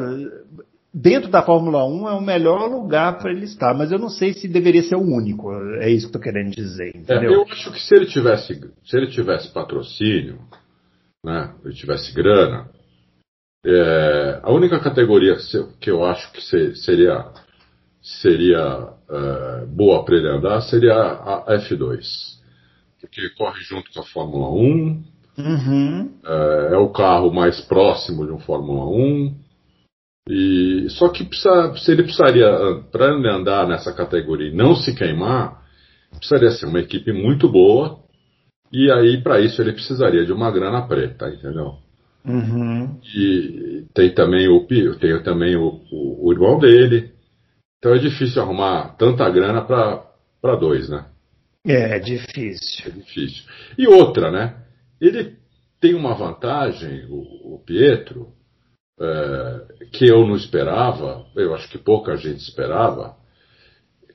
dentro 0.92 1.30
da 1.30 1.42
Fórmula 1.42 1.86
1 1.86 2.08
é 2.08 2.12
o 2.14 2.20
melhor 2.20 2.68
lugar 2.70 3.18
para 3.18 3.30
ele 3.30 3.44
estar, 3.44 3.74
mas 3.74 3.92
eu 3.92 3.98
não 3.98 4.08
sei 4.08 4.32
se 4.32 4.48
deveria 4.48 4.82
ser 4.82 4.96
o 4.96 5.02
único. 5.02 5.52
É 5.78 5.88
isso 5.88 6.10
que 6.10 6.16
estou 6.16 6.20
querendo 6.20 6.50
dizer. 6.50 6.94
É, 6.94 6.98
entendeu? 6.98 7.32
É, 7.32 7.34
eu 7.36 7.42
acho 7.44 7.70
que 7.70 7.80
se 7.80 7.94
ele 7.94 8.06
tivesse, 8.06 8.54
se 8.84 8.96
ele 8.96 9.08
tivesse 9.08 9.52
patrocínio, 9.52 10.38
né, 11.24 11.54
ele 11.64 11.74
tivesse 11.74 12.12
grana, 12.12 12.68
é, 13.64 14.40
a 14.42 14.52
única 14.52 14.80
categoria 14.80 15.36
que 15.80 15.90
eu 15.90 16.04
acho 16.04 16.32
que 16.32 16.40
seria 16.40 17.26
seria 18.06 18.95
é, 19.08 19.66
boa 19.66 20.04
para 20.04 20.16
ele 20.16 20.28
andar 20.28 20.60
seria 20.62 20.94
a 20.94 21.44
F2, 21.58 22.00
porque 23.00 23.30
corre 23.30 23.60
junto 23.62 23.92
com 23.92 24.00
a 24.00 24.04
Fórmula 24.04 24.50
1. 24.50 25.04
Uhum. 25.38 26.12
É, 26.24 26.68
é, 26.72 26.76
o 26.78 26.88
carro 26.90 27.32
mais 27.32 27.60
próximo 27.62 28.24
de 28.24 28.32
um 28.32 28.38
Fórmula 28.38 28.86
1 28.86 29.46
e 30.28 30.86
só 30.90 31.08
que 31.08 31.24
precisa, 31.24 31.72
se 31.76 31.92
ele 31.92 32.02
precisaria, 32.02 32.50
para 32.90 33.14
ele 33.14 33.28
andar 33.28 33.68
nessa 33.68 33.92
categoria 33.92 34.48
e 34.48 34.56
não 34.56 34.74
se 34.74 34.94
queimar, 34.94 35.62
precisaria 36.16 36.50
ser 36.50 36.66
uma 36.66 36.80
equipe 36.80 37.12
muito 37.12 37.48
boa. 37.48 38.00
E 38.72 38.90
aí, 38.90 39.22
para 39.22 39.40
isso, 39.40 39.62
ele 39.62 39.72
precisaria 39.72 40.24
de 40.26 40.32
uma 40.32 40.50
grana 40.50 40.82
preta, 40.82 41.28
entendeu? 41.28 41.74
Uhum. 42.24 42.98
E 43.14 43.84
tem 43.94 44.12
também 44.12 44.48
o 44.48 44.66
tem 44.66 45.22
também 45.22 45.54
o, 45.54 45.80
o, 45.92 46.26
o, 46.26 46.32
irmão 46.32 46.58
dele. 46.58 47.12
Então 47.86 47.94
é 47.94 48.00
difícil 48.00 48.42
arrumar 48.42 48.96
tanta 48.96 49.30
grana 49.30 49.62
para 49.62 50.56
dois, 50.56 50.88
né? 50.88 51.06
É, 51.64 51.96
é 51.96 51.98
difícil. 52.00 52.84
É 52.84 52.90
difícil. 52.90 53.44
E 53.78 53.86
outra, 53.86 54.28
né? 54.28 54.60
Ele 55.00 55.36
tem 55.80 55.94
uma 55.94 56.12
vantagem, 56.12 57.06
o, 57.08 57.54
o 57.54 57.62
Pietro, 57.64 58.32
é, 59.00 59.86
que 59.92 60.04
eu 60.04 60.26
não 60.26 60.34
esperava, 60.34 61.26
eu 61.36 61.54
acho 61.54 61.68
que 61.70 61.78
pouca 61.78 62.16
gente 62.16 62.40
esperava, 62.40 63.16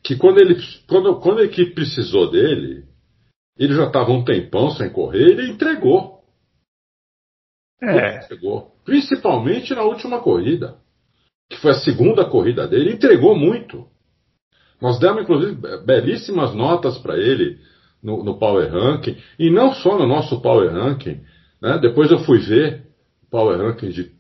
que 0.04 0.18
quando 0.18 0.42
ele 0.42 0.58
quando, 0.86 1.22
quando 1.22 1.40
a 1.40 1.46
equipe 1.46 1.74
precisou 1.74 2.30
dele, 2.30 2.84
ele 3.58 3.74
já 3.74 3.88
estava 3.88 4.12
um 4.12 4.26
tempão 4.26 4.70
sem 4.72 4.90
correr, 4.90 5.30
ele 5.30 5.50
entregou. 5.50 6.26
É. 7.82 7.96
Ele 7.96 8.18
entregou. 8.18 8.76
Principalmente 8.84 9.74
na 9.74 9.84
última 9.84 10.20
corrida, 10.20 10.81
que 11.52 11.58
foi 11.62 11.72
a 11.72 11.76
segunda 11.76 12.24
corrida 12.24 12.66
dele, 12.66 12.86
ele 12.86 12.94
entregou 12.94 13.36
muito. 13.36 13.86
Nós 14.82 14.98
demos, 15.00 15.24
inclusive, 15.24 15.56
belíssimas 15.86 16.56
notas 16.56 16.98
para 16.98 17.18
ele 17.18 17.60
no, 18.02 18.24
no, 18.24 18.40
Power 18.40 18.72
Ranking, 18.72 19.18
e 19.38 19.52
não 19.52 19.74
só 19.74 19.98
no 19.98 20.08
nosso 20.08 20.42
Power 20.42 20.72
Ranking. 20.72 21.22
Né? 21.62 21.78
Depois 21.80 22.10
eu 22.10 22.20
fui 22.20 22.40
ver 22.40 22.88
o 23.22 23.30
Power 23.30 23.60
Ranking 23.60 23.90
de 23.90 24.12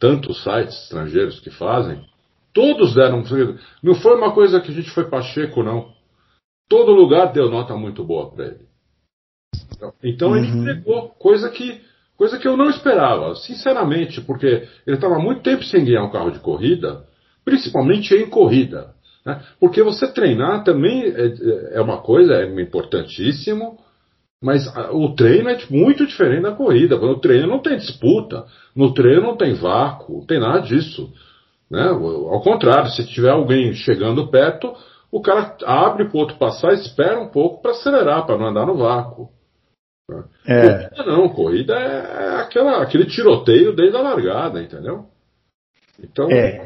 tantos 0.00 0.42
sites 0.42 0.82
estrangeiros 0.82 1.38
que 1.38 1.50
fazem, 1.50 2.04
todos 2.52 2.94
deram. 2.94 3.22
Não 3.82 3.94
foi 3.94 4.16
uma 4.16 4.32
coisa 4.32 4.60
que 4.60 4.72
a 4.72 4.74
gente 4.74 4.90
foi 4.90 5.08
pacheco, 5.08 5.62
não. 5.62 5.92
Todo 6.68 6.92
lugar 6.92 7.32
deu 7.32 7.48
nota 7.48 7.76
muito 7.76 8.04
boa 8.04 8.30
para 8.30 8.46
ele. 8.46 8.68
Então 10.02 10.36
ele 10.36 10.50
uhum. 10.50 10.62
entregou, 10.62 11.08
coisa 11.10 11.48
que, 11.50 11.80
coisa 12.20 12.38
que 12.38 12.46
eu 12.46 12.54
não 12.54 12.68
esperava, 12.68 13.34
sinceramente, 13.34 14.20
porque 14.20 14.68
ele 14.86 14.96
estava 14.96 15.18
muito 15.18 15.40
tempo 15.40 15.64
sem 15.64 15.86
ganhar 15.86 16.04
um 16.04 16.10
carro 16.10 16.30
de 16.30 16.38
corrida, 16.38 17.02
principalmente 17.42 18.14
em 18.14 18.28
corrida. 18.28 18.88
Né? 19.24 19.40
Porque 19.58 19.82
você 19.82 20.06
treinar 20.06 20.62
também 20.62 21.04
é, 21.04 21.78
é 21.78 21.80
uma 21.80 22.02
coisa, 22.02 22.34
é 22.34 22.60
importantíssimo, 22.60 23.78
mas 24.42 24.66
o 24.92 25.14
treino 25.14 25.48
é 25.48 25.58
muito 25.70 26.06
diferente 26.06 26.42
da 26.42 26.52
corrida. 26.52 26.98
No 26.98 27.18
treino 27.18 27.46
não 27.46 27.58
tem 27.58 27.78
disputa, 27.78 28.44
no 28.76 28.92
treino 28.92 29.22
não 29.22 29.36
tem 29.38 29.54
vácuo, 29.54 30.18
não 30.18 30.26
tem 30.26 30.38
nada 30.38 30.60
disso. 30.60 31.10
Né? 31.70 31.88
Ao 31.88 32.42
contrário, 32.42 32.90
se 32.90 33.06
tiver 33.06 33.30
alguém 33.30 33.72
chegando 33.72 34.30
perto, 34.30 34.74
o 35.10 35.22
cara 35.22 35.56
abre 35.64 36.04
para 36.04 36.18
o 36.18 36.20
outro 36.20 36.36
passar, 36.36 36.74
espera 36.74 37.18
um 37.18 37.28
pouco 37.28 37.62
para 37.62 37.70
acelerar, 37.70 38.26
para 38.26 38.36
não 38.36 38.48
andar 38.48 38.66
no 38.66 38.76
vácuo. 38.76 39.30
Né? 40.10 40.24
É. 40.46 40.88
Corrida 40.88 41.04
não, 41.06 41.28
corrida 41.28 41.74
é, 41.74 42.24
é 42.24 42.40
aquela, 42.40 42.82
aquele 42.82 43.06
tiroteio 43.06 43.74
desde 43.74 43.96
a 43.96 44.02
largada, 44.02 44.62
entendeu? 44.62 45.06
Então. 46.02 46.30
É. 46.30 46.64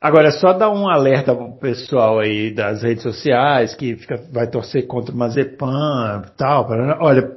Agora, 0.00 0.28
é 0.28 0.32
só 0.32 0.52
dar 0.52 0.70
um 0.70 0.86
alerta 0.86 1.34
pro 1.34 1.56
pessoal 1.58 2.18
aí 2.18 2.52
das 2.52 2.82
redes 2.82 3.02
sociais 3.02 3.74
que 3.74 3.96
fica, 3.96 4.16
vai 4.30 4.46
torcer 4.46 4.86
contra 4.86 5.14
o 5.14 5.16
Mazepam 5.16 6.22
e 6.26 6.30
tal. 6.36 6.68
Olha, 7.00 7.30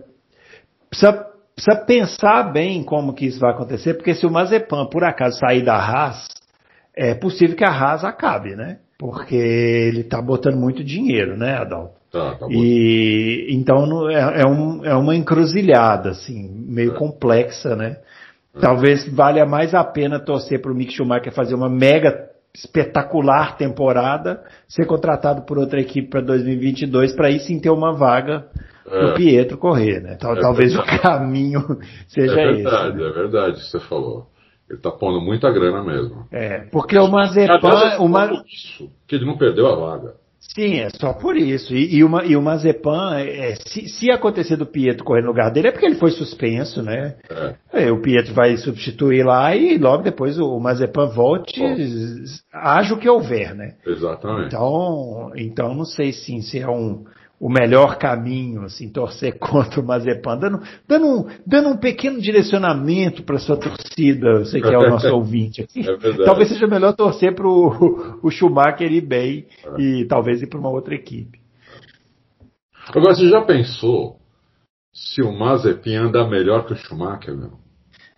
precisa, 0.90 1.14
precisa 1.56 1.86
pensar 1.86 2.52
bem 2.52 2.84
como 2.84 3.14
que 3.14 3.26
isso 3.26 3.40
vai 3.40 3.52
acontecer, 3.54 3.94
porque 3.94 4.14
se 4.14 4.26
o 4.26 4.32
Mazepam, 4.32 4.86
por 4.88 5.06
acaso, 5.06 5.40
sair 5.40 5.64
da 5.64 5.76
Haas, 5.76 6.28
é 6.94 7.16
possível 7.16 7.56
que 7.56 7.64
a 7.64 7.72
Haas 7.72 8.04
acabe, 8.04 8.56
né? 8.56 8.80
Porque 9.00 9.36
ele 9.36 10.02
está 10.02 10.22
botando 10.22 10.58
muito 10.58 10.84
dinheiro, 10.84 11.38
né, 11.38 11.56
Adalto? 11.58 11.97
Tá, 12.12 12.36
tá 12.36 12.48
e 12.50 13.48
então 13.50 14.10
é, 14.10 14.42
é, 14.42 14.46
um, 14.46 14.86
é 14.86 14.96
uma 14.96 15.16
encruzilhada, 15.16 16.12
assim, 16.12 16.50
meio 16.68 16.94
é. 16.94 16.96
complexa, 16.96 17.76
né? 17.76 17.98
É. 18.56 18.60
Talvez 18.60 19.08
valha 19.14 19.46
mais 19.46 19.74
a 19.74 19.84
pena 19.84 20.20
torcer 20.20 20.62
para 20.62 20.72
o 20.72 20.76
Mick 20.76 20.94
Schumacher 20.94 21.34
fazer 21.34 21.54
uma 21.54 21.70
mega 21.70 22.28
espetacular 22.56 23.56
temporada, 23.56 24.44
ser 24.68 24.86
contratado 24.86 25.44
por 25.44 25.58
outra 25.58 25.80
equipe 25.80 26.10
para 26.10 26.22
2022 26.22 27.14
para 27.14 27.28
aí 27.28 27.40
sim 27.40 27.60
ter 27.60 27.70
uma 27.70 27.94
vaga 27.94 28.48
é. 28.88 29.04
no 29.04 29.14
Pietro 29.14 29.58
correr, 29.58 30.02
né? 30.02 30.16
Tal, 30.16 30.36
é 30.36 30.42
talvez 30.42 30.74
verdade. 30.74 30.98
o 30.98 31.02
caminho 31.02 31.62
seja 32.08 32.32
esse. 32.32 32.40
É 32.40 32.54
verdade, 32.54 32.88
esse, 32.88 32.98
né? 32.98 33.10
é 33.10 33.12
verdade 33.12 33.54
que 33.58 33.68
você 33.68 33.80
falou. 33.82 34.28
Ele 34.70 34.80
tá 34.80 34.92
pondo 34.92 35.22
muita 35.22 35.50
grana 35.52 35.82
mesmo. 35.82 36.28
É, 36.30 36.60
porque 36.72 36.98
o 36.98 37.08
Mazepan... 37.08 37.94
É 37.94 37.98
uma... 38.00 38.44
isso 38.46 38.90
que 39.08 39.16
ele 39.16 39.26
não 39.26 39.38
perdeu 39.38 39.68
a 39.68 39.76
vaga. 39.76 40.16
Sim, 40.54 40.80
é 40.80 40.90
só 40.90 41.14
por 41.14 41.38
isso. 41.38 41.74
E, 41.74 41.98
e, 41.98 42.04
uma, 42.04 42.26
e 42.26 42.36
o 42.36 42.42
Mazepan, 42.42 43.20
é, 43.20 43.56
se, 43.56 43.88
se, 43.88 44.12
acontecer 44.12 44.56
do 44.56 44.66
Pietro 44.66 45.04
correr 45.04 45.22
no 45.22 45.28
lugar 45.28 45.52
dele, 45.52 45.68
é 45.68 45.72
porque 45.72 45.86
ele 45.86 45.96
foi 45.96 46.12
suspenso, 46.12 46.82
né? 46.82 47.16
É. 47.72 47.86
É, 47.86 47.92
o 47.92 48.02
Pietro 48.02 48.34
vai 48.34 48.58
substituir 48.58 49.24
lá 49.24 49.56
e 49.56 49.78
logo 49.78 50.04
depois 50.04 50.40
o, 50.40 50.46
o 50.46 50.60
Mazepan 50.60 51.08
volte, 51.08 51.62
haja 52.52 52.94
o 52.94 52.98
que 52.98 53.10
houver, 53.10 53.54
né? 53.54 53.76
Exatamente. 53.86 54.48
Então, 54.48 55.32
então 55.36 55.76
não 55.76 55.86
sei 55.86 56.12
sim, 56.12 56.42
se 56.42 56.60
é 56.60 56.68
um, 56.68 57.04
o 57.40 57.50
melhor 57.50 57.98
caminho, 57.98 58.64
assim, 58.64 58.90
torcer 58.90 59.38
contra 59.40 59.80
o 59.80 59.86
Mazepan, 59.86 60.38
dando, 60.38 60.62
dando, 60.88 61.06
um, 61.06 61.28
dando 61.46 61.70
um 61.70 61.78
pequeno 61.78 62.20
direcionamento 62.20 63.24
para 63.24 63.38
sua 63.38 63.58
torcida, 63.58 64.40
você 64.40 64.60
que 64.60 64.68
é 64.68 64.78
o 64.78 64.90
nosso 64.90 65.08
ouvinte 65.14 65.62
aqui. 65.62 65.82
É 65.88 66.26
talvez 66.26 66.50
seja 66.50 66.68
melhor 66.68 66.94
torcer 66.94 67.36
para 67.36 67.48
o 67.48 68.32
Schumacher 68.32 68.92
ir 68.92 69.02
bem 69.02 69.46
é. 69.64 69.82
e 69.82 70.06
talvez 70.06 70.42
ir 70.42 70.48
para 70.48 70.60
uma 70.60 70.70
outra 70.70 70.96
equipe. 70.96 71.40
Agora, 72.90 73.14
você 73.14 73.30
já 73.30 73.42
pensou 73.42 74.18
se 74.94 75.22
o 75.22 75.32
Mazepin 75.32 75.96
anda 75.96 76.28
melhor 76.28 76.66
que 76.66 76.74
o 76.74 76.78
Schumacher, 76.78 77.36
meu? 77.36 77.52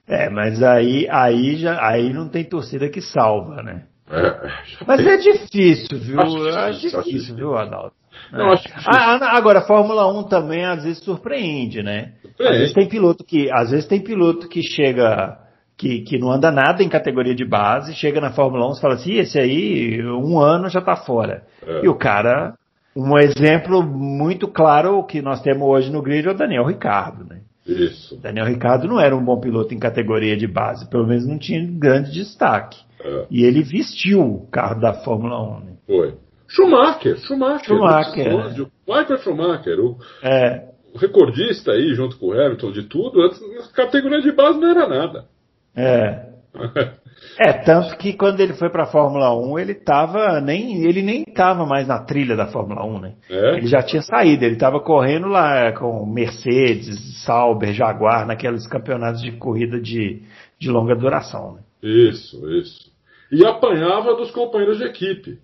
É, 0.08 0.30
mas 0.30 0.64
aí, 0.64 1.08
aí, 1.10 1.56
já, 1.58 1.86
aí 1.86 2.14
não 2.14 2.30
tem 2.30 2.44
torcida 2.44 2.90
que 2.90 3.02
salva, 3.02 3.62
né? 3.62 3.86
É, 4.10 4.86
mas 4.88 5.06
é 5.06 5.18
difícil, 5.18 6.00
viu? 6.00 6.20
Acho 6.20 6.48
é 6.48 6.72
difícil, 6.72 7.04
difícil 7.04 7.36
viu, 7.36 7.56
Arnaldo? 7.56 7.94
Não, 8.32 8.50
é. 8.50 8.54
acho 8.54 8.64
que... 8.64 8.74
ah, 8.86 9.38
agora, 9.38 9.60
a 9.60 9.66
Fórmula 9.66 10.08
1 10.08 10.24
também 10.24 10.66
às 10.66 10.84
vezes 10.84 11.04
surpreende, 11.04 11.82
né? 11.82 12.14
Às 12.40 12.58
vezes 12.58 12.74
tem 12.74 12.88
piloto 12.88 13.24
que, 13.24 13.52
às 13.52 13.72
vezes 13.72 13.86
tem 13.86 14.02
piloto 14.02 14.48
que 14.48 14.62
chega, 14.62 15.38
que, 15.78 16.02
que 16.02 16.18
não 16.18 16.32
anda 16.32 16.52
nada 16.52 16.84
em 16.84 16.90
categoria 16.90 17.36
de 17.36 17.46
base, 17.46 17.94
chega 17.94 18.22
na 18.22 18.32
Fórmula 18.32 18.70
1 18.70 18.74
e 18.74 18.82
fala 18.82 18.94
assim, 18.96 19.14
esse 19.14 19.40
aí, 19.40 20.02
um 20.06 20.40
ano 20.40 20.70
já 20.70 20.82
tá 20.82 20.96
fora. 20.96 21.44
É. 21.66 21.86
E 21.86 21.90
o 21.90 21.96
cara, 21.96 22.54
um 22.96 23.18
exemplo 23.18 23.84
muito 23.84 24.48
claro 24.48 25.04
que 25.04 25.22
nós 25.22 25.42
temos 25.42 25.68
hoje 25.68 25.92
no 25.92 26.02
grid 26.02 26.28
é 26.28 26.32
o 26.32 26.38
Daniel 26.38 26.66
Ricardo, 26.66 27.26
né? 27.26 27.42
Isso. 27.66 28.18
Daniel 28.18 28.48
Ricardo 28.48 28.88
não 28.88 29.00
era 29.00 29.16
um 29.16 29.24
bom 29.24 29.40
piloto 29.40 29.74
em 29.74 29.80
categoria 29.80 30.36
de 30.36 30.48
base, 30.48 30.90
pelo 30.90 31.06
menos 31.06 31.28
não 31.28 31.38
tinha 31.38 31.64
grande 31.66 32.12
destaque. 32.12 32.80
É. 33.04 33.26
E 33.30 33.44
ele 33.44 33.62
vestiu 33.62 34.22
o 34.22 34.48
carro 34.48 34.82
da 34.82 34.94
Fórmula 34.94 35.42
1. 35.58 35.60
Né? 35.60 35.72
Foi. 35.86 36.14
Schumacher, 36.50 37.18
Schumacher. 37.20 37.76
Schumacher. 37.76 38.34
O, 38.34 38.70
Michael 38.88 39.20
Schumacher, 39.20 39.80
o, 39.80 39.98
é. 40.24 40.68
o, 40.94 40.98
recordista 40.98 41.72
aí, 41.72 41.94
junto 41.94 42.18
com 42.18 42.28
o 42.28 42.34
Hamilton, 42.34 42.72
de 42.72 42.84
tudo, 42.84 43.22
antes, 43.22 43.40
categoria 43.74 44.20
de 44.20 44.32
base 44.32 44.60
não 44.60 44.70
era 44.70 44.88
nada. 44.90 45.26
É. 45.76 46.28
é, 47.40 47.54
tanto 47.64 47.96
que 47.98 48.14
quando 48.14 48.40
ele 48.40 48.54
foi 48.54 48.72
para 48.72 48.84
a 48.84 48.88
Fórmula 48.88 49.32
1, 49.40 49.60
ele 49.60 49.76
tava 49.76 50.42
nem 50.42 50.84
ele 50.84 51.04
nem 51.04 51.22
estava 51.22 51.68
mais 51.68 51.88
na 51.88 52.04
trilha 52.04 52.36
da 52.36 52.48
Fórmula 52.48 52.84
1, 52.84 53.00
né? 53.00 53.14
É? 53.30 53.58
Ele 53.58 53.68
já 53.68 53.84
tinha 53.84 54.02
saído, 54.02 54.44
ele 54.44 54.56
estava 54.56 54.80
correndo 54.80 55.28
lá 55.28 55.72
com 55.74 56.04
Mercedes, 56.08 57.24
Sauber, 57.24 57.72
Jaguar, 57.74 58.26
naqueles 58.26 58.68
campeonatos 58.68 59.22
de 59.22 59.34
corrida 59.34 59.80
de, 59.80 60.24
de 60.58 60.70
longa 60.72 60.96
duração, 60.96 61.54
né? 61.54 61.62
Isso, 61.84 62.50
isso. 62.58 62.90
E 63.32 63.46
apanhava 63.46 64.16
dos 64.16 64.32
companheiros 64.32 64.80
de 64.80 64.86
equipe. 64.86 65.38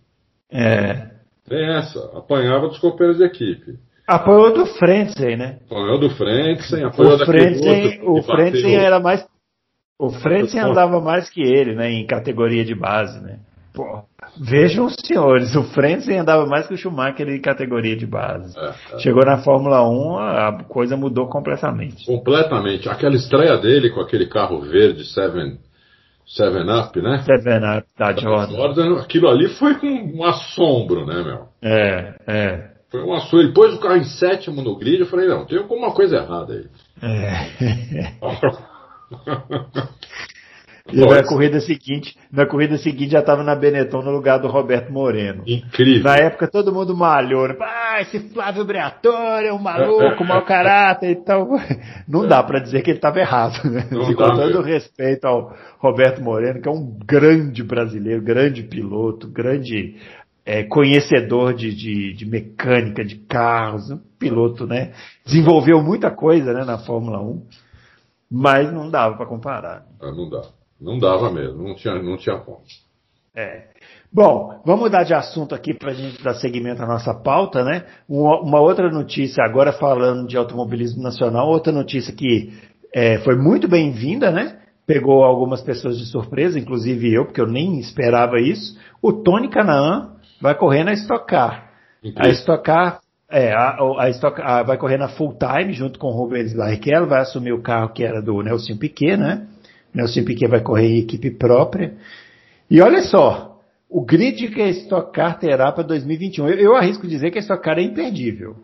É. 0.52 1.10
Tem 1.48 1.76
essa. 1.76 2.00
Apanhava 2.18 2.68
dos 2.68 2.80
companheiros 2.80 3.18
de 3.18 3.26
equipe. 3.26 3.78
Apanhou 4.08 4.54
do 4.54 4.66
Frentzen, 4.66 5.36
né? 5.36 5.58
Apanhou 5.66 6.00
do 6.00 6.10
Frentzen, 6.12 6.84
apanhou 6.84 7.16
o 7.16 7.26
Frentzen, 7.26 8.02
O 8.04 8.22
Frentzen 8.22 8.76
era 8.76 9.00
mais. 9.00 9.26
O 9.98 10.10
Frentzen 10.10 10.60
andava 10.62 11.00
mais 11.02 11.30
que 11.30 11.42
ele, 11.42 11.74
né? 11.74 11.92
Em 11.92 12.06
categoria 12.06 12.64
de 12.64 12.76
base, 12.76 13.20
né? 13.24 13.40
Pô, 13.76 14.04
vejam 14.40 14.86
os 14.86 14.96
senhores, 15.06 15.54
o 15.54 15.64
Frentzen 15.64 16.20
andava 16.20 16.46
mais 16.46 16.66
que 16.66 16.74
o 16.74 16.78
Schumacher 16.78 17.28
em 17.28 17.42
categoria 17.42 17.96
de 17.96 18.06
base. 18.06 18.58
É, 18.58 18.74
é. 18.94 19.00
Chegou 19.00 19.26
na 19.26 19.40
Fórmula 19.40 19.86
1, 19.86 20.18
a 20.18 20.64
coisa 20.64 20.96
mudou 20.96 21.28
completamente. 21.28 22.06
Completamente. 22.06 22.88
Aquela 22.88 23.16
estreia 23.16 23.58
dele 23.58 23.90
com 23.90 24.00
aquele 24.00 24.28
carro 24.28 24.62
verde, 24.62 25.04
Seven, 25.04 25.58
Seven 26.26 26.70
Up, 26.70 27.02
né? 27.02 27.24
Seven 27.24 27.78
Up, 27.78 27.88
da 27.98 28.14
Jordan. 28.14 28.56
Jordan. 28.56 29.00
Aquilo 29.02 29.30
ali 29.30 29.48
foi 29.50 29.74
um, 29.84 30.18
um 30.20 30.24
assombro, 30.26 31.06
né, 31.06 31.24
meu? 31.24 31.48
É, 31.62 32.16
é. 32.28 32.70
Foi 32.90 33.04
um 33.04 33.14
assombro. 33.14 33.42
Ele 33.42 33.54
pôs 33.54 33.74
o 33.74 33.80
carro 33.80 33.98
em 33.98 34.04
sétimo 34.04 34.62
no 34.62 34.76
grid, 34.78 35.02
eu 35.02 35.08
falei, 35.08 35.28
não, 35.28 35.46
tem 35.46 35.58
alguma 35.58 35.92
coisa 35.92 36.18
errada 36.18 36.54
aí. 36.54 36.66
É. 37.02 38.12
E 40.92 41.00
na 41.00 41.24
corrida 41.24 41.60
seguinte, 41.60 42.16
na 42.32 42.46
corrida 42.46 42.78
seguinte 42.78 43.12
já 43.12 43.20
estava 43.20 43.44
na 43.44 43.56
Benetton 43.56 44.04
no 44.04 44.12
lugar 44.12 44.38
do 44.38 44.48
Roberto 44.48 44.94
Moreno. 44.94 45.42
Incrível. 45.48 46.04
Na 46.04 46.16
época 46.16 46.48
todo 46.48 46.72
mundo 46.72 46.96
malhou, 46.96 47.48
né? 47.48 47.56
Ah, 47.60 48.02
esse 48.02 48.20
Flávio 48.30 48.64
Briatore 48.64 49.48
é 49.48 49.54
um 49.54 49.58
maluco, 49.58 50.24
mau 50.24 50.44
caráter 50.46 51.10
e 51.10 51.16
tal. 51.16 51.48
Não 52.08 52.28
dá 52.28 52.44
para 52.44 52.60
dizer 52.60 52.84
que 52.84 52.92
ele 52.92 53.00
estava 53.00 53.20
errado, 53.20 53.68
né? 53.68 53.88
Não 53.90 54.14
com 54.14 54.14
todo 54.14 54.62
respeito 54.62 55.26
ao 55.26 55.56
Roberto 55.80 56.22
Moreno, 56.22 56.62
que 56.62 56.70
é 56.70 56.72
um 56.72 56.96
grande 57.04 57.64
brasileiro, 57.64 58.22
grande 58.22 58.62
piloto, 58.62 59.28
grande 59.28 59.96
é, 60.46 60.64
conhecedor 60.64 61.56
de, 61.56 61.74
de, 61.74 62.14
de, 62.14 62.26
mecânica 62.28 63.04
de 63.04 63.16
carros, 63.16 63.90
um 63.90 64.00
piloto, 64.20 64.68
né? 64.68 64.94
Desenvolveu 65.26 65.82
muita 65.82 66.12
coisa, 66.12 66.54
né, 66.54 66.64
na 66.64 66.78
Fórmula 66.78 67.20
1, 67.20 67.44
mas 68.32 68.72
não 68.72 68.90
dava 68.92 69.18
para 69.18 69.26
comparar. 69.26 69.84
Ah, 70.00 70.12
não 70.12 70.30
dá. 70.30 70.44
Não 70.80 71.00
dava 71.00 71.32
mesmo, 71.32 71.64
não 71.64 71.76
tinha, 71.76 72.02
não 72.02 72.18
tinha 72.18 72.38
como. 72.38 72.62
É. 73.36 73.64
Bom, 74.12 74.62
vamos 74.66 74.84
mudar 74.84 75.04
de 75.04 75.14
assunto 75.14 75.54
aqui 75.54 75.74
para 75.74 75.92
a 75.92 75.94
gente 75.94 76.24
dar 76.24 76.36
seguimento 76.36 76.82
à 76.82 76.86
nossa 76.86 77.14
pauta, 77.14 77.64
né? 77.64 77.84
Uma, 78.08 78.40
uma, 78.42 78.62
outra 78.62 78.90
notícia, 78.90 79.44
agora 79.44 79.74
falando 79.74 80.28
de 80.28 80.38
automobilismo 80.38 81.04
nacional, 81.04 81.50
outra 81.50 81.74
notícia 81.74 82.14
que 82.14 82.54
é, 82.94 83.18
foi 83.20 83.36
muito 83.36 83.68
bem-vinda, 83.68 84.32
né? 84.32 84.60
Pegou 84.88 85.24
algumas 85.24 85.62
pessoas 85.62 85.98
de 85.98 86.06
surpresa, 86.06 86.58
inclusive 86.58 87.14
eu, 87.14 87.26
porque 87.26 87.42
eu 87.42 87.48
nem 87.48 87.80
esperava 87.80 88.40
isso. 88.40 88.80
O 89.02 89.12
Tony 89.12 89.50
Canaan 89.50 90.16
vai 90.42 90.56
correr 90.56 90.84
na 90.84 90.94
Stock 90.94 91.26
Car. 91.28 91.72
A 92.16 92.30
Stock 92.30 92.64
Car 92.64 93.02
é, 93.30 93.52
a, 93.52 93.76
a, 93.98 94.10
Stock, 94.12 94.40
a, 94.42 94.64
vai 94.64 94.78
correr 94.78 94.98
na 94.98 95.10
full 95.10 95.38
time 95.38 95.74
junto 95.74 96.00
com 96.00 96.08
o 96.08 96.12
Rubens 96.12 96.56
Barrichello, 96.56 97.08
vai 97.08 97.22
assumir 97.22 97.52
o 97.52 97.62
carro 97.62 97.90
que 97.90 98.04
era 98.04 98.22
do 98.22 98.42
Nelson 98.42 98.78
Piquet, 98.78 99.18
né? 99.18 99.48
Nelson 99.96 100.26
Piquet 100.26 100.48
vai 100.48 100.62
correr 100.62 100.88
em 100.88 101.00
equipe 101.00 101.32
própria. 101.32 101.94
E 102.70 102.82
olha 102.82 103.02
só, 103.02 103.58
o 103.90 104.04
grid 104.04 104.50
que 104.50 104.62
a 104.62 104.70
Stock 104.70 105.12
Car 105.14 105.40
terá 105.40 105.72
para 105.72 105.84
2021, 105.84 106.50
eu, 106.50 106.56
eu, 106.56 106.76
arrisco 106.76 107.08
dizer 107.08 107.32
que 107.32 107.38
a 107.38 107.42
Stock 107.42 107.64
Car 107.64 107.80
é 107.80 107.84
imperdível. 107.84 108.56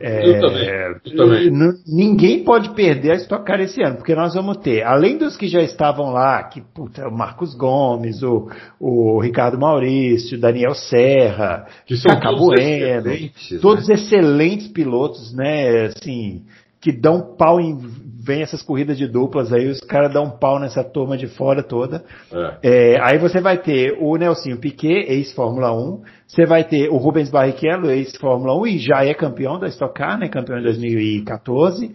É, 0.00 0.28
eu 0.28 0.40
também, 0.40 0.68
eu 1.04 1.16
também. 1.16 1.50
Ninguém 1.86 2.42
pode 2.44 2.70
perder 2.74 3.12
a 3.12 3.16
Stock 3.16 3.44
Car 3.44 3.60
esse 3.60 3.82
ano, 3.82 3.96
porque 3.96 4.14
nós 4.14 4.34
vamos 4.34 4.56
ter, 4.58 4.82
além 4.82 5.18
dos 5.18 5.36
que 5.36 5.46
já 5.46 5.60
estavam 5.60 6.10
lá, 6.10 6.42
que 6.44 6.60
puta, 6.60 7.06
o 7.08 7.16
Marcos 7.16 7.54
Gomes, 7.54 8.22
o, 8.22 8.48
o 8.80 9.20
Ricardo 9.20 9.58
Maurício, 9.58 10.40
Daniel 10.40 10.74
Serra, 10.74 11.66
que 11.86 11.96
são 11.96 12.14
Cacá 12.14 12.30
todos 12.30 12.46
Bueno, 12.46 12.62
excelentes, 12.62 13.60
todos 13.60 13.88
né? 13.88 13.94
excelentes 13.94 14.68
pilotos, 14.68 15.32
né? 15.34 15.86
Assim, 15.86 16.42
que 16.80 16.90
dão 16.90 17.36
pau 17.36 17.60
em 17.60 17.78
vem 18.24 18.42
essas 18.42 18.62
corridas 18.62 18.96
de 18.96 19.06
duplas 19.08 19.52
aí, 19.52 19.68
os 19.68 19.80
caras 19.80 20.12
dão 20.12 20.24
um 20.24 20.30
pau 20.30 20.60
nessa 20.60 20.84
turma 20.84 21.16
de 21.16 21.26
fora 21.26 21.62
toda. 21.62 22.04
É. 22.32 22.94
É, 22.94 23.00
aí 23.00 23.18
você 23.18 23.40
vai 23.40 23.58
ter 23.58 23.96
o 24.00 24.16
Nelsinho 24.16 24.58
Piquet, 24.58 25.06
ex-Fórmula 25.08 25.72
1, 25.72 26.02
você 26.26 26.46
vai 26.46 26.64
ter 26.64 26.88
o 26.88 26.96
Rubens 26.96 27.30
Barrichello, 27.30 27.90
ex-Fórmula 27.90 28.56
1, 28.60 28.66
e 28.66 28.78
já 28.78 29.04
é 29.04 29.12
campeão 29.12 29.58
da 29.58 29.66
Stock 29.68 29.94
Car, 29.94 30.18
né, 30.18 30.28
campeão 30.28 30.58
em 30.58 30.62
2014. 30.62 31.94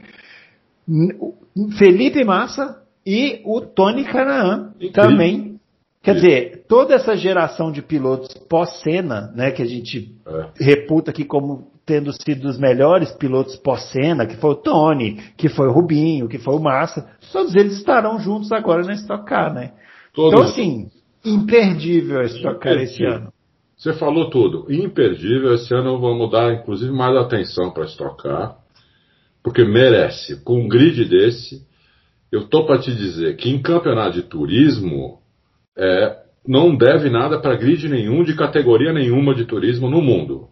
Felipe 1.78 2.24
Massa 2.24 2.82
e 3.06 3.42
o 3.46 3.62
Tony 3.62 4.04
Canaan 4.04 4.74
também. 4.94 5.58
Quer 6.02 6.16
dizer, 6.16 6.66
toda 6.70 6.96
essa 6.96 7.18
geração 7.18 7.72
de 7.72 7.82
pilotos 7.82 8.34
pós-cena, 8.50 9.32
né, 9.36 9.52
que 9.52 9.62
a 9.62 9.66
gente 9.66 10.16
é. 10.26 10.64
reputa 10.64 11.12
aqui 11.12 11.26
como 11.26 11.68
tendo 11.88 12.12
sido 12.12 12.50
os 12.50 12.60
melhores 12.60 13.14
pilotos 13.14 13.56
pós-cena, 13.56 14.28
que 14.28 14.36
foi 14.36 14.52
o 14.52 14.56
Tony, 14.56 15.22
que 15.38 15.48
foi 15.48 15.68
o 15.68 15.72
Rubinho, 15.72 16.28
que 16.28 16.38
foi 16.38 16.54
o 16.54 16.60
Massa, 16.60 17.10
todos 17.32 17.56
eles 17.56 17.78
estarão 17.78 18.20
juntos 18.20 18.52
agora 18.52 18.84
na 18.84 18.94
Stock 18.94 19.26
Car, 19.26 19.54
né? 19.54 19.72
Todos. 20.14 20.34
Então, 20.34 20.44
assim, 20.44 20.92
imperdível 21.24 22.20
a 22.20 22.26
Stock 22.26 22.60
Car 22.60 22.74
esse 22.74 23.06
ano. 23.06 23.32
Você 23.78 23.94
falou 23.94 24.30
tudo. 24.30 24.66
Imperdível. 24.70 25.54
Esse 25.54 25.74
ano 25.74 25.98
vamos 26.02 26.30
dar, 26.30 26.54
inclusive, 26.54 26.92
mais 26.92 27.16
atenção 27.16 27.72
para 27.72 27.86
Stock 27.86 28.22
Car, 28.22 28.58
porque 29.42 29.64
merece. 29.64 30.44
Com 30.44 30.66
um 30.66 30.68
grid 30.68 31.06
desse, 31.06 31.66
eu 32.30 32.50
tô 32.50 32.66
para 32.66 32.80
te 32.80 32.94
dizer 32.94 33.38
que 33.38 33.50
em 33.50 33.62
campeonato 33.62 34.16
de 34.16 34.24
turismo, 34.24 35.20
é, 35.78 36.18
não 36.46 36.76
deve 36.76 37.10
nada 37.10 37.40
para 37.40 37.56
grid 37.56 37.88
nenhum 37.88 38.26
de 38.26 38.36
categoria 38.36 38.92
nenhuma 38.92 39.34
de 39.34 39.46
turismo 39.46 39.90
no 39.90 40.02
mundo. 40.02 40.50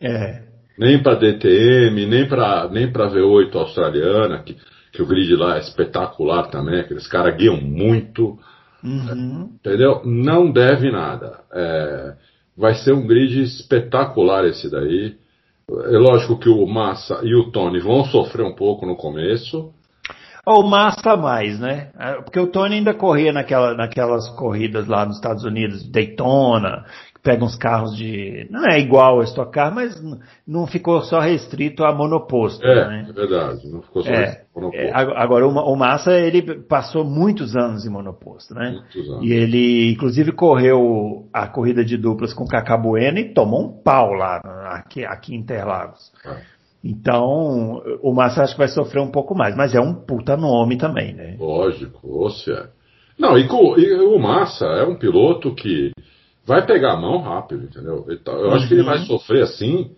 É. 0.00 0.42
Nem 0.78 1.02
para 1.02 1.14
DTM, 1.14 2.06
nem 2.06 2.28
para 2.28 2.68
nem 2.68 2.92
para 2.92 3.10
V8 3.10 3.54
australiana, 3.54 4.42
que, 4.42 4.56
que 4.92 5.02
o 5.02 5.06
grid 5.06 5.34
lá 5.34 5.56
é 5.56 5.60
espetacular 5.60 6.48
também, 6.48 6.80
aqueles 6.80 7.06
caras 7.06 7.36
guiam 7.36 7.56
muito. 7.60 8.38
Uhum. 8.84 9.54
Entendeu? 9.54 10.02
Não 10.04 10.50
deve 10.50 10.90
nada. 10.90 11.40
É, 11.52 12.14
vai 12.56 12.74
ser 12.74 12.92
um 12.92 13.06
grid 13.06 13.42
espetacular 13.42 14.44
esse 14.44 14.70
daí. 14.70 15.16
É 15.68 15.98
lógico 15.98 16.38
que 16.38 16.48
o 16.48 16.64
Massa 16.66 17.20
e 17.24 17.34
o 17.34 17.50
Tony 17.50 17.80
vão 17.80 18.04
sofrer 18.04 18.44
um 18.44 18.54
pouco 18.54 18.86
no 18.86 18.96
começo. 18.96 19.72
Ou 20.46 20.62
Massa 20.62 21.16
mais, 21.16 21.58
né? 21.58 21.90
É, 21.98 22.22
porque 22.22 22.38
o 22.38 22.46
Tony 22.46 22.76
ainda 22.76 22.94
corria 22.94 23.32
naquela, 23.32 23.74
naquelas 23.74 24.28
corridas 24.36 24.86
lá 24.86 25.04
nos 25.04 25.16
Estados 25.16 25.42
Unidos, 25.42 25.90
Daytona, 25.90 26.84
pega 27.26 27.44
uns 27.44 27.56
carros 27.56 27.96
de. 27.96 28.46
Não 28.50 28.64
é 28.64 28.78
igual 28.78 29.20
a 29.20 29.24
Stock 29.24 29.50
Car, 29.50 29.74
mas 29.74 30.00
não 30.46 30.64
ficou 30.64 31.02
só 31.02 31.18
restrito 31.18 31.82
a 31.84 31.92
monoposto. 31.92 32.64
É, 32.64 32.88
né? 32.88 33.06
é 33.08 33.12
verdade, 33.12 33.68
não 33.68 33.82
ficou 33.82 34.04
só 34.04 34.08
é, 34.08 34.16
restrito 34.16 34.46
a 34.54 34.60
monoposto. 34.60 34.86
É, 34.86 34.92
agora, 34.94 35.48
o, 35.48 35.50
o, 35.50 35.76
Massa, 35.76 36.12
ele 36.12 36.60
passou 36.62 37.04
muitos 37.04 37.56
anos 37.56 37.84
em 37.84 37.90
monoposto, 37.90 38.54
né? 38.54 38.78
Muitos 38.78 39.10
anos. 39.10 39.24
E 39.24 39.32
ele, 39.32 39.90
inclusive, 39.90 40.30
correu 40.30 41.28
a 41.32 41.48
corrida 41.48 41.84
de 41.84 41.96
duplas 41.96 42.32
com 42.32 42.46
Cacá 42.46 42.76
Bueno 42.76 43.18
e 43.18 43.34
tomou 43.34 43.64
um 43.64 43.82
pau 43.82 44.12
lá, 44.12 44.40
aqui, 44.70 45.04
aqui 45.04 45.34
em 45.34 45.38
Interlagos. 45.38 46.12
É. 46.24 46.36
Então, 46.84 47.82
o 48.00 48.14
Massa 48.14 48.44
acho 48.44 48.52
que 48.52 48.58
vai 48.58 48.68
sofrer 48.68 49.00
um 49.00 49.10
pouco 49.10 49.34
mais, 49.34 49.56
mas 49.56 49.74
é 49.74 49.80
um 49.80 49.92
puta 49.92 50.36
nome 50.36 50.78
também, 50.78 51.12
né? 51.12 51.36
Lógico, 51.40 51.98
ou 52.04 52.30
seja. 52.30 52.70
Não, 53.18 53.36
e, 53.36 53.48
e 53.78 53.94
o 53.94 54.18
Massa 54.20 54.66
é 54.66 54.84
um 54.84 54.94
piloto 54.94 55.52
que 55.56 55.90
vai 56.46 56.64
pegar 56.64 56.92
a 56.92 56.96
mão 56.96 57.18
rápido, 57.18 57.64
entendeu? 57.64 58.06
Eu 58.08 58.52
acho 58.52 58.68
que 58.68 58.74
ele 58.74 58.84
vai 58.84 58.98
uhum. 58.98 59.06
sofrer 59.06 59.42
assim, 59.42 59.90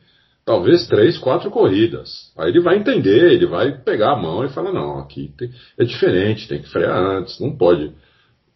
talvez 0.44 0.87
três, 0.88 1.18
quatro 1.18 1.50
corridas. 1.50 2.32
Aí 2.38 2.48
ele 2.48 2.61
vai 2.61 2.78
entender, 2.78 3.32
ele 3.32 3.46
vai 3.46 3.72
pegar 3.72 4.12
a 4.12 4.16
mão 4.16 4.44
e 4.44 4.48
falar, 4.48 4.72
não, 4.72 4.98
aqui 4.98 5.30
tem, 5.37 5.50
é 5.78 5.84
diferente, 5.84 6.48
tem 6.48 6.62
que 6.62 6.70
frear 6.70 6.96
antes, 6.96 7.38
não 7.38 7.54
pode, 7.54 7.92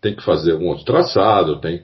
tem 0.00 0.16
que 0.16 0.24
fazer 0.24 0.54
um 0.54 0.68
outro 0.68 0.84
traçado, 0.84 1.60
tem. 1.60 1.82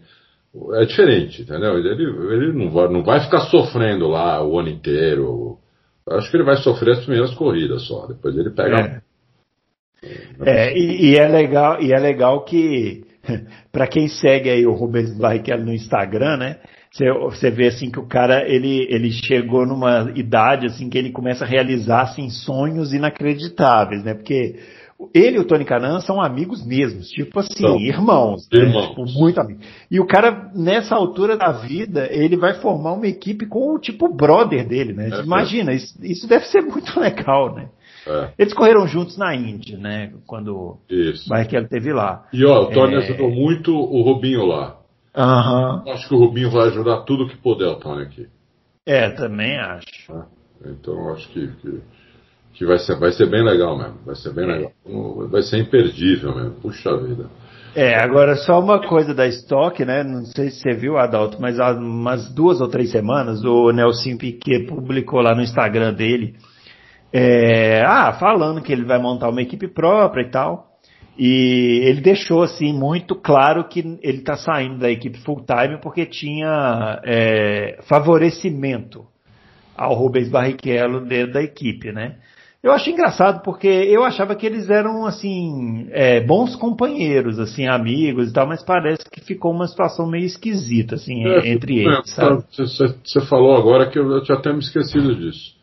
É 0.72 0.86
diferente, 0.86 1.42
entendeu? 1.42 1.78
Ele, 1.78 2.04
ele 2.34 2.52
não, 2.52 2.70
vai, 2.70 2.88
não 2.88 3.04
vai 3.04 3.20
ficar 3.20 3.42
sofrendo 3.42 4.08
lá 4.08 4.42
o 4.42 4.58
ano 4.58 4.70
inteiro. 4.70 5.58
Eu 6.06 6.16
acho 6.16 6.30
que 6.30 6.38
ele 6.38 6.44
vai 6.44 6.56
sofrer 6.56 6.94
as 6.94 7.04
primeiras 7.04 7.34
corridas 7.34 7.86
só, 7.86 8.06
depois 8.06 8.36
ele 8.36 8.50
pega. 8.50 9.02
É. 9.04 9.08
É, 10.40 10.78
e, 10.78 11.10
e, 11.10 11.16
é 11.16 11.28
legal, 11.28 11.82
e 11.82 11.92
é 11.92 11.98
legal 11.98 12.44
que 12.44 13.04
para 13.72 13.86
quem 13.86 14.08
segue 14.08 14.50
aí 14.50 14.66
o 14.66 14.72
Rubens 14.72 15.16
Barrichello 15.16 15.64
no 15.64 15.74
Instagram, 15.74 16.36
né? 16.36 16.56
Você 16.90 17.50
vê 17.50 17.66
assim 17.66 17.90
que 17.90 18.00
o 18.00 18.06
cara 18.06 18.48
ele, 18.48 18.86
ele 18.88 19.10
chegou 19.12 19.66
numa 19.66 20.10
idade 20.14 20.66
assim 20.66 20.88
que 20.88 20.96
ele 20.96 21.10
começa 21.10 21.44
a 21.44 21.48
realizar 21.48 22.02
assim 22.02 22.30
sonhos 22.30 22.92
inacreditáveis, 22.92 24.02
né? 24.02 24.14
Porque 24.14 24.56
ele 25.14 25.36
e 25.36 25.38
o 25.38 25.44
Tony 25.44 25.64
Canan 25.64 26.00
são 26.00 26.20
amigos 26.20 26.66
mesmos, 26.66 27.08
tipo 27.10 27.38
assim, 27.38 27.52
então, 27.56 27.78
irmãos, 27.78 28.48
né? 28.52 28.60
irmãos. 28.60 28.88
Tipo, 28.88 29.04
muito 29.20 29.40
amigos. 29.40 29.64
E 29.88 30.00
o 30.00 30.06
cara, 30.06 30.50
nessa 30.54 30.96
altura 30.96 31.36
da 31.36 31.52
vida, 31.52 32.08
ele 32.10 32.36
vai 32.36 32.54
formar 32.54 32.94
uma 32.94 33.06
equipe 33.06 33.46
com 33.46 33.74
o 33.74 33.78
tipo 33.78 34.12
brother 34.12 34.66
dele, 34.66 34.92
né? 34.92 35.08
É, 35.12 35.22
Imagina, 35.22 35.72
isso, 35.72 35.94
isso 36.02 36.26
deve 36.26 36.46
ser 36.46 36.62
muito 36.62 36.98
legal, 36.98 37.54
né? 37.54 37.68
É. 38.08 38.32
Eles 38.38 38.54
correram 38.54 38.86
juntos 38.86 39.18
na 39.18 39.34
Índia, 39.34 39.76
né? 39.76 40.12
Quando 40.26 40.78
Isso. 40.88 41.26
o 41.26 41.28
Barrichello 41.28 41.68
teve 41.68 41.92
lá. 41.92 42.26
E 42.32 42.44
ó, 42.44 42.62
o 42.62 42.70
Tony 42.70 42.94
é... 42.94 42.98
ajudou 42.98 43.30
muito 43.30 43.74
o 43.74 44.02
Rubinho 44.02 44.46
lá. 44.46 44.78
Uhum. 45.16 45.92
Acho 45.92 46.08
que 46.08 46.14
o 46.14 46.18
Rubinho 46.18 46.50
vai 46.50 46.68
ajudar 46.68 47.02
tudo 47.02 47.28
que 47.28 47.36
puder 47.36 47.66
o 47.66 47.76
Tony 47.76 48.02
aqui. 48.02 48.28
É, 48.86 49.10
também 49.10 49.58
acho. 49.58 50.12
Né? 50.12 50.24
Então 50.66 51.12
acho 51.12 51.28
que, 51.28 51.48
que, 51.48 51.80
que, 52.54 52.64
vai, 52.64 52.78
ser, 52.78 52.98
vai 52.98 53.12
ser 53.12 53.28
bem 53.28 53.44
legal 53.44 53.76
mesmo. 53.76 53.98
Vai 54.06 54.14
ser 54.14 54.32
bem 54.32 54.44
é. 54.44 54.54
legal. 54.54 54.72
Vai 55.28 55.42
ser 55.42 55.58
imperdível 55.58 56.34
mesmo. 56.34 56.52
Puxa 56.52 56.96
vida. 56.96 57.26
É, 57.74 57.94
agora 58.02 58.34
só 58.34 58.58
uma 58.58 58.80
coisa 58.80 59.14
da 59.14 59.26
estoque, 59.26 59.84
né? 59.84 60.02
Não 60.02 60.24
sei 60.24 60.50
se 60.50 60.60
você 60.60 60.74
viu, 60.74 60.96
Adalto, 60.96 61.40
mas 61.40 61.60
há 61.60 61.72
umas 61.72 62.32
duas 62.32 62.60
ou 62.60 62.68
três 62.68 62.90
semanas 62.90 63.44
o 63.44 63.70
Nelson 63.70 64.16
Piquet 64.16 64.66
publicou 64.66 65.20
lá 65.20 65.34
no 65.34 65.42
Instagram 65.42 65.92
dele, 65.92 66.34
é, 67.12 67.82
ah, 67.86 68.12
falando 68.14 68.62
que 68.62 68.72
ele 68.72 68.84
vai 68.84 68.98
montar 68.98 69.28
uma 69.28 69.42
equipe 69.42 69.68
própria 69.68 70.22
e 70.22 70.30
tal. 70.30 70.68
E 71.18 71.80
ele 71.84 72.00
deixou 72.00 72.42
assim 72.42 72.72
muito 72.72 73.16
claro 73.16 73.66
que 73.66 73.80
ele 73.80 74.18
está 74.18 74.36
saindo 74.36 74.78
da 74.78 74.88
equipe 74.88 75.18
full 75.18 75.44
time 75.44 75.80
porque 75.82 76.06
tinha 76.06 77.00
é, 77.04 77.78
favorecimento 77.88 79.04
ao 79.76 79.94
Rubens 79.94 80.28
Barrichello 80.28 81.04
dentro 81.04 81.32
da 81.32 81.42
equipe, 81.42 81.90
né? 81.90 82.16
Eu 82.62 82.72
acho 82.72 82.90
engraçado 82.90 83.42
porque 83.42 83.68
eu 83.68 84.04
achava 84.04 84.34
que 84.34 84.44
eles 84.44 84.68
eram 84.68 85.06
assim 85.06 85.88
é, 85.90 86.20
bons 86.20 86.56
companheiros, 86.56 87.38
assim 87.38 87.66
amigos 87.66 88.30
e 88.30 88.32
tal, 88.32 88.48
mas 88.48 88.64
parece 88.64 89.08
que 89.10 89.20
ficou 89.20 89.52
uma 89.52 89.68
situação 89.68 90.08
meio 90.08 90.24
esquisita 90.24 90.96
assim 90.96 91.24
é, 91.24 91.48
entre 91.48 91.78
eles. 91.78 92.16
Você 93.04 93.20
falou 93.26 93.56
agora 93.56 93.88
que 93.88 93.98
eu, 93.98 94.22
tinha 94.22 94.38
até 94.38 94.52
me 94.52 94.58
esquecido 94.58 95.14
disso. 95.14 95.57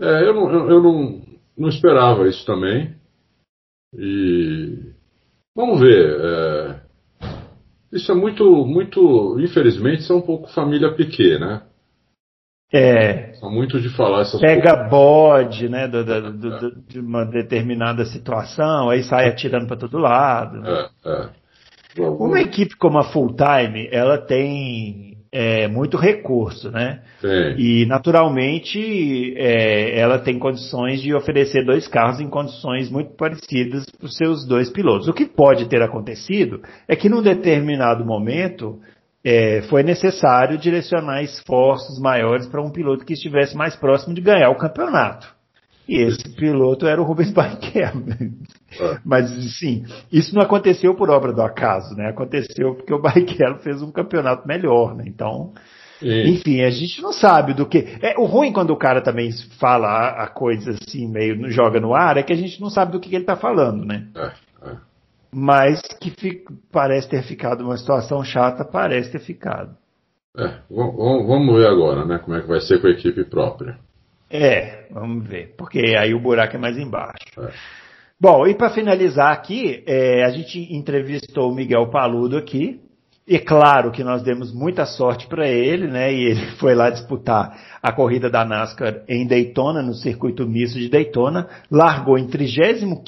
É, 0.00 0.22
eu 0.22 0.34
não, 0.34 0.50
eu, 0.50 0.70
eu 0.70 0.82
não, 0.82 1.22
não 1.56 1.68
esperava 1.68 2.28
isso 2.28 2.44
também. 2.44 2.94
E 3.94 4.92
vamos 5.54 5.80
ver. 5.80 6.20
É, 6.20 6.80
isso 7.92 8.12
é 8.12 8.14
muito, 8.14 8.44
muito, 8.66 9.38
infelizmente, 9.40 10.00
isso 10.00 10.12
é 10.12 10.16
um 10.16 10.22
pouco 10.22 10.52
família 10.52 10.92
pequena, 10.94 11.46
né? 11.46 11.62
É. 12.72 13.32
São 13.34 13.50
muito 13.50 13.80
de 13.80 13.88
falar 13.90 14.22
essas 14.22 14.40
Pega 14.40 14.72
coisas. 14.72 14.90
bode, 14.90 15.68
né, 15.68 15.86
do, 15.86 16.04
do, 16.04 16.32
do, 16.32 16.82
de 16.82 16.98
uma 16.98 17.24
determinada 17.24 18.04
situação, 18.04 18.90
aí 18.90 19.04
sai 19.04 19.28
atirando 19.28 19.68
para 19.68 19.76
todo 19.76 19.98
lado. 19.98 20.60
Né? 20.60 20.88
É, 21.04 21.30
é. 22.00 22.08
Uma 22.10 22.40
equipe 22.40 22.76
como 22.76 22.98
a 22.98 23.04
Full 23.04 23.36
Time, 23.36 23.88
ela 23.90 24.18
tem 24.18 25.15
é, 25.32 25.68
muito 25.68 25.96
recurso, 25.96 26.70
né? 26.70 27.00
Sim. 27.20 27.54
E 27.56 27.86
naturalmente 27.86 29.34
é, 29.36 29.98
ela 29.98 30.18
tem 30.18 30.38
condições 30.38 31.00
de 31.02 31.14
oferecer 31.14 31.64
dois 31.64 31.86
carros 31.88 32.20
em 32.20 32.28
condições 32.28 32.90
muito 32.90 33.14
parecidas 33.16 33.86
para 33.86 34.06
os 34.06 34.16
seus 34.16 34.46
dois 34.46 34.70
pilotos. 34.70 35.08
O 35.08 35.12
que 35.12 35.26
pode 35.26 35.68
ter 35.68 35.82
acontecido 35.82 36.60
é 36.88 36.96
que 36.96 37.08
num 37.08 37.22
determinado 37.22 38.04
momento 38.04 38.78
é, 39.24 39.62
foi 39.62 39.82
necessário 39.82 40.56
direcionar 40.56 41.22
esforços 41.22 41.98
maiores 41.98 42.46
para 42.46 42.62
um 42.62 42.70
piloto 42.70 43.04
que 43.04 43.14
estivesse 43.14 43.56
mais 43.56 43.74
próximo 43.74 44.14
de 44.14 44.20
ganhar 44.20 44.50
o 44.50 44.56
campeonato. 44.56 45.34
E 45.88 46.02
esse 46.02 46.28
piloto 46.34 46.86
era 46.86 47.00
o 47.00 47.04
Rubens 47.04 47.32
Barrichello. 47.32 48.04
É. 48.80 48.98
Mas, 49.04 49.30
sim, 49.58 49.84
isso 50.12 50.34
não 50.34 50.42
aconteceu 50.42 50.94
por 50.94 51.10
obra 51.10 51.32
do 51.32 51.42
acaso, 51.42 51.94
né? 51.94 52.08
Aconteceu 52.08 52.74
porque 52.74 52.92
o 52.92 53.00
Barrichello 53.02 53.58
fez 53.58 53.82
um 53.82 53.90
campeonato 53.90 54.46
melhor, 54.46 54.94
né? 54.94 55.04
Então, 55.06 55.52
enfim, 56.02 56.62
a 56.62 56.70
gente 56.70 57.00
não 57.00 57.12
sabe 57.12 57.54
do 57.54 57.66
que. 57.66 57.78
É, 58.02 58.14
o 58.18 58.24
ruim 58.24 58.52
quando 58.52 58.70
o 58.70 58.76
cara 58.76 59.00
também 59.00 59.30
fala 59.58 59.88
a, 59.88 60.24
a 60.24 60.26
coisa 60.28 60.72
assim, 60.72 61.08
meio 61.08 61.50
joga 61.50 61.80
no 61.80 61.94
ar, 61.94 62.16
é 62.16 62.22
que 62.22 62.32
a 62.32 62.36
gente 62.36 62.60
não 62.60 62.68
sabe 62.68 62.92
do 62.92 63.00
que, 63.00 63.08
que 63.08 63.16
ele 63.16 63.22
está 63.22 63.36
falando, 63.36 63.84
né? 63.84 64.06
É, 64.14 64.32
é. 64.70 64.76
Mas 65.32 65.80
que 66.00 66.10
fica, 66.10 66.52
parece 66.70 67.08
ter 67.08 67.22
ficado 67.22 67.62
uma 67.64 67.76
situação 67.76 68.22
chata, 68.22 68.64
parece 68.64 69.10
ter 69.10 69.20
ficado. 69.20 69.76
É, 70.36 70.58
vamos 70.68 71.54
ver 71.54 71.66
agora, 71.66 72.04
né? 72.04 72.18
Como 72.18 72.36
é 72.36 72.42
que 72.42 72.48
vai 72.48 72.60
ser 72.60 72.80
com 72.80 72.86
a 72.86 72.90
equipe 72.90 73.24
própria. 73.24 73.78
É, 74.28 74.86
vamos 74.90 75.26
ver, 75.26 75.54
porque 75.56 75.96
aí 75.96 76.12
o 76.12 76.20
buraco 76.20 76.56
é 76.56 76.58
mais 76.58 76.76
embaixo. 76.76 77.24
É. 77.38 77.50
Bom, 78.18 78.46
e 78.46 78.54
para 78.54 78.70
finalizar 78.70 79.30
aqui, 79.30 79.82
é, 79.86 80.24
a 80.24 80.30
gente 80.30 80.58
entrevistou 80.74 81.50
o 81.50 81.54
Miguel 81.54 81.90
Paludo 81.90 82.38
aqui, 82.38 82.80
e 83.28 83.38
claro 83.38 83.90
que 83.90 84.02
nós 84.02 84.22
demos 84.22 84.54
muita 84.54 84.86
sorte 84.86 85.26
para 85.26 85.48
ele, 85.48 85.88
né? 85.88 86.14
E 86.14 86.30
ele 86.30 86.46
foi 86.58 86.74
lá 86.74 86.88
disputar 86.88 87.78
a 87.82 87.92
corrida 87.92 88.30
da 88.30 88.44
NASCAR 88.44 89.02
em 89.08 89.26
Daytona, 89.26 89.82
no 89.82 89.92
circuito 89.92 90.46
misto 90.46 90.78
de 90.78 90.88
Daytona, 90.88 91.48
largou 91.70 92.16
em 92.16 92.26
35 92.28 93.02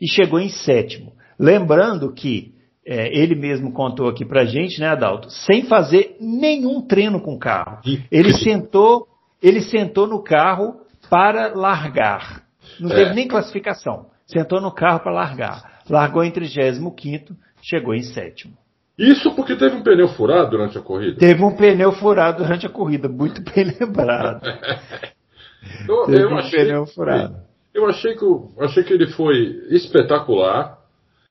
e 0.00 0.06
chegou 0.08 0.38
em 0.38 0.50
sétimo. 0.50 1.12
Lembrando 1.38 2.12
que 2.12 2.52
é, 2.86 3.18
ele 3.18 3.34
mesmo 3.34 3.72
contou 3.72 4.08
aqui 4.08 4.24
pra 4.24 4.44
gente, 4.44 4.78
né, 4.78 4.88
Adalto, 4.88 5.30
sem 5.30 5.64
fazer 5.64 6.16
nenhum 6.20 6.82
treino 6.82 7.18
com 7.18 7.34
o 7.34 7.38
carro. 7.38 7.80
Ele 8.12 8.32
sentou 8.34 9.08
ele 9.42 9.60
sentou 9.60 10.06
no 10.06 10.22
carro 10.22 10.76
para 11.10 11.52
largar. 11.54 12.43
Não 12.80 12.90
é. 12.90 12.94
teve 12.94 13.14
nem 13.14 13.28
classificação. 13.28 14.06
Sentou 14.26 14.60
no 14.60 14.72
carro 14.72 15.00
para 15.00 15.12
largar. 15.12 15.80
Largou 15.88 16.24
em 16.24 16.30
35, 16.30 17.36
chegou 17.62 17.94
em 17.94 18.02
sétimo. 18.02 18.56
Isso 18.98 19.34
porque 19.34 19.56
teve 19.56 19.76
um 19.76 19.82
pneu 19.82 20.08
furado 20.08 20.50
durante 20.50 20.78
a 20.78 20.80
corrida? 20.80 21.18
Teve 21.18 21.42
um 21.42 21.56
pneu 21.56 21.92
furado 21.92 22.42
durante 22.42 22.64
a 22.64 22.70
corrida, 22.70 23.08
muito 23.08 23.42
bem 23.52 23.64
lembrado. 23.78 24.46
eu, 25.88 26.04
teve 26.06 26.22
eu 26.22 26.30
um 26.30 26.38
achei, 26.38 26.64
pneu 26.64 26.86
furado. 26.86 27.36
Eu 27.74 27.86
achei 27.86 28.14
que, 28.14 28.24
achei 28.60 28.84
que 28.84 28.92
ele 28.92 29.08
foi 29.08 29.66
espetacular. 29.70 30.78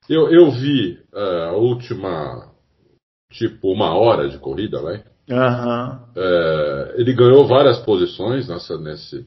Eu, 0.09 0.29
eu 0.29 0.51
vi 0.51 0.99
uh, 1.13 1.49
a 1.49 1.51
última, 1.53 2.49
tipo, 3.31 3.71
uma 3.71 3.97
hora 3.97 4.27
de 4.27 4.37
corrida, 4.37 4.81
vai. 4.81 5.01
Uhum. 5.29 5.99
É, 6.17 6.95
ele 6.97 7.13
ganhou 7.13 7.47
várias 7.47 7.79
posições 7.79 8.47
nessa, 8.49 8.77
nesse. 8.77 9.25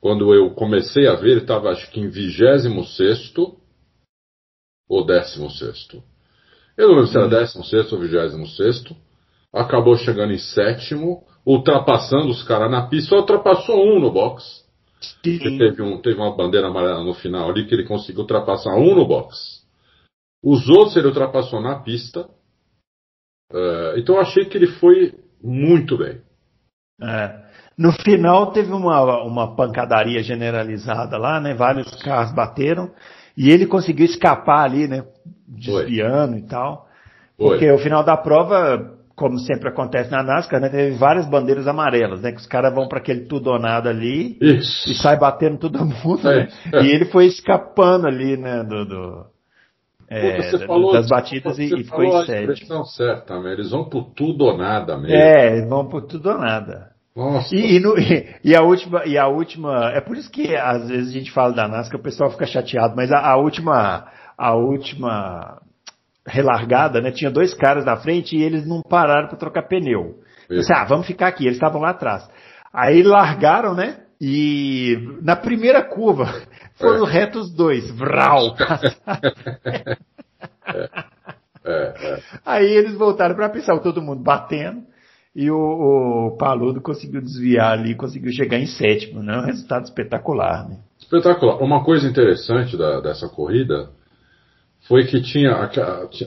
Quando 0.00 0.34
eu 0.34 0.50
comecei 0.54 1.06
a 1.06 1.14
ver, 1.14 1.32
ele 1.32 1.40
estava 1.40 1.70
acho 1.70 1.90
que 1.90 2.00
em 2.00 2.08
26 2.08 2.66
ou 4.88 5.04
16. 5.04 6.02
Eu 6.76 6.88
não 6.88 6.94
lembro 6.96 7.08
se 7.08 7.16
era 7.16 7.28
16 7.28 7.92
uhum. 7.92 7.98
ou 7.98 8.04
26. 8.04 8.84
Acabou 9.52 9.96
chegando 9.96 10.32
em 10.32 10.38
sétimo, 10.38 11.24
ultrapassando 11.44 12.28
os 12.28 12.42
caras 12.42 12.70
na 12.70 12.86
pista, 12.86 13.10
só 13.10 13.16
ultrapassou 13.16 13.76
um 13.76 14.00
no 14.00 14.10
box. 14.10 14.64
Teve, 15.58 15.82
um, 15.82 16.00
teve 16.00 16.16
uma 16.20 16.36
bandeira 16.36 16.68
amarela 16.68 17.02
no 17.02 17.14
final 17.14 17.50
ali 17.50 17.66
que 17.66 17.74
ele 17.74 17.86
conseguiu 17.86 18.20
ultrapassar 18.20 18.74
um 18.76 18.94
no 18.94 19.06
box. 19.06 19.60
Os 20.42 20.68
outros 20.68 20.96
ele 20.96 21.08
ultrapassou 21.08 21.60
na 21.60 21.78
pista 21.80 22.28
Uh, 23.52 23.98
então 23.98 24.14
eu 24.14 24.20
achei 24.20 24.44
que 24.44 24.56
ele 24.56 24.68
foi 24.68 25.18
muito 25.42 25.98
bem. 25.98 26.22
É. 27.02 27.49
No 27.80 27.92
final 27.92 28.52
teve 28.52 28.70
uma, 28.70 29.22
uma 29.22 29.56
pancadaria 29.56 30.22
generalizada 30.22 31.16
lá, 31.16 31.40
né? 31.40 31.54
Vários 31.54 31.90
carros 32.02 32.30
bateram 32.34 32.90
e 33.34 33.50
ele 33.50 33.64
conseguiu 33.64 34.04
escapar 34.04 34.64
ali, 34.64 34.86
né? 34.86 35.02
Desviando 35.48 36.32
foi. 36.32 36.40
e 36.40 36.46
tal. 36.46 36.86
Porque 37.38 37.66
foi. 37.66 37.74
o 37.74 37.78
final 37.78 38.04
da 38.04 38.18
prova, 38.18 38.98
como 39.16 39.38
sempre 39.38 39.70
acontece 39.70 40.10
na 40.10 40.22
NASCAR, 40.22 40.60
né? 40.60 40.68
Teve 40.68 40.98
várias 40.98 41.26
bandeiras 41.26 41.66
amarelas, 41.66 42.20
né? 42.20 42.32
Que 42.32 42.40
os 42.40 42.46
caras 42.46 42.74
vão 42.74 42.86
para 42.86 42.98
aquele 42.98 43.22
tudo 43.22 43.48
ou 43.48 43.58
nada 43.58 43.88
ali 43.88 44.36
Isso. 44.42 44.90
e 44.90 44.94
sai 44.96 45.18
batendo 45.18 45.56
todo 45.56 45.78
mundo, 46.04 46.28
é, 46.28 46.36
né? 46.36 46.48
É. 46.74 46.82
E 46.82 46.90
ele 46.90 47.06
foi 47.06 47.24
escapando 47.24 48.06
ali, 48.06 48.36
né? 48.36 48.62
do, 48.62 48.84
do 48.84 49.26
é, 50.06 50.50
Puta, 50.50 50.66
falou, 50.66 50.92
das 50.92 51.08
batidas 51.08 51.58
e, 51.58 51.64
e 51.64 51.84
ficou 51.84 52.04
em 52.04 52.26
sétimo. 52.26 52.84
certa, 52.84 53.40
né? 53.40 53.54
eles 53.54 53.70
vão 53.70 53.88
por 53.88 54.12
tudo 54.12 54.44
ou 54.44 54.58
nada 54.58 54.98
mesmo. 54.98 55.16
É, 55.16 55.64
vão 55.66 55.88
por 55.88 56.02
tudo 56.02 56.28
ou 56.28 56.36
nada. 56.36 56.89
E, 57.52 57.76
e, 57.76 57.80
no, 57.80 57.98
e, 57.98 58.36
e, 58.44 58.56
a 58.56 58.62
última, 58.62 59.04
e 59.04 59.18
a 59.18 59.26
última, 59.26 59.90
é 59.90 60.00
por 60.00 60.16
isso 60.16 60.30
que 60.30 60.54
às 60.54 60.88
vezes 60.88 61.08
a 61.08 61.12
gente 61.12 61.32
fala 61.32 61.52
da 61.52 61.68
NASCAR, 61.68 61.98
o 61.98 62.02
pessoal 62.02 62.30
fica 62.30 62.46
chateado, 62.46 62.94
mas 62.96 63.10
a, 63.10 63.18
a 63.18 63.36
última, 63.36 64.06
a 64.38 64.54
última 64.54 65.60
relargada, 66.26 67.00
né, 67.00 67.10
tinha 67.10 67.30
dois 67.30 67.52
caras 67.52 67.84
na 67.84 67.96
frente 67.96 68.36
e 68.36 68.42
eles 68.42 68.66
não 68.66 68.80
pararam 68.82 69.28
para 69.28 69.38
trocar 69.38 69.66
pneu. 69.66 70.20
Disse, 70.48 70.72
ah, 70.72 70.84
vamos 70.84 71.06
ficar 71.06 71.28
aqui, 71.28 71.44
eles 71.44 71.56
estavam 71.56 71.80
lá 71.80 71.90
atrás. 71.90 72.28
Aí 72.72 73.02
largaram, 73.02 73.74
né? 73.74 73.98
E 74.20 74.96
na 75.22 75.34
primeira 75.34 75.82
curva 75.82 76.26
foram 76.76 77.06
é. 77.06 77.10
retos 77.10 77.50
dois. 77.54 77.90
Vral! 77.92 78.54
é, 80.66 80.90
é, 81.64 81.94
é, 82.04 82.22
Aí 82.44 82.66
eles 82.66 82.94
voltaram 82.94 83.34
para 83.34 83.48
pensar, 83.48 83.78
todo 83.78 84.02
mundo 84.02 84.22
batendo. 84.22 84.82
E 85.34 85.50
o, 85.50 85.56
o, 85.56 86.36
Paludo 86.36 86.80
conseguiu 86.80 87.20
desviar 87.20 87.72
ali, 87.72 87.94
conseguiu 87.94 88.32
chegar 88.32 88.58
em 88.58 88.66
sétimo, 88.66 89.22
né? 89.22 89.38
Um 89.38 89.44
resultado 89.44 89.84
espetacular, 89.84 90.68
né? 90.68 90.78
Espetacular. 90.98 91.62
Uma 91.62 91.84
coisa 91.84 92.08
interessante 92.08 92.76
da, 92.76 93.00
dessa 93.00 93.28
corrida 93.28 93.90
foi 94.88 95.04
que 95.06 95.22
tinha 95.22 95.52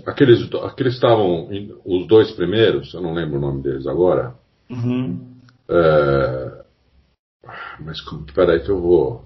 aqueles 0.06 0.50
aqueles 0.64 0.94
estavam 0.94 1.50
os 1.86 2.08
dois 2.08 2.32
primeiros, 2.32 2.94
eu 2.94 3.02
não 3.02 3.14
lembro 3.14 3.38
o 3.38 3.42
nome 3.42 3.62
deles 3.62 3.86
agora. 3.88 4.36
Uhum. 4.70 5.20
É, 5.70 6.64
mas 7.80 8.00
peraí 8.34 8.62
que 8.62 8.70
eu 8.70 8.80
vou. 8.80 9.26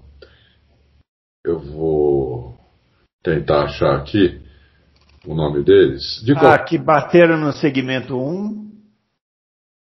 Eu 1.44 1.60
vou 1.60 2.58
tentar 3.22 3.64
achar 3.64 3.96
aqui. 3.96 4.40
o 5.26 5.34
nome 5.34 5.62
deles. 5.62 6.20
De 6.24 6.32
ah, 6.32 6.58
que 6.58 6.78
bateram 6.78 7.38
no 7.38 7.52
segmento 7.52 8.18
1. 8.18 8.67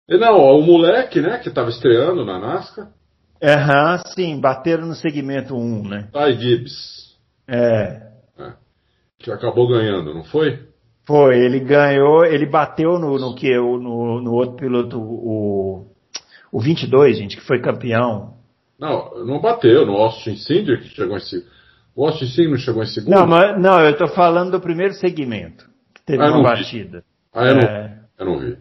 Não, 0.09 0.37
o 0.37 0.63
moleque, 0.63 1.21
né, 1.21 1.39
que 1.39 1.49
estava 1.49 1.71
estreando 1.71 2.25
na 2.25 2.39
NASCAR. 2.39 2.89
Aham, 3.43 3.97
uhum, 3.97 4.13
sim, 4.15 4.41
bateram 4.41 4.87
no 4.87 4.95
segmento 4.95 5.57
1, 5.57 5.89
né? 5.89 6.09
Ty 6.13 6.33
Gibbs. 6.41 7.17
É. 7.49 8.03
é. 8.39 8.53
Que 9.19 9.33
acabou 9.33 9.69
ganhando, 9.69 10.15
não 10.15 10.23
foi? 10.23 10.69
Foi, 11.05 11.37
ele 11.37 11.59
ganhou, 11.59 12.25
ele 12.25 12.47
bateu 12.47 12.99
no, 12.99 13.19
no 13.19 13.35
que 13.35 13.53
no, 13.57 14.21
no 14.21 14.33
outro 14.33 14.57
piloto, 14.57 15.01
o, 15.01 15.89
o 16.53 16.61
22, 16.61 17.19
gente, 17.19 17.37
que 17.37 17.43
foi 17.43 17.61
campeão. 17.61 18.35
Não, 18.79 19.25
não 19.25 19.41
bateu, 19.41 19.85
no 19.85 19.95
Austin 19.95 20.37
Cinder, 20.37 20.81
que 20.81 20.89
chegou 20.89 21.17
em 21.17 21.21
segundo. 21.21 21.51
O 21.95 22.07
Austin 22.07 22.27
Cinder 22.27 22.51
não 22.51 22.59
chegou 22.59 22.83
em 22.83 22.87
segundo? 22.87 23.13
Não, 23.13 23.27
mas, 23.27 23.61
não, 23.61 23.81
eu 23.81 23.97
tô 23.97 24.07
falando 24.09 24.53
do 24.53 24.61
primeiro 24.61 24.95
segmento, 24.95 25.69
que 25.93 26.03
teve 26.05 26.23
ah, 26.23 26.31
uma 26.31 26.43
batida. 26.43 26.99
Vi. 26.99 27.05
Ah, 27.35 27.45
eu, 27.45 27.59
é... 27.59 27.89
não, 28.19 28.27
eu 28.27 28.27
não 28.27 28.39
vi. 28.39 28.59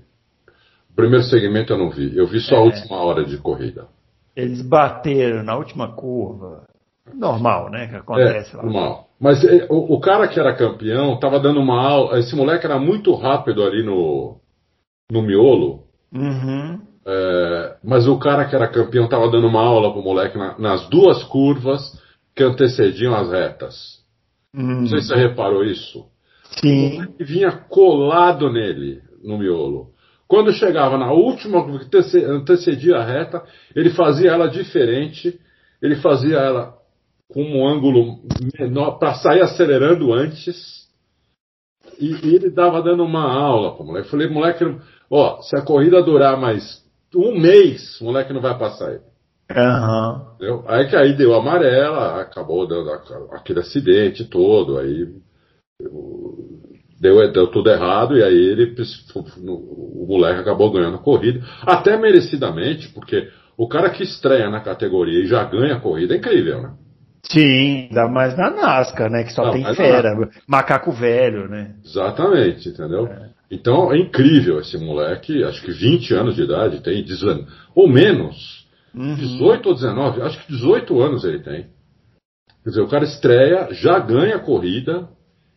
O 0.92 0.96
primeiro 0.96 1.24
segmento 1.24 1.74
eu 1.74 1.78
não 1.78 1.90
vi, 1.90 2.16
eu 2.16 2.28
vi 2.28 2.40
só 2.40 2.56
a 2.56 2.60
é. 2.60 2.62
última 2.62 2.98
hora 2.98 3.24
de 3.24 3.38
corrida. 3.38 3.88
Eles 4.36 4.62
bateram 4.62 5.44
na 5.44 5.56
última 5.56 5.94
curva. 5.94 6.68
Normal, 7.14 7.70
né? 7.70 7.88
Que 7.88 7.96
acontece 7.96 8.54
é, 8.54 8.58
lá. 8.58 8.64
Normal. 8.64 9.08
Mas 9.20 9.44
é, 9.44 9.68
o, 9.70 9.96
o, 9.96 10.00
cara 10.00 10.28
que 10.28 10.40
era 10.40 10.56
campeão 10.56 11.20
tava 11.20 11.40
dando 11.40 11.60
uma 11.60 11.82
aula. 11.82 12.20
Esse 12.20 12.36
moleque 12.36 12.66
era 12.66 12.80
muito 12.80 13.14
rápido 13.14 13.64
ali 13.64 13.84
no, 13.84 14.38
no 15.12 15.22
miolo. 15.22 15.84
Uhum. 16.14 16.80
É, 17.06 17.78
mas 17.84 18.08
o 18.08 18.18
cara 18.18 18.46
que 18.46 18.56
era 18.56 18.68
campeão 18.68 19.08
tava 19.08 19.30
dando 19.30 19.48
uma 19.48 19.62
aula 19.62 19.92
pro 19.92 20.02
moleque 20.02 20.38
na, 20.38 20.58
nas 20.58 20.88
duas 20.90 21.24
curvas 21.24 21.82
que 22.36 22.44
antecediam 22.44 23.14
as 23.16 23.30
retas. 23.30 24.02
Uhum. 24.56 24.82
Não 24.82 24.88
sei 24.88 25.02
se 25.02 25.08
você 25.08 25.16
reparou 25.16 25.64
isso. 25.64 26.06
Sim. 26.60 27.04
O 27.04 27.24
vinha 27.24 27.52
colado 27.52 28.52
nele, 28.52 29.02
no 29.24 29.38
miolo. 29.38 29.92
Quando 30.32 30.54
chegava 30.54 30.98
na 30.98 31.12
última 31.12 31.62
que 31.62 32.18
antecedia 32.26 33.00
a 33.00 33.04
reta, 33.04 33.44
ele 33.76 33.90
fazia 33.90 34.32
ela 34.32 34.48
diferente, 34.48 35.38
ele 35.82 35.98
fazia 35.98 36.38
ela 36.38 36.74
com 37.28 37.44
um 37.44 37.68
ângulo 37.68 38.22
menor 38.58 38.92
para 38.92 39.16
sair 39.16 39.42
acelerando 39.42 40.14
antes. 40.14 40.88
E, 42.00 42.14
e, 42.26 42.34
ele 42.34 42.50
dava 42.50 42.82
dando 42.82 43.04
uma 43.04 43.30
aula 43.30 43.76
pro 43.76 43.84
moleque. 43.84 44.08
Eu 44.08 44.12
falei, 44.12 44.30
moleque, 44.30 44.64
ó, 45.10 45.42
se 45.42 45.54
a 45.58 45.62
corrida 45.62 46.02
durar 46.02 46.40
mais 46.40 46.82
um 47.14 47.38
mês, 47.38 48.00
o 48.00 48.06
moleque 48.06 48.32
não 48.32 48.40
vai 48.40 48.58
passar 48.58 48.90
ele. 48.90 49.04
Uhum. 49.52 50.64
Aí 50.66 50.88
que 50.88 50.96
aí 50.96 51.12
deu 51.12 51.34
amarela, 51.34 52.22
acabou 52.22 52.66
dando 52.66 52.90
aquele 53.34 53.60
acidente 53.60 54.24
todo, 54.24 54.78
aí 54.78 55.14
deu, 57.02 57.32
deu 57.32 57.48
tudo 57.48 57.72
errado 57.72 58.16
e 58.16 58.24
aí 58.24 58.38
ele 58.38 58.76
o 59.16 60.06
moleque 60.08 60.40
acabou 60.40 60.72
ganhando 60.72 60.96
a 60.96 61.00
corrida, 61.00 61.44
até 61.64 61.98
merecidamente, 61.98 62.90
porque 62.90 63.28
o 63.58 63.68
cara 63.68 63.90
que 63.90 64.04
estreia 64.04 64.50
na 64.50 64.62
categoria 64.62 65.24
e 65.24 65.28
já 65.28 65.44
ganha 65.44 65.76
a 65.76 65.80
corrida 65.80 66.14
é 66.14 66.18
incrível, 66.18 66.62
né? 66.62 66.74
Sim, 67.24 67.88
ainda 67.90 68.08
mais 68.08 68.38
na 68.38 68.50
NASCAR, 68.50 69.10
né? 69.10 69.24
Que 69.24 69.34
só 69.34 69.46
Não, 69.46 69.52
tem 69.52 69.64
fera, 69.76 70.16
macaco 70.48 70.92
velho, 70.92 71.48
né? 71.48 71.76
Exatamente, 71.84 72.70
entendeu? 72.70 73.08
É. 73.08 73.30
Então 73.50 73.92
é 73.92 73.98
incrível 73.98 74.60
esse 74.60 74.78
moleque, 74.78 75.44
acho 75.44 75.62
que 75.62 75.72
20 75.72 76.14
anos 76.14 76.36
de 76.36 76.44
idade 76.44 76.82
tem, 76.82 77.04
ou 77.76 77.88
menos, 77.88 78.68
uhum. 78.94 79.16
18 79.16 79.70
ou 79.70 79.76
19, 79.76 80.22
acho 80.22 80.46
que 80.46 80.54
18 80.54 81.02
anos 81.02 81.24
ele 81.24 81.40
tem. 81.40 81.66
Quer 82.64 82.70
dizer, 82.70 82.82
o 82.82 82.88
cara 82.88 83.04
estreia, 83.04 83.70
já 83.72 83.98
ganha 84.00 84.36
a 84.36 84.40
corrida, 84.40 85.08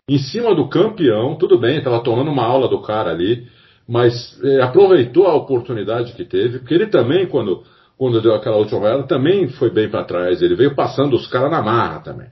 em 0.09 0.19
cima 0.19 0.55
do 0.55 0.69
campeão, 0.69 1.37
tudo 1.37 1.59
bem, 1.59 1.79
estava 1.79 2.03
tomando 2.03 2.31
uma 2.31 2.45
aula 2.45 2.69
do 2.69 2.83
cara 2.83 3.11
ali, 3.11 3.47
mas 3.89 4.39
é, 4.43 4.63
aproveitou 4.63 5.27
a 5.27 5.35
oportunidade 5.35 6.13
que 6.13 6.25
teve, 6.25 6.59
porque 6.59 6.75
ele 6.75 6.87
também, 6.87 7.27
quando 7.27 7.63
quando 7.97 8.21
deu 8.21 8.35
aquela 8.35 8.57
última 8.57 8.81
vaiada, 8.81 9.07
também 9.07 9.49
foi 9.49 9.71
bem 9.71 9.89
para 9.89 10.05
trás. 10.05 10.43
Ele 10.43 10.57
veio 10.57 10.75
passando 10.75 11.15
os 11.15 11.27
caras 11.29 11.51
na 11.51 11.63
marra 11.63 12.01
também. 12.01 12.29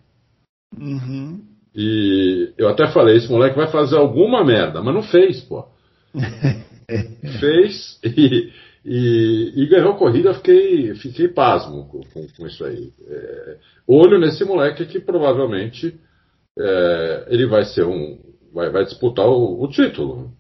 Uhum. 0.77 1.41
E 1.75 2.53
eu 2.59 2.69
até 2.69 2.89
falei, 2.89 3.17
esse 3.17 3.31
moleque 3.31 3.57
vai 3.57 3.71
fazer 3.71 3.97
alguma 3.97 4.45
merda, 4.45 4.83
mas 4.83 4.95
não 4.95 5.03
fez, 5.03 5.41
pô. 5.43 5.67
fez 7.41 7.99
e, 8.05 8.51
e, 8.85 9.53
e, 9.57 9.67
ganhou 9.67 9.93
a 9.93 9.97
corrida, 9.97 10.35
fiquei, 10.35 10.95
fiquei 10.97 11.29
pasmo 11.29 11.87
com, 11.89 12.01
com, 12.01 12.27
com 12.37 12.47
isso 12.47 12.65
aí. 12.65 12.91
É, 13.07 13.57
olho 13.87 14.19
nesse 14.19 14.45
moleque 14.45 14.85
que 14.85 15.01
provavelmente 15.01 15.99
é, 16.59 17.27
ele 17.29 17.47
vai 17.47 17.65
ser 17.65 17.85
um. 17.85 18.19
vai, 18.53 18.71
vai 18.71 18.85
disputar 18.85 19.27
o, 19.27 19.63
o 19.63 19.69
título. 19.69 20.33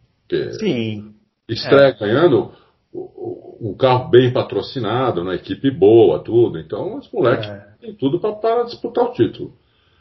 Sim. 0.58 1.14
Estreia 1.48 1.88
é. 1.88 1.98
ganhando 1.98 2.52
um 2.94 3.74
carro 3.78 4.10
bem 4.10 4.32
patrocinado, 4.32 5.22
uma 5.22 5.34
equipe 5.34 5.70
boa, 5.70 6.22
tudo. 6.22 6.58
Então, 6.58 6.98
os 6.98 7.10
moleques 7.12 7.48
é. 7.48 7.64
têm 7.80 7.94
tudo 7.94 8.18
para 8.18 8.64
disputar 8.64 9.04
o 9.04 9.12
título. 9.12 9.52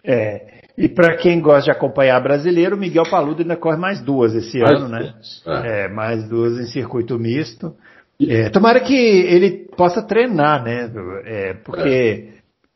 É. 0.03 0.61
E 0.77 0.89
para 0.89 1.17
quem 1.17 1.39
gosta 1.41 1.65
de 1.65 1.71
acompanhar 1.71 2.19
brasileiro, 2.21 2.77
Miguel 2.77 3.03
Paludo 3.09 3.41
ainda 3.41 3.55
corre 3.55 3.77
mais 3.77 4.01
duas 4.01 4.33
esse 4.33 4.59
mais 4.59 4.81
ano, 4.81 4.87
né? 4.87 5.13
É. 5.45 5.83
é. 5.83 5.87
mais 5.89 6.27
duas 6.27 6.57
em 6.57 6.65
circuito 6.65 7.19
misto. 7.19 7.75
É, 8.19 8.49
tomara 8.49 8.79
que 8.79 8.93
ele 8.93 9.67
possa 9.75 10.01
treinar, 10.01 10.63
né? 10.63 10.91
É, 11.25 11.53
porque 11.53 12.29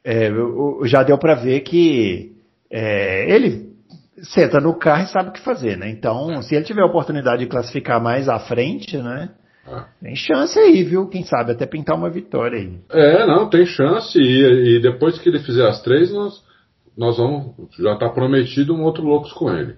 é. 0.04 0.32
já 0.86 1.04
deu 1.04 1.18
para 1.18 1.36
ver 1.36 1.62
que 1.62 2.35
ele 2.78 3.76
senta 4.22 4.60
no 4.60 4.78
carro 4.78 5.04
e 5.04 5.08
sabe 5.08 5.30
o 5.30 5.32
que 5.32 5.40
fazer, 5.42 5.78
né? 5.78 5.90
Então, 5.90 6.42
se 6.42 6.56
ele 6.56 6.66
tiver 6.66 6.82
a 6.82 6.88
oportunidade 6.88 7.44
de 7.44 7.50
classificar 7.50 8.02
mais 8.02 8.28
à 8.28 8.40
frente, 8.40 8.98
né? 8.98 9.30
Ah. 9.68 9.88
Tem 10.02 10.16
chance 10.16 10.58
aí, 10.60 10.84
viu? 10.84 11.08
Quem 11.08 11.24
sabe 11.24 11.52
até 11.52 11.66
pintar 11.66 11.98
uma 11.98 12.10
vitória 12.10 12.60
aí. 12.60 12.80
É, 12.92 13.26
não, 13.26 13.50
tem 13.50 13.66
chance. 13.66 14.18
E, 14.18 14.78
e 14.78 14.82
depois 14.82 15.18
que 15.18 15.28
ele 15.28 15.40
fizer 15.40 15.68
as 15.68 15.82
três, 15.82 16.14
nós, 16.14 16.44
nós 16.96 17.18
vamos. 17.18 17.56
Já 17.80 17.94
está 17.94 18.10
prometido 18.10 18.76
um 18.76 18.84
outro 18.84 19.04
Loucos 19.04 19.34
com 19.34 19.50
ele. 19.52 19.76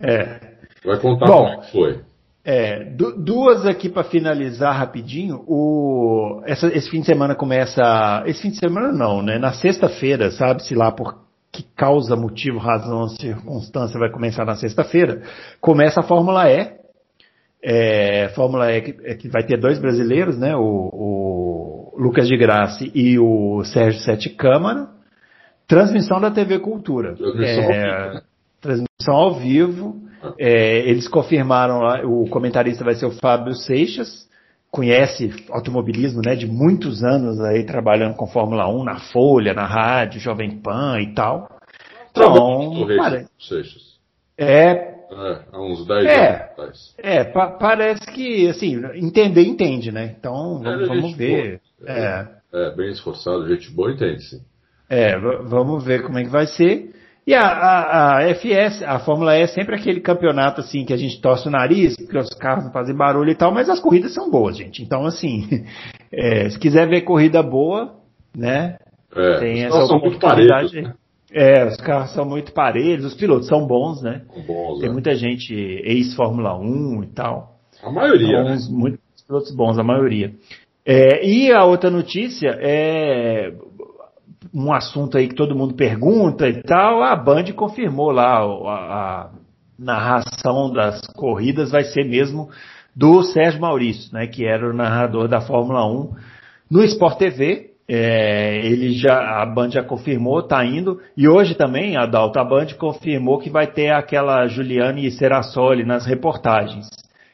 É. 0.00 0.40
Vai 0.84 0.98
contar 1.00 1.26
Bom, 1.26 1.44
como 1.44 1.48
é 1.48 1.56
que 1.58 1.72
foi. 1.72 2.00
É, 2.46 2.84
duas 2.94 3.64
aqui 3.64 3.88
para 3.88 4.04
finalizar 4.04 4.76
rapidinho. 4.76 5.44
O, 5.46 6.42
essa, 6.44 6.66
esse 6.68 6.90
fim 6.90 7.00
de 7.00 7.06
semana 7.06 7.34
começa. 7.34 8.22
Esse 8.26 8.42
fim 8.42 8.50
de 8.50 8.58
semana 8.58 8.90
não, 8.90 9.22
né? 9.22 9.38
Na 9.38 9.52
sexta-feira, 9.52 10.30
sabe-se 10.30 10.74
lá 10.74 10.90
por 10.90 11.23
que 11.54 11.62
causa, 11.76 12.16
motivo, 12.16 12.58
razão, 12.58 13.08
circunstância 13.08 13.98
vai 13.98 14.10
começar 14.10 14.44
na 14.44 14.56
sexta-feira. 14.56 15.22
Começa 15.60 16.00
a 16.00 16.02
Fórmula 16.02 16.50
E 16.50 16.74
é, 17.62 18.28
Fórmula 18.34 18.72
E 18.72 18.82
que, 18.82 18.96
é 19.04 19.14
que, 19.14 19.28
vai 19.28 19.44
ter 19.44 19.58
dois 19.58 19.78
brasileiros, 19.78 20.36
né? 20.36 20.54
O, 20.56 20.60
o 20.60 21.94
Lucas 21.96 22.26
de 22.26 22.36
Graça 22.36 22.84
e 22.92 23.18
o 23.20 23.62
Sérgio 23.64 24.00
Sete 24.00 24.30
Câmara. 24.30 24.88
Transmissão 25.66 26.20
da 26.20 26.30
TV 26.30 26.58
Cultura. 26.58 27.14
Transmissão, 27.14 27.70
é, 27.70 27.84
ao, 27.86 28.10
vivo, 28.10 28.22
transmissão 28.60 29.14
ao 29.14 29.34
vivo. 29.34 30.04
É, 30.38 30.88
eles 30.88 31.06
confirmaram 31.06 31.78
lá, 31.78 32.02
o 32.04 32.28
comentarista 32.28 32.84
vai 32.84 32.94
ser 32.94 33.06
o 33.06 33.12
Fábio 33.12 33.54
Seixas, 33.54 34.28
conhece 34.74 35.32
automobilismo 35.50 36.20
né, 36.20 36.34
de 36.34 36.48
muitos 36.48 37.04
anos 37.04 37.40
aí 37.40 37.64
trabalhando 37.64 38.16
com 38.16 38.26
Fórmula 38.26 38.68
1 38.68 38.82
na 38.82 38.98
Folha, 39.12 39.54
na 39.54 39.64
rádio, 39.64 40.20
Jovem 40.20 40.50
Pan 40.50 41.00
e 41.00 41.14
tal. 41.14 41.48
Então, 42.10 42.84
cara, 42.96 43.24
Seixas. 43.38 43.94
É, 44.36 44.70
é, 44.72 45.40
há 45.52 45.62
uns 45.62 45.86
10 45.86 46.06
é, 46.06 46.28
anos 46.28 46.40
atrás. 46.40 46.94
É, 46.98 47.24
pa 47.24 47.50
parece 47.50 48.04
que, 48.10 48.48
assim, 48.48 48.82
entender, 48.94 49.42
entende, 49.42 49.92
né? 49.92 50.16
Então, 50.18 50.60
vamos, 50.60 50.82
é, 50.82 50.86
vamos 50.86 51.16
ver. 51.16 51.60
É. 51.86 52.26
é, 52.52 52.74
bem 52.74 52.90
esforçado, 52.90 53.48
gente 53.48 53.70
boa 53.70 53.92
entende, 53.92 54.22
sim. 54.22 54.40
É, 54.90 55.16
vamos 55.18 55.84
ver 55.84 56.02
como 56.02 56.18
é 56.18 56.24
que 56.24 56.30
vai 56.30 56.46
ser. 56.48 56.93
E 57.26 57.34
a, 57.34 57.46
a, 57.46 58.18
a, 58.18 58.34
FS, 58.34 58.82
a 58.82 58.98
Fórmula 58.98 59.36
E 59.36 59.42
é 59.42 59.46
sempre 59.46 59.74
aquele 59.74 60.00
campeonato 60.00 60.60
assim 60.60 60.84
que 60.84 60.92
a 60.92 60.96
gente 60.96 61.20
torce 61.22 61.48
o 61.48 61.50
nariz, 61.50 61.96
porque 61.96 62.18
os 62.18 62.28
carros 62.30 62.64
não 62.64 62.72
fazem 62.72 62.94
barulho 62.94 63.30
e 63.30 63.34
tal, 63.34 63.52
mas 63.52 63.70
as 63.70 63.80
corridas 63.80 64.12
são 64.12 64.30
boas, 64.30 64.56
gente. 64.58 64.82
Então, 64.82 65.06
assim, 65.06 65.64
é, 66.12 66.50
se 66.50 66.58
quiser 66.58 66.86
ver 66.86 67.00
corrida 67.00 67.42
boa, 67.42 67.94
né? 68.36 68.76
É, 69.14 69.38
tem 69.38 69.64
essa 69.64 69.84
oportunidade. 69.84 70.82
Né? 70.82 70.94
É, 71.32 71.66
os 71.66 71.76
carros 71.78 72.12
são 72.12 72.26
muito 72.26 72.52
parelhos, 72.52 73.06
os 73.06 73.14
pilotos 73.14 73.48
são 73.48 73.66
bons, 73.66 74.02
né? 74.02 74.22
Bons, 74.46 74.80
Tem 74.80 74.90
é. 74.90 74.92
muita 74.92 75.14
gente 75.14 75.54
ex-Fórmula 75.54 76.58
1 76.58 77.04
e 77.04 77.06
tal. 77.08 77.58
A 77.82 77.90
maioria, 77.90 78.42
bons, 78.42 78.70
né? 78.70 78.76
Muitos 78.78 79.00
pilotos 79.26 79.54
bons, 79.54 79.78
a 79.78 79.82
maioria. 79.82 80.32
É, 80.86 81.26
e 81.26 81.50
a 81.50 81.64
outra 81.64 81.90
notícia 81.90 82.50
é 82.60 83.50
um 84.54 84.72
assunto 84.72 85.18
aí 85.18 85.26
que 85.26 85.34
todo 85.34 85.56
mundo 85.56 85.74
pergunta 85.74 86.48
e 86.48 86.62
tal. 86.62 87.02
A 87.02 87.16
Band 87.16 87.52
confirmou 87.56 88.12
lá 88.12 88.38
a, 88.38 89.24
a 89.26 89.30
narração 89.76 90.72
das 90.72 91.00
corridas 91.16 91.72
vai 91.72 91.82
ser 91.84 92.04
mesmo 92.04 92.48
do 92.94 93.24
Sérgio 93.24 93.60
Maurício, 93.60 94.14
né? 94.14 94.28
Que 94.28 94.46
era 94.46 94.70
o 94.70 94.72
narrador 94.72 95.26
da 95.26 95.40
Fórmula 95.40 95.84
1 95.84 96.14
no 96.70 96.84
Sport 96.84 97.18
TV 97.18 97.70
É, 97.86 98.64
ele 98.64 98.92
já, 98.92 99.42
a 99.42 99.44
Band 99.44 99.70
já 99.70 99.82
confirmou, 99.82 100.42
tá 100.42 100.64
indo. 100.64 101.00
E 101.16 101.28
hoje 101.28 101.54
também, 101.54 101.96
a 101.96 102.06
Band 102.06 102.68
confirmou 102.78 103.38
que 103.38 103.50
vai 103.50 103.66
ter 103.66 103.90
aquela 103.90 104.46
Juliane 104.46 105.10
Serassoli 105.10 105.84
nas 105.84 106.06
reportagens. 106.06 106.88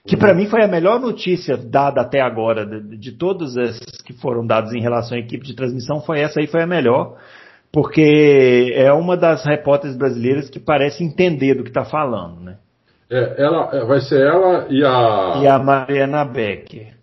Que 0.06 0.16
para 0.16 0.34
mim 0.34 0.46
foi 0.46 0.64
a 0.64 0.68
melhor 0.68 0.98
notícia 0.98 1.56
dada 1.56 2.00
até 2.00 2.20
agora, 2.20 2.64
de, 2.64 2.96
de 2.96 3.12
todas 3.12 3.56
as 3.56 3.78
que 4.02 4.12
foram 4.14 4.46
dadas 4.46 4.72
em 4.72 4.80
relação 4.80 5.16
à 5.16 5.20
equipe 5.20 5.44
de 5.44 5.54
transmissão, 5.54 6.00
foi 6.00 6.20
essa 6.20 6.40
aí, 6.40 6.46
foi 6.46 6.62
a 6.62 6.66
melhor. 6.66 7.16
Porque 7.72 8.72
é 8.74 8.92
uma 8.92 9.16
das 9.16 9.44
repórteres 9.44 9.96
brasileiras 9.96 10.50
que 10.50 10.58
parece 10.58 11.04
entender 11.04 11.54
do 11.54 11.62
que 11.62 11.70
está 11.70 11.84
falando, 11.84 12.40
né? 12.40 12.56
É, 13.08 13.42
ela, 13.42 13.70
é, 13.72 13.84
vai 13.84 14.00
ser 14.00 14.20
ela 14.20 14.66
e 14.70 14.84
a. 14.84 15.40
E 15.42 15.46
a 15.46 15.58
Mariana 15.58 16.24
Becker. 16.24 16.94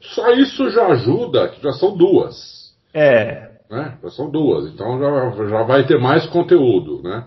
Só 0.00 0.30
isso 0.32 0.70
já 0.70 0.88
ajuda, 0.88 1.48
que 1.48 1.62
já 1.62 1.72
são 1.72 1.96
duas. 1.96 2.72
É. 2.92 3.50
Né? 3.70 3.96
Já 4.02 4.10
são 4.10 4.30
duas, 4.30 4.66
então 4.72 4.98
já, 4.98 5.48
já 5.48 5.62
vai 5.62 5.86
ter 5.86 5.98
mais 5.98 6.26
conteúdo, 6.26 7.02
né? 7.02 7.24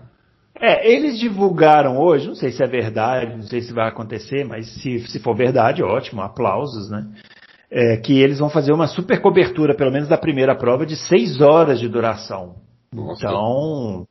É, 0.60 0.90
eles 0.90 1.18
divulgaram 1.18 1.98
hoje, 1.98 2.26
não 2.26 2.34
sei 2.34 2.50
se 2.50 2.62
é 2.62 2.66
verdade, 2.66 3.36
não 3.36 3.42
sei 3.42 3.60
se 3.60 3.72
vai 3.72 3.88
acontecer, 3.88 4.44
mas 4.44 4.66
se, 4.80 5.00
se 5.00 5.18
for 5.18 5.34
verdade, 5.36 5.82
ótimo, 5.82 6.22
aplausos, 6.22 6.90
né? 6.90 7.06
É, 7.70 7.96
que 7.96 8.18
eles 8.18 8.38
vão 8.38 8.48
fazer 8.48 8.72
uma 8.72 8.86
super 8.86 9.20
cobertura, 9.20 9.74
pelo 9.74 9.92
menos 9.92 10.08
da 10.08 10.16
primeira 10.16 10.54
prova, 10.54 10.86
de 10.86 10.96
seis 10.96 11.40
horas 11.40 11.80
de 11.80 11.88
duração. 11.88 12.56
Nossa. 12.92 13.26
Então, 13.26 14.06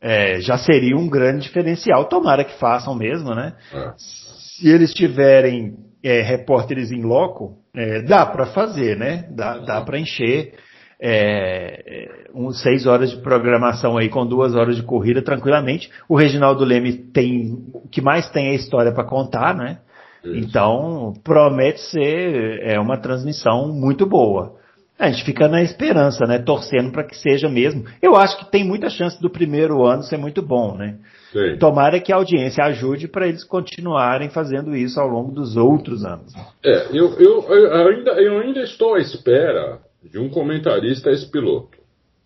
é, 0.00 0.40
já 0.40 0.56
seria 0.56 0.96
um 0.96 1.08
grande 1.08 1.42
diferencial. 1.42 2.06
Tomara 2.06 2.44
que 2.44 2.58
façam 2.58 2.94
mesmo, 2.94 3.34
né? 3.34 3.54
É. 3.74 3.92
Se 3.96 4.68
eles 4.68 4.94
tiverem 4.94 5.76
é, 6.02 6.22
repórteres 6.22 6.90
em 6.90 7.02
loco, 7.02 7.58
é, 7.74 8.00
dá 8.02 8.24
para 8.24 8.46
fazer, 8.46 8.96
né? 8.96 9.28
Dá, 9.30 9.58
dá 9.58 9.80
para 9.82 9.98
encher 9.98 10.54
é, 11.00 11.82
é, 11.86 12.08
um, 12.34 12.50
seis 12.52 12.86
horas 12.86 13.10
de 13.10 13.16
programação 13.16 13.96
aí 13.96 14.10
com 14.10 14.26
duas 14.26 14.54
horas 14.54 14.76
de 14.76 14.82
corrida 14.82 15.22
tranquilamente. 15.22 15.90
O 16.08 16.14
Reginaldo 16.14 16.64
Leme 16.64 16.92
tem, 16.92 17.58
o 17.72 17.88
que 17.88 18.02
mais 18.02 18.28
tem 18.30 18.48
é 18.48 18.50
a 18.50 18.56
história 18.56 18.92
para 18.92 19.04
contar, 19.04 19.56
né? 19.56 19.78
Isso. 20.22 20.36
Então, 20.36 21.14
promete 21.24 21.80
ser 21.80 22.60
é, 22.62 22.78
uma 22.78 22.98
transmissão 22.98 23.68
muito 23.68 24.04
boa. 24.04 24.60
A 24.98 25.10
gente 25.10 25.24
fica 25.24 25.48
na 25.48 25.62
esperança, 25.62 26.26
né? 26.26 26.38
Torcendo 26.38 26.92
para 26.92 27.04
que 27.04 27.16
seja 27.16 27.48
mesmo. 27.48 27.84
Eu 28.02 28.14
acho 28.16 28.36
que 28.36 28.50
tem 28.50 28.62
muita 28.62 28.90
chance 28.90 29.18
do 29.18 29.30
primeiro 29.30 29.82
ano 29.86 30.02
ser 30.02 30.18
muito 30.18 30.42
bom, 30.42 30.76
né? 30.76 30.98
Sim. 31.32 31.56
Tomara 31.58 31.98
que 31.98 32.12
a 32.12 32.16
audiência 32.16 32.62
ajude 32.64 33.08
para 33.08 33.26
eles 33.26 33.42
continuarem 33.42 34.28
fazendo 34.28 34.76
isso 34.76 35.00
ao 35.00 35.08
longo 35.08 35.32
dos 35.32 35.56
outros 35.56 36.04
anos. 36.04 36.34
É, 36.62 36.88
eu, 36.92 37.14
eu, 37.18 37.42
eu, 37.48 37.88
ainda, 37.88 38.10
eu 38.20 38.38
ainda 38.40 38.60
estou 38.60 38.96
à 38.96 38.98
espera 38.98 39.78
de 40.02 40.18
um 40.18 40.28
comentarista 40.28 41.10
esse 41.10 41.30
piloto. 41.30 41.78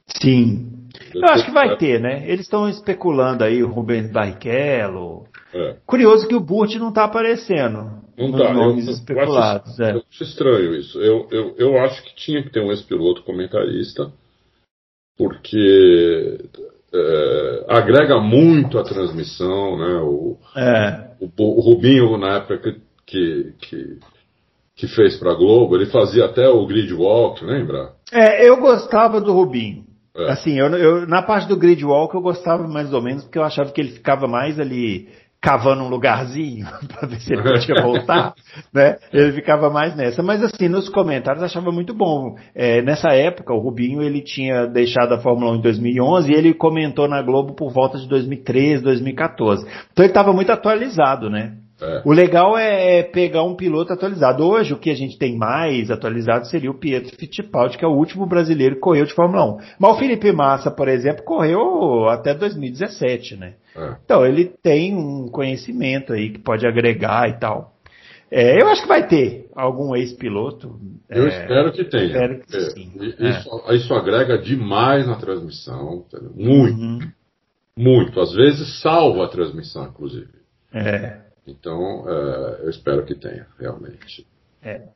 Sim. 0.06 0.70
Eu 1.14 1.24
acho 1.24 1.46
que 1.46 1.50
vai 1.50 1.76
ter, 1.76 2.00
né? 2.00 2.24
Eles 2.28 2.42
estão 2.42 2.68
especulando 2.68 3.42
aí 3.42 3.62
o 3.62 3.68
Rubens 3.68 4.10
Barrichello. 4.10 5.26
É. 5.52 5.76
Curioso 5.86 6.26
que 6.28 6.34
o 6.34 6.40
Burt 6.40 6.74
não 6.76 6.88
está 6.90 7.04
aparecendo. 7.04 8.02
Não 8.16 8.30
está. 8.30 8.52
Nomes 8.52 8.86
eu, 8.86 8.92
especulados. 8.92 9.78
Eu 9.78 9.86
acho, 9.86 9.94
é. 9.94 9.96
eu 9.96 10.04
acho 10.10 10.22
estranho 10.22 10.74
isso. 10.74 11.00
Eu, 11.00 11.28
eu, 11.30 11.54
eu 11.56 11.78
acho 11.78 12.02
que 12.02 12.14
tinha 12.14 12.42
que 12.42 12.50
ter 12.50 12.60
um 12.60 12.70
ex-piloto 12.70 13.22
comentarista, 13.22 14.12
porque 15.16 16.38
é, 16.92 17.64
agrega 17.68 18.20
muito 18.20 18.78
a 18.78 18.84
transmissão, 18.84 19.78
né? 19.78 20.00
O, 20.00 20.38
é. 20.56 21.10
o, 21.20 21.30
o 21.38 21.60
Rubinho, 21.60 22.16
na 22.16 22.36
época 22.36 22.58
que, 22.58 22.80
que, 23.06 23.52
que 23.60 23.98
fez 24.88 25.16
para 25.16 25.34
Globo, 25.34 25.76
ele 25.76 25.86
fazia 25.86 26.24
até 26.24 26.48
o 26.48 26.66
grid 26.66 26.92
walk, 26.92 27.44
lembra? 27.44 27.92
É, 28.12 28.48
eu 28.48 28.56
gostava 28.56 29.20
do 29.20 29.32
Rubinho. 29.32 29.84
É. 30.16 30.30
Assim, 30.30 30.58
eu, 30.58 30.66
eu, 30.68 31.06
na 31.08 31.22
parte 31.22 31.48
do 31.48 31.56
grid 31.56 31.84
walk 31.84 32.14
eu 32.14 32.20
gostava 32.20 32.68
mais 32.68 32.92
ou 32.92 33.02
menos 33.02 33.24
porque 33.24 33.38
eu 33.38 33.42
achava 33.42 33.72
que 33.72 33.80
ele 33.80 33.90
ficava 33.90 34.28
mais 34.28 34.60
ali 34.60 35.08
cavando 35.44 35.82
um 35.82 35.88
lugarzinho 35.88 36.66
para 36.88 37.06
ver 37.06 37.20
se 37.20 37.34
ele 37.34 37.42
podia 37.42 37.74
voltar, 37.82 38.32
né? 38.72 38.96
Ele 39.12 39.32
ficava 39.32 39.68
mais 39.68 39.94
nessa. 39.94 40.22
Mas 40.22 40.42
assim, 40.42 40.68
nos 40.68 40.88
comentários 40.88 41.42
achava 41.42 41.70
muito 41.70 41.92
bom. 41.92 42.36
É, 42.54 42.80
nessa 42.80 43.08
época, 43.08 43.52
o 43.52 43.58
Rubinho 43.58 44.02
ele 44.02 44.22
tinha 44.22 44.66
deixado 44.66 45.12
a 45.12 45.18
Fórmula 45.18 45.52
1 45.52 45.56
em 45.56 45.60
2011 45.60 46.32
e 46.32 46.34
ele 46.34 46.54
comentou 46.54 47.06
na 47.06 47.20
Globo 47.20 47.54
por 47.54 47.70
volta 47.70 47.98
de 47.98 48.08
2013, 48.08 48.82
2014. 48.82 49.66
Então 49.92 50.04
ele 50.04 50.12
estava 50.12 50.32
muito 50.32 50.50
atualizado, 50.50 51.28
né? 51.28 51.56
É. 51.80 52.02
O 52.04 52.12
legal 52.12 52.56
é 52.56 53.02
pegar 53.02 53.42
um 53.42 53.56
piloto 53.56 53.92
atualizado. 53.92 54.44
Hoje, 54.44 54.72
o 54.72 54.78
que 54.78 54.90
a 54.90 54.94
gente 54.94 55.18
tem 55.18 55.36
mais 55.36 55.90
atualizado 55.90 56.46
seria 56.46 56.70
o 56.70 56.78
Pietro 56.78 57.16
Fittipaldi, 57.16 57.76
que 57.76 57.84
é 57.84 57.88
o 57.88 57.96
último 57.96 58.26
brasileiro 58.26 58.76
que 58.76 58.80
correu 58.80 59.04
de 59.04 59.14
Fórmula 59.14 59.44
1. 59.56 59.58
Mas 59.78 59.96
o 59.96 59.98
Felipe 59.98 60.32
Massa, 60.32 60.70
por 60.70 60.88
exemplo, 60.88 61.24
correu 61.24 62.08
até 62.08 62.32
2017, 62.32 63.36
né? 63.36 63.54
É. 63.76 63.96
Então, 64.04 64.24
ele 64.24 64.44
tem 64.62 64.94
um 64.94 65.28
conhecimento 65.28 66.12
aí 66.12 66.30
que 66.30 66.38
pode 66.38 66.66
agregar 66.66 67.28
e 67.28 67.38
tal. 67.38 67.74
É, 68.30 68.60
eu 68.60 68.68
acho 68.68 68.82
que 68.82 68.88
vai 68.88 69.06
ter 69.06 69.48
algum 69.54 69.94
ex-piloto. 69.94 70.78
Eu 71.08 71.24
é, 71.24 71.28
espero 71.28 71.72
que 71.72 71.84
tenha. 71.84 72.06
Espero 72.06 72.40
que 72.40 72.60
sim. 72.70 72.92
Isso, 73.18 73.72
isso, 73.72 73.94
agrega 73.94 74.38
demais 74.38 75.06
na 75.06 75.16
transmissão. 75.16 76.04
Muito. 76.34 76.80
Uhum. 76.80 76.98
Muito. 77.76 78.20
Às 78.20 78.32
vezes 78.32 78.80
salva 78.80 79.24
a 79.24 79.28
transmissão, 79.28 79.84
inclusive. 79.86 80.30
É. 80.72 81.23
Então, 81.46 82.04
uh, 82.04 82.62
eu 82.62 82.70
espero 82.70 83.04
que 83.04 83.14
tenha, 83.14 83.46
realmente. 83.58 84.26
É. 84.62 84.88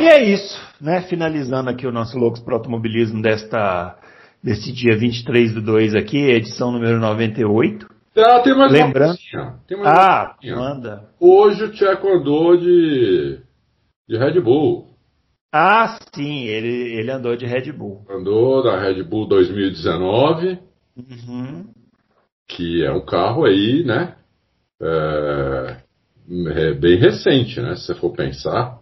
E 0.00 0.04
é 0.04 0.24
isso, 0.24 0.60
né? 0.80 1.02
Finalizando 1.02 1.70
aqui 1.70 1.86
o 1.86 1.92
nosso 1.92 2.18
Loucos 2.18 2.40
para 2.40 2.54
Automobilismo 2.54 3.22
desta, 3.22 3.98
desse 4.42 4.72
dia 4.72 4.96
23 4.96 5.54
do 5.54 5.62
2 5.62 5.94
aqui, 5.94 6.18
edição 6.18 6.72
número 6.72 6.98
98. 6.98 7.86
Ah, 8.16 8.40
tem 8.40 8.54
mais 8.56 8.72
Lembrando... 8.72 9.16
uma 9.34 9.60
tem 9.66 9.78
mais 9.78 9.98
Ah, 9.98 10.36
uma 10.42 10.56
manda. 10.56 11.08
Hoje 11.20 11.64
o 11.64 11.72
Tcheco 11.72 12.08
andou 12.08 12.56
de, 12.56 13.40
de 14.08 14.18
Red 14.18 14.40
Bull. 14.40 14.92
Ah, 15.52 15.98
sim, 16.14 16.44
ele, 16.44 16.94
ele 16.98 17.10
andou 17.10 17.36
de 17.36 17.46
Red 17.46 17.70
Bull. 17.72 18.04
Andou 18.10 18.62
da 18.62 18.80
Red 18.80 19.02
Bull 19.02 19.28
2019. 19.28 20.58
Uhum. 20.96 21.66
Que 22.48 22.84
é 22.84 22.92
um 22.92 23.04
carro 23.04 23.44
aí, 23.44 23.84
né? 23.84 24.16
É, 24.82 25.76
é 26.50 26.74
bem 26.74 26.98
recente, 26.98 27.60
né? 27.60 27.76
Se 27.76 27.86
você 27.86 27.94
for 27.94 28.12
pensar. 28.12 28.78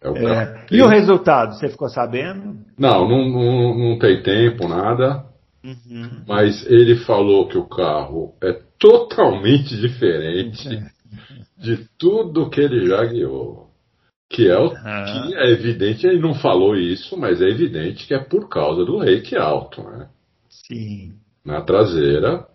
É 0.00 0.08
o 0.08 0.16
é. 0.16 0.66
E 0.70 0.82
o 0.82 0.86
resultado, 0.86 1.54
você 1.54 1.68
ficou 1.68 1.88
sabendo? 1.88 2.58
Não, 2.78 3.08
não, 3.08 3.28
não, 3.28 3.78
não 3.78 3.98
tem 3.98 4.22
tempo, 4.22 4.68
nada. 4.68 5.24
Uhum. 5.64 6.24
Mas 6.28 6.66
ele 6.66 6.96
falou 6.96 7.48
que 7.48 7.56
o 7.56 7.66
carro 7.66 8.34
é 8.42 8.52
totalmente 8.78 9.74
diferente 9.76 10.68
de 11.56 11.88
tudo 11.98 12.50
que 12.50 12.60
ele 12.60 12.86
já 12.86 13.02
guiou. 13.04 13.70
Que 14.28 14.48
é, 14.48 14.58
o, 14.58 14.64
uhum. 14.64 14.74
que 14.74 15.34
é 15.36 15.50
evidente, 15.50 16.06
ele 16.06 16.20
não 16.20 16.34
falou 16.34 16.76
isso, 16.76 17.16
mas 17.16 17.40
é 17.40 17.48
evidente 17.48 18.06
que 18.06 18.14
é 18.14 18.18
por 18.18 18.48
causa 18.48 18.84
do 18.84 18.98
rake 18.98 19.36
alto, 19.36 19.82
né? 19.82 20.08
Sim. 20.50 21.14
Na 21.44 21.62
traseira, 21.62 22.46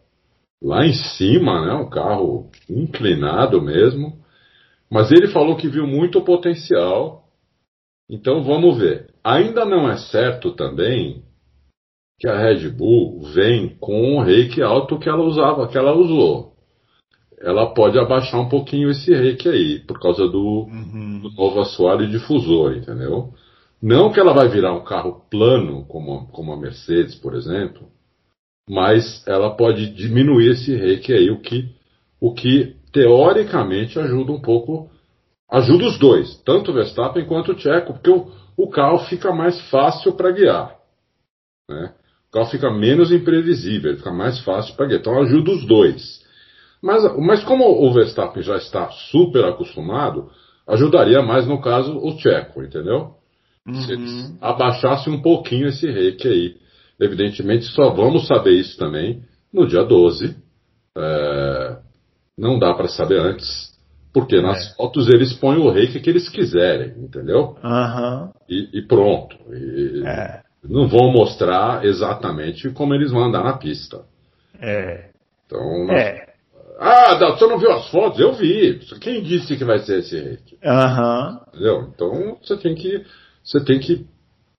lá 0.61 0.85
em 0.85 0.93
cima, 0.93 1.65
né? 1.65 1.73
Um 1.73 1.89
carro 1.89 2.49
inclinado 2.69 3.61
mesmo. 3.61 4.19
Mas 4.89 5.11
ele 5.11 5.27
falou 5.27 5.55
que 5.55 5.69
viu 5.69 5.85
muito 5.85 6.21
potencial. 6.21 7.25
Então 8.09 8.43
vamos 8.43 8.77
ver. 8.77 9.13
Ainda 9.23 9.65
não 9.65 9.89
é 9.89 9.97
certo 9.97 10.51
também 10.51 11.23
que 12.19 12.27
a 12.27 12.37
Red 12.37 12.69
Bull 12.69 13.21
vem 13.33 13.77
com 13.79 14.17
o 14.17 14.21
rake 14.21 14.61
alto 14.61 14.99
que 14.99 15.07
ela 15.07 15.23
usava, 15.23 15.67
que 15.67 15.77
ela 15.77 15.95
usou. 15.95 16.53
Ela 17.39 17.73
pode 17.73 17.97
abaixar 17.97 18.41
um 18.41 18.49
pouquinho 18.49 18.89
esse 18.89 19.13
rake 19.13 19.47
aí, 19.47 19.79
por 19.79 19.97
causa 19.99 20.27
do, 20.27 20.67
uhum. 20.69 21.19
do 21.21 21.31
novo 21.31 21.61
assoalho 21.61 22.09
difusor, 22.09 22.75
entendeu? 22.75 23.33
Não 23.81 24.11
que 24.11 24.19
ela 24.19 24.33
vai 24.33 24.49
virar 24.49 24.73
um 24.73 24.83
carro 24.83 25.21
plano, 25.31 25.85
como, 25.85 26.27
como 26.27 26.51
a 26.51 26.57
Mercedes, 26.57 27.15
por 27.15 27.33
exemplo, 27.33 27.87
mas 28.69 29.25
ela 29.27 29.55
pode 29.55 29.89
diminuir 29.89 30.51
esse 30.51 30.75
reiki 30.75 31.11
aí, 31.11 31.31
o 31.31 31.39
que, 31.39 31.67
o 32.21 32.35
que 32.35 32.75
teoricamente 32.93 33.97
ajuda 33.97 34.31
um 34.31 34.39
pouco, 34.39 34.91
ajuda 35.49 35.85
os 35.85 35.97
dois, 35.97 36.39
tanto 36.45 36.69
o 36.69 36.73
Verstappen 36.75 37.25
quanto 37.25 37.51
o 37.51 37.55
Tcheco, 37.55 37.93
porque 37.93 38.11
o, 38.11 38.31
o 38.55 38.69
carro 38.69 38.99
fica 39.05 39.33
mais 39.33 39.59
fácil 39.71 40.13
para 40.13 40.31
guiar. 40.31 40.75
Né? 41.67 41.95
O 42.29 42.31
carro 42.31 42.45
fica 42.45 42.69
menos 42.69 43.11
imprevisível, 43.11 43.97
fica 43.97 44.11
mais 44.11 44.39
fácil 44.41 44.75
para 44.75 44.85
guiar. 44.85 44.99
Então 44.99 45.19
ajuda 45.19 45.49
os 45.49 45.65
dois. 45.65 46.23
Mas, 46.79 47.03
mas 47.17 47.43
como 47.43 47.65
o 47.65 47.91
Verstappen 47.91 48.43
já 48.43 48.57
está 48.57 48.91
super 49.11 49.45
acostumado, 49.45 50.29
ajudaria 50.67 51.23
mais 51.23 51.47
no 51.47 51.59
caso 51.59 51.97
o 51.97 52.15
Tcheco, 52.17 52.61
entendeu? 52.61 53.15
Uhum. 53.67 53.81
Se 53.81 54.37
abaixasse 54.39 55.09
um 55.09 55.23
pouquinho 55.23 55.67
esse 55.69 55.89
reiki 55.89 56.27
aí. 56.27 56.68
Evidentemente, 56.99 57.65
só 57.65 57.91
vamos 57.91 58.27
saber 58.27 58.53
isso 58.53 58.77
também 58.77 59.23
no 59.53 59.67
dia 59.67 59.83
12. 59.83 60.35
É, 60.97 61.77
não 62.37 62.59
dá 62.59 62.73
para 62.73 62.87
saber 62.87 63.19
antes, 63.19 63.69
Porque 64.13 64.41
nas 64.41 64.71
é. 64.71 64.75
fotos 64.75 65.07
eles 65.07 65.33
põem 65.33 65.57
o 65.57 65.69
rake 65.69 65.99
que 65.99 66.09
eles 66.09 66.27
quiserem, 66.29 66.93
entendeu? 66.97 67.55
Uhum. 67.63 68.31
E, 68.49 68.79
e, 68.79 68.81
pronto. 68.87 69.35
E, 69.51 70.03
é. 70.05 70.41
Não 70.63 70.87
vão 70.87 71.11
mostrar 71.11 71.85
exatamente 71.85 72.69
como 72.71 72.93
eles 72.93 73.11
vão 73.11 73.25
andar 73.25 73.43
na 73.43 73.57
pista. 73.57 74.01
É. 74.59 75.09
Então, 75.45 75.85
nós... 75.85 75.97
é. 75.97 76.29
Ah, 76.79 77.15
você 77.15 77.45
não 77.45 77.59
viu 77.59 77.71
as 77.71 77.89
fotos? 77.89 78.19
Eu 78.19 78.33
vi. 78.33 78.79
Quem 79.01 79.21
disse 79.21 79.57
que 79.57 79.65
vai 79.65 79.79
ser 79.79 79.99
esse? 79.99 80.39
Aham. 80.63 81.29
Uhum. 81.29 81.39
Entendeu? 81.49 81.91
Então 81.93 82.37
você 82.41 82.57
tem 82.57 82.73
que. 82.73 83.05
Você 83.43 83.63
tem 83.63 83.79
que. 83.79 84.05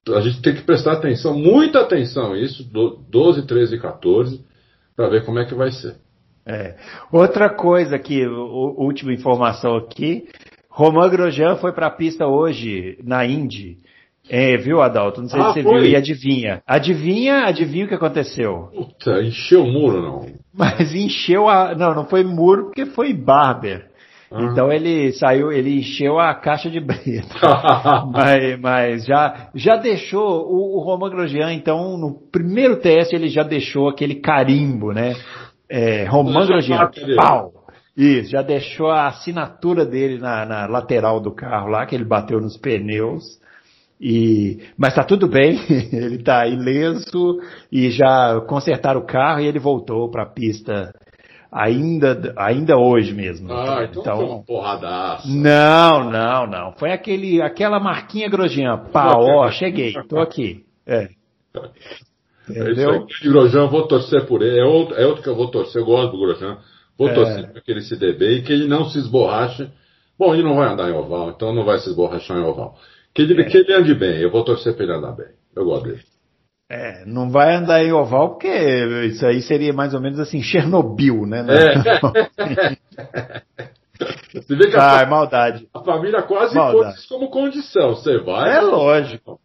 A 0.09 0.21
gente 0.21 0.41
tem 0.41 0.55
que 0.55 0.63
prestar 0.63 0.93
atenção, 0.95 1.35
muita 1.35 1.81
atenção 1.81 2.35
isso, 2.35 2.65
12, 2.65 3.47
13 3.47 3.77
e 3.77 3.79
14, 3.79 4.45
para 4.97 5.09
ver 5.09 5.25
como 5.25 5.39
é 5.39 5.45
que 5.45 5.55
vai 5.55 5.71
ser. 5.71 5.97
É. 6.47 6.77
Outra 7.13 7.51
coisa 7.51 7.99
que, 7.99 8.27
última 8.27 9.13
informação 9.13 9.77
aqui, 9.77 10.27
Romain 10.71 11.11
Grosjean 11.11 11.57
foi 11.57 11.73
para 11.73 11.89
a 11.89 11.91
pista 11.91 12.27
hoje 12.27 12.99
na 13.05 13.27
Indy. 13.27 13.79
É, 14.29 14.57
viu, 14.57 14.81
Adalto? 14.81 15.21
Não 15.21 15.29
sei 15.29 15.41
ah, 15.41 15.53
se 15.53 15.55
você 15.55 15.63
foi. 15.63 15.81
viu 15.81 15.91
e 15.91 15.97
adivinha. 15.97 16.63
Adivinha, 16.67 17.45
adivinha 17.45 17.85
o 17.85 17.89
que 17.89 17.95
aconteceu? 17.95 18.71
Puta, 18.73 19.23
encheu 19.23 19.65
o 19.65 19.71
muro, 19.71 20.01
não. 20.01 20.27
Mas 20.55 20.95
encheu 20.95 21.49
a. 21.49 21.75
Não, 21.75 21.95
não 21.95 22.07
foi 22.07 22.23
muro 22.23 22.67
porque 22.67 22.87
foi 22.87 23.13
Barber. 23.13 23.90
Ah. 24.31 24.45
Então 24.45 24.73
ele 24.73 25.13
saiu, 25.13 25.51
ele 25.51 25.81
encheu 25.81 26.19
a 26.19 26.33
caixa 26.35 26.71
de 26.71 26.79
brita. 26.79 27.35
mas, 28.13 28.61
mas 28.61 29.05
já, 29.05 29.51
já 29.55 29.77
deixou 29.77 30.47
o, 30.47 30.79
o 30.79 30.85
Romain 30.85 31.11
Grosjean, 31.11 31.53
então, 31.53 31.99
no 31.99 32.15
primeiro 32.31 32.77
teste 32.77 33.17
ele 33.17 33.29
já 33.29 33.43
deixou 33.43 33.89
aquele 33.89 34.17
carimbo, 34.17 34.93
né? 34.93 35.17
É, 35.69 36.05
Romain 36.05 36.47
Grosjean, 36.47 36.91
pau! 37.17 37.53
Isso, 37.97 38.31
já 38.31 38.41
deixou 38.41 38.89
a 38.89 39.09
assinatura 39.09 39.85
dele 39.85 40.19
na, 40.19 40.47
na, 40.47 40.67
lateral 40.67 41.21
do 41.21 41.33
carro 41.33 41.69
lá, 41.69 41.85
que 41.85 41.95
ele 41.95 42.05
bateu 42.05 42.41
nos 42.41 42.57
pneus. 42.57 43.41
E, 44.01 44.61
mas 44.79 44.95
tá 44.95 45.05
tudo 45.05 45.29
bem, 45.29 45.59
ele 45.93 46.23
tá 46.23 46.47
ileso 46.47 47.39
e 47.71 47.91
já 47.91 48.41
consertaram 48.49 49.01
o 49.01 49.07
carro 49.07 49.41
e 49.41 49.47
ele 49.47 49.59
voltou 49.59 50.11
para 50.11 50.23
a 50.23 50.31
pista 50.31 50.95
ainda, 51.51 52.33
ainda 52.37 52.77
hoje 52.77 53.13
mesmo. 53.13 53.53
Ah, 53.53 53.87
então, 53.89 54.03
então 54.03 54.17
foi 54.17 54.27
uma 54.27 54.43
porradaça. 54.45 55.29
Não, 55.29 56.11
não, 56.11 56.47
não. 56.47 56.73
Foi 56.73 56.93
aquele, 56.93 57.43
aquela 57.43 57.81
marquinha 57.81 58.29
Grosjean, 58.29 58.79
pá, 58.93 59.15
ó, 59.17 59.51
cheguei, 59.53 59.93
tô 60.09 60.19
aqui. 60.19 60.65
É. 60.87 61.09
Entendeu? 62.49 63.07
É 63.07 63.29
Grosjean, 63.29 63.67
vou 63.67 63.87
torcer 63.87 64.27
por 64.27 64.43
ele. 64.43 64.59
É 64.59 64.65
outro, 64.65 64.95
é 64.97 65.07
outro 65.07 65.23
que 65.23 65.29
eu 65.29 65.37
vou 65.37 65.51
torcer, 65.51 65.81
eu 65.81 65.87
gosto 65.87 66.13
do 66.13 66.21
Grosjean. 66.21 66.59
Vou 66.97 67.09
é. 67.09 67.15
torcer 67.15 67.51
para 67.51 67.61
que 67.61 67.71
ele 67.71 67.81
se 67.81 67.97
dê 67.97 68.13
bem 68.13 68.39
e 68.39 68.43
que 68.43 68.53
ele 68.53 68.69
não 68.69 68.85
se 68.85 68.99
esborrache. 68.99 69.69
Bom, 70.19 70.35
ele 70.35 70.43
não 70.43 70.57
vai 70.57 70.69
andar 70.69 70.91
em 70.91 70.93
oval, 70.93 71.31
então 71.31 71.55
não 71.55 71.65
vai 71.65 71.79
se 71.79 71.89
esborrachar 71.89 72.37
em 72.37 72.45
oval. 72.45 72.77
Que 73.15 73.23
ele, 73.23 73.41
é. 73.41 73.45
que 73.45 73.57
ele 73.57 73.73
ande 73.73 73.95
bem, 73.95 74.19
eu 74.19 74.31
vou 74.31 74.45
torcer 74.45 74.75
para 74.75 74.85
ele 74.85 74.93
andar 74.93 75.13
bem. 75.13 75.29
Eu 75.57 75.65
gosto 75.65 75.85
dele. 75.85 76.03
É, 76.71 77.05
não 77.05 77.29
vai 77.29 77.57
andar 77.57 77.83
em 77.83 77.93
oval 77.93 78.31
porque 78.31 78.47
isso 79.07 79.27
aí 79.27 79.43
seria 79.43 79.73
mais 79.73 79.93
ou 79.93 80.01
menos 80.01 80.21
assim, 80.21 80.41
Chernobyl, 80.41 81.27
né? 81.27 81.45
É. 81.49 82.77
Você 84.33 84.57
vê 84.57 84.71
que 84.71 84.77
ah, 84.77 85.03
a, 85.03 85.07
maldade. 85.07 85.69
A 85.75 85.81
família 85.81 86.23
quase 86.23 86.55
pôs 86.55 87.07
como 87.07 87.29
condição. 87.29 87.91
Você 87.91 88.19
vai? 88.19 88.57
É 88.57 88.61
lógico. 88.61 89.39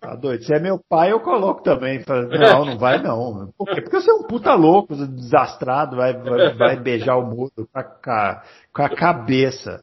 Tá 0.00 0.16
doido. 0.16 0.42
Se 0.42 0.54
é 0.54 0.58
meu 0.58 0.80
pai, 0.88 1.12
eu 1.12 1.20
coloco 1.20 1.62
também. 1.62 2.02
Não, 2.08 2.64
não 2.64 2.78
vai 2.78 3.00
não. 3.00 3.50
Por 3.56 3.66
quê? 3.68 3.80
Porque 3.80 4.00
você 4.00 4.10
é 4.10 4.14
um 4.14 4.24
puta 4.24 4.54
louco, 4.54 4.94
desastrado, 4.94 5.96
vai, 5.96 6.12
vai, 6.14 6.54
vai 6.54 6.76
beijar 6.76 7.16
o 7.16 7.26
mundo 7.26 7.68
com 7.72 7.78
a, 7.78 8.42
com 8.74 8.82
a 8.82 8.88
cabeça. 8.88 9.82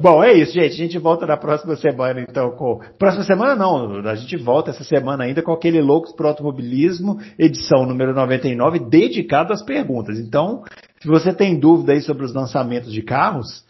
Bom, 0.00 0.22
é 0.22 0.34
isso, 0.34 0.52
gente. 0.52 0.74
A 0.74 0.76
gente 0.76 0.98
volta 0.98 1.26
na 1.26 1.36
próxima 1.36 1.74
semana, 1.76 2.20
então, 2.20 2.50
com. 2.50 2.78
Próxima 2.98 3.24
semana 3.24 3.56
não, 3.56 4.06
a 4.06 4.14
gente 4.14 4.36
volta 4.36 4.70
essa 4.70 4.84
semana 4.84 5.24
ainda 5.24 5.42
com 5.42 5.50
aquele 5.50 5.80
Loucos 5.80 6.12
pro 6.12 6.28
Automobilismo, 6.28 7.18
edição 7.38 7.86
número 7.86 8.12
99, 8.12 8.80
dedicado 8.80 9.52
às 9.52 9.64
perguntas. 9.64 10.18
Então, 10.18 10.62
se 11.00 11.08
você 11.08 11.32
tem 11.32 11.58
dúvida 11.58 11.92
aí 11.92 12.02
sobre 12.02 12.24
os 12.24 12.34
lançamentos 12.34 12.92
de 12.92 13.00
carros, 13.02 13.64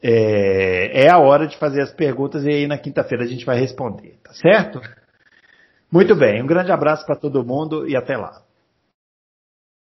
é, 0.00 1.06
é 1.06 1.10
a 1.10 1.18
hora 1.18 1.48
de 1.48 1.56
fazer 1.56 1.82
as 1.82 1.92
perguntas 1.92 2.44
e 2.44 2.50
aí 2.50 2.66
na 2.68 2.78
quinta-feira 2.78 3.24
a 3.24 3.26
gente 3.26 3.44
vai 3.44 3.58
responder, 3.58 4.16
tá 4.22 4.32
certo? 4.32 4.80
Muito 5.90 6.14
bem, 6.14 6.42
um 6.42 6.46
grande 6.46 6.70
abraço 6.70 7.04
para 7.04 7.16
todo 7.16 7.44
mundo 7.44 7.88
e 7.88 7.96
até 7.96 8.16
lá. 8.16 8.42